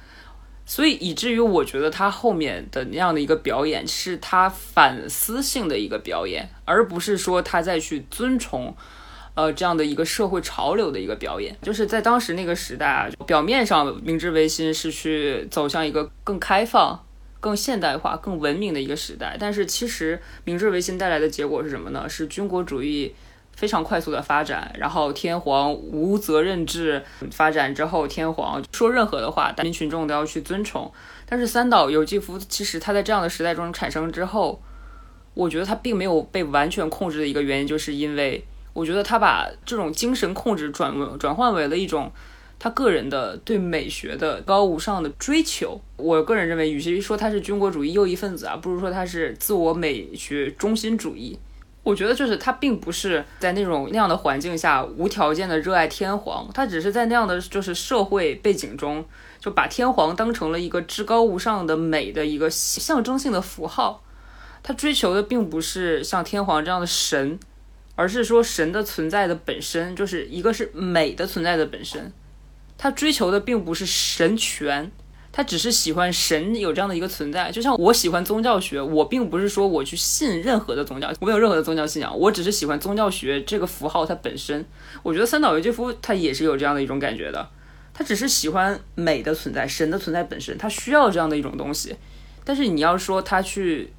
[0.67, 8.75] 所以以至于我觉得他后面的那样的一个表演是他反思性的一个表演，而不是说他在去尊崇，
[9.35, 11.55] 呃这样的一个社会潮流的一个表演。
[11.61, 17.05] 就是在当时那个时代啊，表面上明治维新是去走向一个更开放、
[17.39, 22.09] 更现代化、更文明的一个时代，但是其实明治维新带来的结果是什么呢？
[22.09, 23.13] 是军国主义。
[23.55, 27.01] 非常快速的发展，然后天皇无责任制
[27.31, 30.91] 发展之后，天皇说任何的话，人民群众都要去遵从。
[31.25, 34.61] 但是三岛由纪夫其实他在这样的时代中产生之后，
[35.33, 38.43] 我觉得他并没有被完全控制的一个原因，就是因为
[38.75, 42.11] 我觉得他把这种精神控制转转换为了一种
[42.59, 45.79] 他个人的对美学的高无上的追求。
[45.95, 51.39] 我个人认为，与其说他是军国主义右翼分子啊，不如说他是自我美学中心主义。
[51.83, 59.05] 我觉得就是他并不是在那种那样的环境下无条件的热爱天皇，他只是在那样的就是社会背景中，
[59.39, 64.03] 就把天皇当成了一个至高无上的美的一个象征性的符号。
[64.63, 67.39] 他追求的并不是像天皇这样的神，
[67.95, 72.11] 而是说神的存在的本身就是一个是美的存在的本身。
[72.77, 74.91] 他追求的并不是神权。
[75.37, 84.65] 他只是喜欢神有这样的一个存在，就像我喜欢宗教学，我并不是说我去信任何的宗教，我没有任何的宗教信仰，我只是喜欢宗教学这个符号它本身。
[85.03, 87.49] 我觉得三岛由纪夫他也是有这样的一种感觉的，
[87.93, 91.97] 他只是喜欢美的存在，神的存在本身，他需要这样的一种东西。
[92.45, 93.91] 但是你要说他去，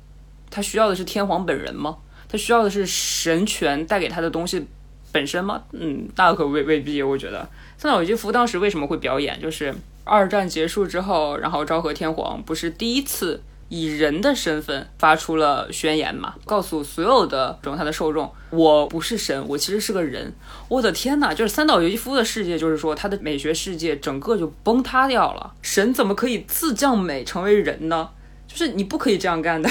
[0.49, 1.99] 他需要的是天皇本人吗？
[2.29, 4.67] 他需要的是神权带给他的东西
[5.13, 5.63] 本身吗？
[5.73, 7.03] 嗯，大可未未必。
[7.03, 7.49] 我觉得
[7.79, 9.75] 三岛由纪夫当时为什么会表演，就是
[10.05, 13.43] 二战结束之后，然后昭和天皇不是第一次。
[13.69, 20.33] 以人的身份发出了宣言嘛，告诉所有的他的受众，我不是神，我其实是个人。
[20.69, 25.53] 我的天哪，就是三岛由纪夫的世界，就是说他的美学世界整个就崩塌掉了。
[25.63, 28.09] 神怎么可以自降美成为人呢？
[28.47, 29.69] 就是你不可以这样干的。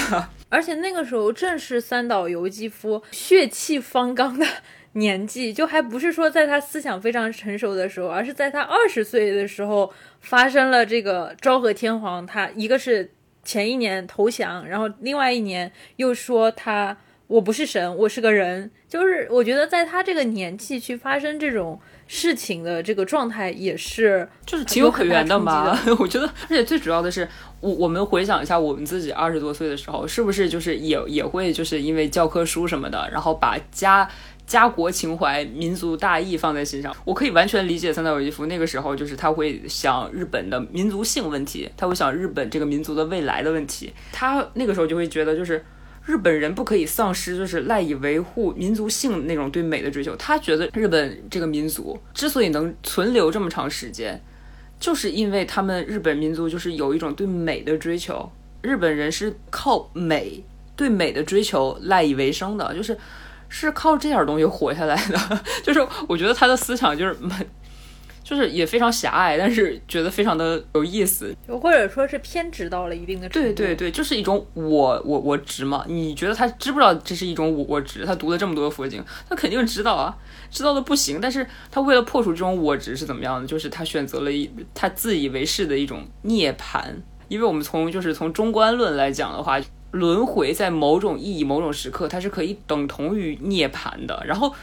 [0.50, 4.46] 而且那个时候正是三岛由纪夫血气方刚的
[4.94, 13.12] 年纪，就还不是说在他思想非常成熟的时候，而是在他二十岁的时候发生了这个昭和天皇，他一个是。
[13.48, 16.98] 前一年投降，然后另外一年又说他
[17.28, 18.72] 我不是神，我是个人。
[18.90, 25.78] 就是我觉得在他这个年纪去发生这种事情的这个状态，也是就是情有可原的嘛。
[26.00, 27.28] 我觉得，而且最主要的是，
[27.60, 34.10] 我我们回想一下我们自己二十多岁的时候，是不是就是也也会就是因为教科书什么的，然后把家。
[34.46, 43.92] 家国情怀、民族大义放在心上，我可以完全理解三岛由纪夫那个时候，就是他会想日本的民族性问题，他会想日本这个民族的未来的问题。
[44.12, 45.66] 他那个时候就会觉得，就是
[46.06, 50.16] 日本人不可以丧失，就是赖以维护民族性那种对美的追求。
[50.16, 54.22] 他觉得日本这个民族之所以能存留这么长时间，
[54.80, 60.44] 就是因为他们日本民族就是有一种对美的追求，日本人是靠美
[60.76, 62.98] 对美的追求赖以为生的，就是。
[63.48, 65.80] 是靠这点东西活下来的， 就是
[66.10, 67.46] 我觉得他的思想就是蛮，
[68.26, 73.54] 就是也非常狭隘，但是觉得非常的有意思，或者说是偏执到了一定的程度。
[73.54, 75.86] 对对对，就是一种我我我执嘛。
[75.88, 78.04] 你觉得他知不知道这是一种我我执？
[78.04, 80.18] 他读了这么多佛经，他肯定知道啊，
[80.50, 81.22] 知道的不行。
[81.22, 83.48] 但是他为了破除这种我执是怎么样的？
[83.48, 86.84] 就是他选择了一他自以为是的一种涅槃。
[87.28, 89.62] 因为我们从就是从中观论来讲的话。
[89.92, 94.22] 轮回在某种意义、某种时刻，它是可以等同于涅槃的。
[94.28, 94.54] 然后，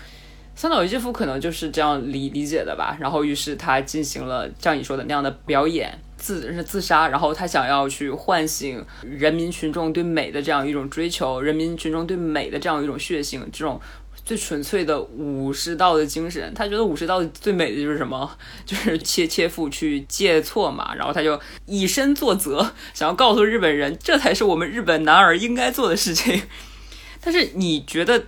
[0.55, 2.97] 三岛由纪夫可能就是这样理理解的吧。
[3.01, 7.09] 然后，于是他进行了像你说的那样的表演，自是自杀。
[7.09, 13.81] 然后他想要去唤醒人民群众对美的这样一种追求，人民群众对美的这样一种血性，这种。
[14.25, 18.31] 最纯粹的武士道的精神，他觉得武士道最美的就是什么？
[18.65, 26.41] 就是切切腹去借错嘛，然后他就以身作则，想要告诉日本人，这才是我们日本男儿应该做的事情。
[27.21, 28.27] 但是你觉得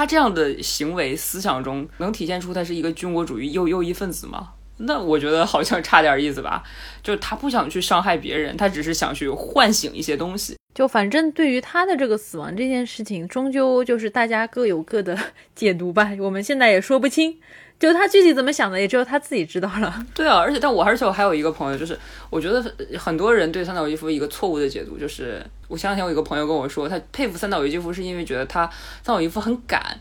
[0.00, 4.52] 他这样的行为思想中能体现出他是一个军国主义右右翼分子吗？
[4.78, 6.62] 那我觉得好像差点意思吧，
[7.02, 10.56] 就他不想去伤害别人，他只是想去唤醒一些东西。
[10.74, 15.18] 就反正对于他的这个死亡这件事情，终究就是大家各有各的
[15.54, 17.36] 解读吧，我们现在也说不清。
[17.80, 19.92] 就他具体怎么想的，也只有他自己知道了。
[20.14, 21.98] 对啊，而且但我而且我还有一个朋友，就是
[22.28, 22.62] 我觉得
[22.98, 28.66] 很多人对三岛由纪夫一个错误的解读，就是我前两天我一个朋友跟我说，他佩服三岛由纪夫是因为觉得他
[29.02, 29.98] 三岛由纪夫很敢。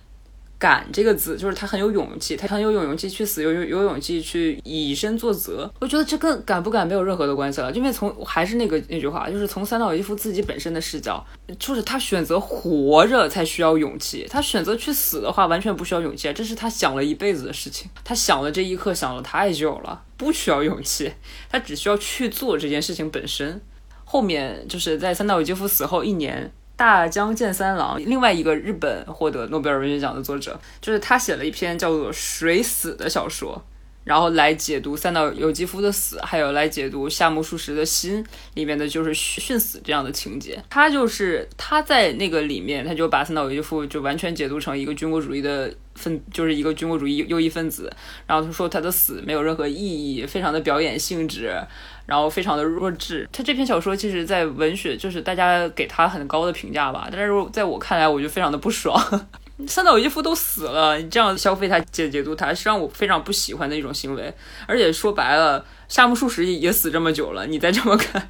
[0.59, 5.71] 敢这个字，就是他很有勇气，他很有勇气去死，有有有勇气去以身作则。
[5.79, 11.25] 我觉得这跟敢不敢没有任何的关系了，因为从还是那个那句话，就是从三岛由纪夫自己本身的视角，
[11.57, 21.13] 就是他选择活着才需要勇气，他选择去死的话完全不需要勇气，这是他想了一辈子的事情，他想了这一刻想了太久了，不需要勇气，
[21.49, 23.61] 他只需要去做这件事情本身。
[24.03, 26.51] 后面就是在三岛由纪夫死后一年。
[26.79, 33.61] 大江健三郎，另外一个日本获得诺贝尔文学奖的作者，就是他写了一篇叫做《水死》的小说，
[34.05, 40.63] 然后来解读三岛由纪夫的死，还有来解读夏目漱石的心里面的就是殉死这样的情节。
[40.69, 47.91] 他就是他在那个里面，他就把三岛由纪夫就完全解读成一个军国主义的分，就是一个军国主义右翼分子。
[48.25, 51.53] 然后他说他的死没有任何意义，非常的表演性质。
[52.09, 58.99] 然后非常的弱智，他这篇小说其实，在文学就是大家给他很高的评价吧，但是在我看来，我就非常的不爽。
[59.67, 64.33] 三岛由纪夫都死了，你这样消费他解解读他，是让我非常不喜欢的一种行为。
[64.65, 68.27] 而且说白了，夏目漱石也死这么久了，你再这么看，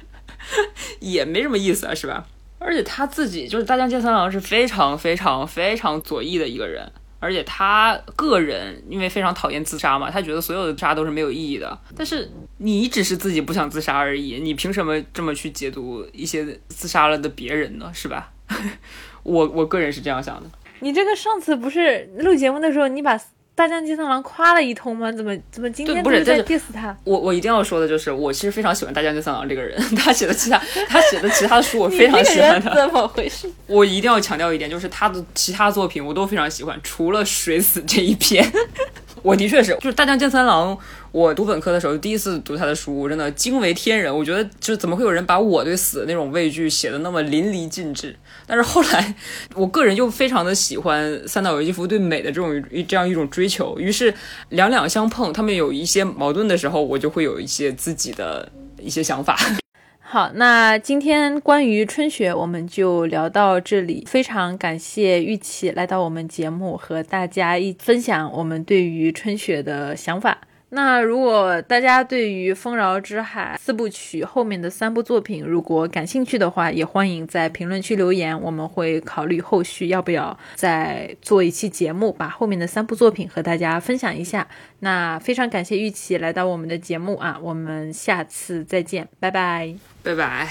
[1.00, 2.26] 也没什么意思啊，是吧？
[2.58, 6.92] 而且他自己就是大江健三郎是非常非常非常左翼的一个人。
[7.20, 11.78] 而且他个人因为非常讨厌自杀嘛，他觉得所有的自杀都是没有意义的。
[11.96, 17.88] 但是你只是自己不想自杀而已，你凭什么这么去解读一些自杀了的别人呢？
[17.94, 18.32] 是吧？
[19.22, 20.50] 我我个人是这样想的。
[20.80, 23.20] 你这个上次不是录节目的时候，你把。
[23.54, 25.12] 大将金三郎夸了一通吗？
[25.12, 26.96] 怎么怎么今天不是在 diss 他？
[27.04, 30.56] 我我一定要说的就是，我其实非常喜欢大将军三郎这个人，他写的其他
[30.88, 32.74] 他写的其他的书我非常喜欢他。
[32.74, 33.50] 怎么回事？
[33.66, 38.50] 我一定要强调一点，就是他的其他作品我都非常喜欢，除了《水死》这一篇。
[39.22, 40.76] 我的确是，就是大江健三郎。
[41.12, 44.16] 我读本科的时候，第一次读他的书，真的惊为天人。
[44.16, 48.16] 我觉得，就怎么会有人把我对死的那种畏惧写的那么淋漓尽致？
[48.52, 49.14] 但是后来，
[49.54, 54.12] 我个人又非常的喜欢三岛由纪夫对美的这种这样一种追求，于是
[54.48, 58.50] 两两相碰，他们有一些矛盾的时候，我就会有一些自己的
[58.80, 59.38] 一些想法。
[60.02, 64.04] 好，那今天关于春雪，我们就聊到这里。
[64.08, 70.38] 非常感谢玉琪来到我们节目，和大家一分享我们对于春雪的想法。
[70.72, 84.46] 那如果大家对于《丰饶之海》四部曲后面的三部作品如果感兴趣的话，也欢迎在评论区留言，我们会考虑后续要不要再做一期节目，把后面的三部作品和大家分享一下。
[84.78, 89.74] 那非常感谢玉琪来到我们的节目啊，我们下次再见，拜拜，
[90.04, 90.48] 拜拜。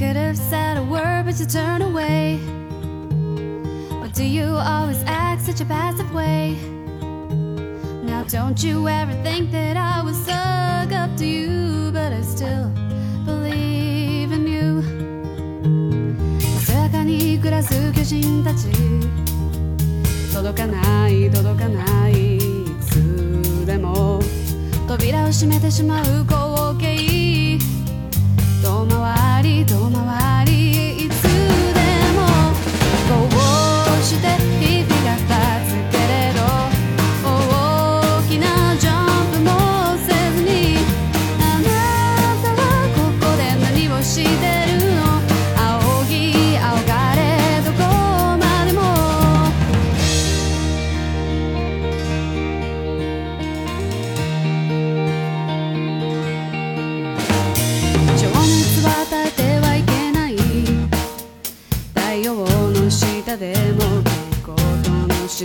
[0.00, 0.59] could have said
[1.29, 2.37] a word, but you turn away.
[3.99, 6.57] Why do you always act such a passive way?
[8.03, 12.69] Now, don't you ever think that I would suck up to you, but I still
[13.25, 14.81] believe in you.
[16.65, 18.67] さやかに暮らす巨人たち
[20.33, 24.19] 届かない届かないいつでも
[24.87, 26.25] 扉を閉めてしまう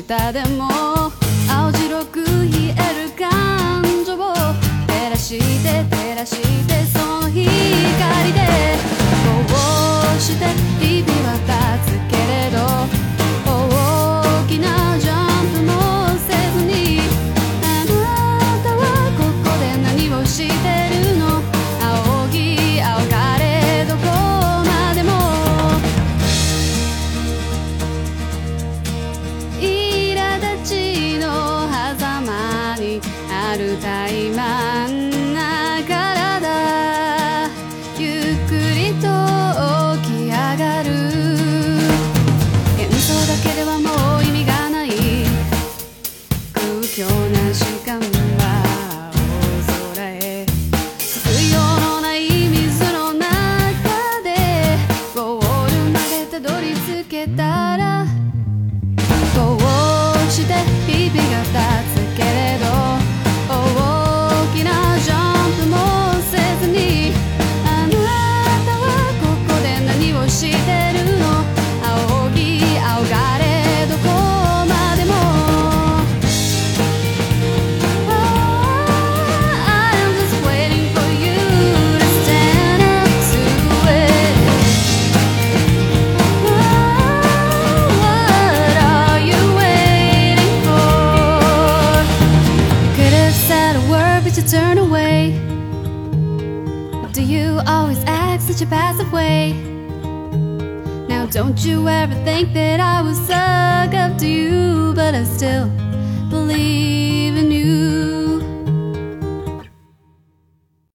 [0.02, 0.68] 下でも
[1.50, 4.34] 青白く冷える感情を
[4.88, 6.36] 照らして照らし
[6.68, 8.40] てその光で
[9.48, 9.56] こ
[10.18, 10.55] うして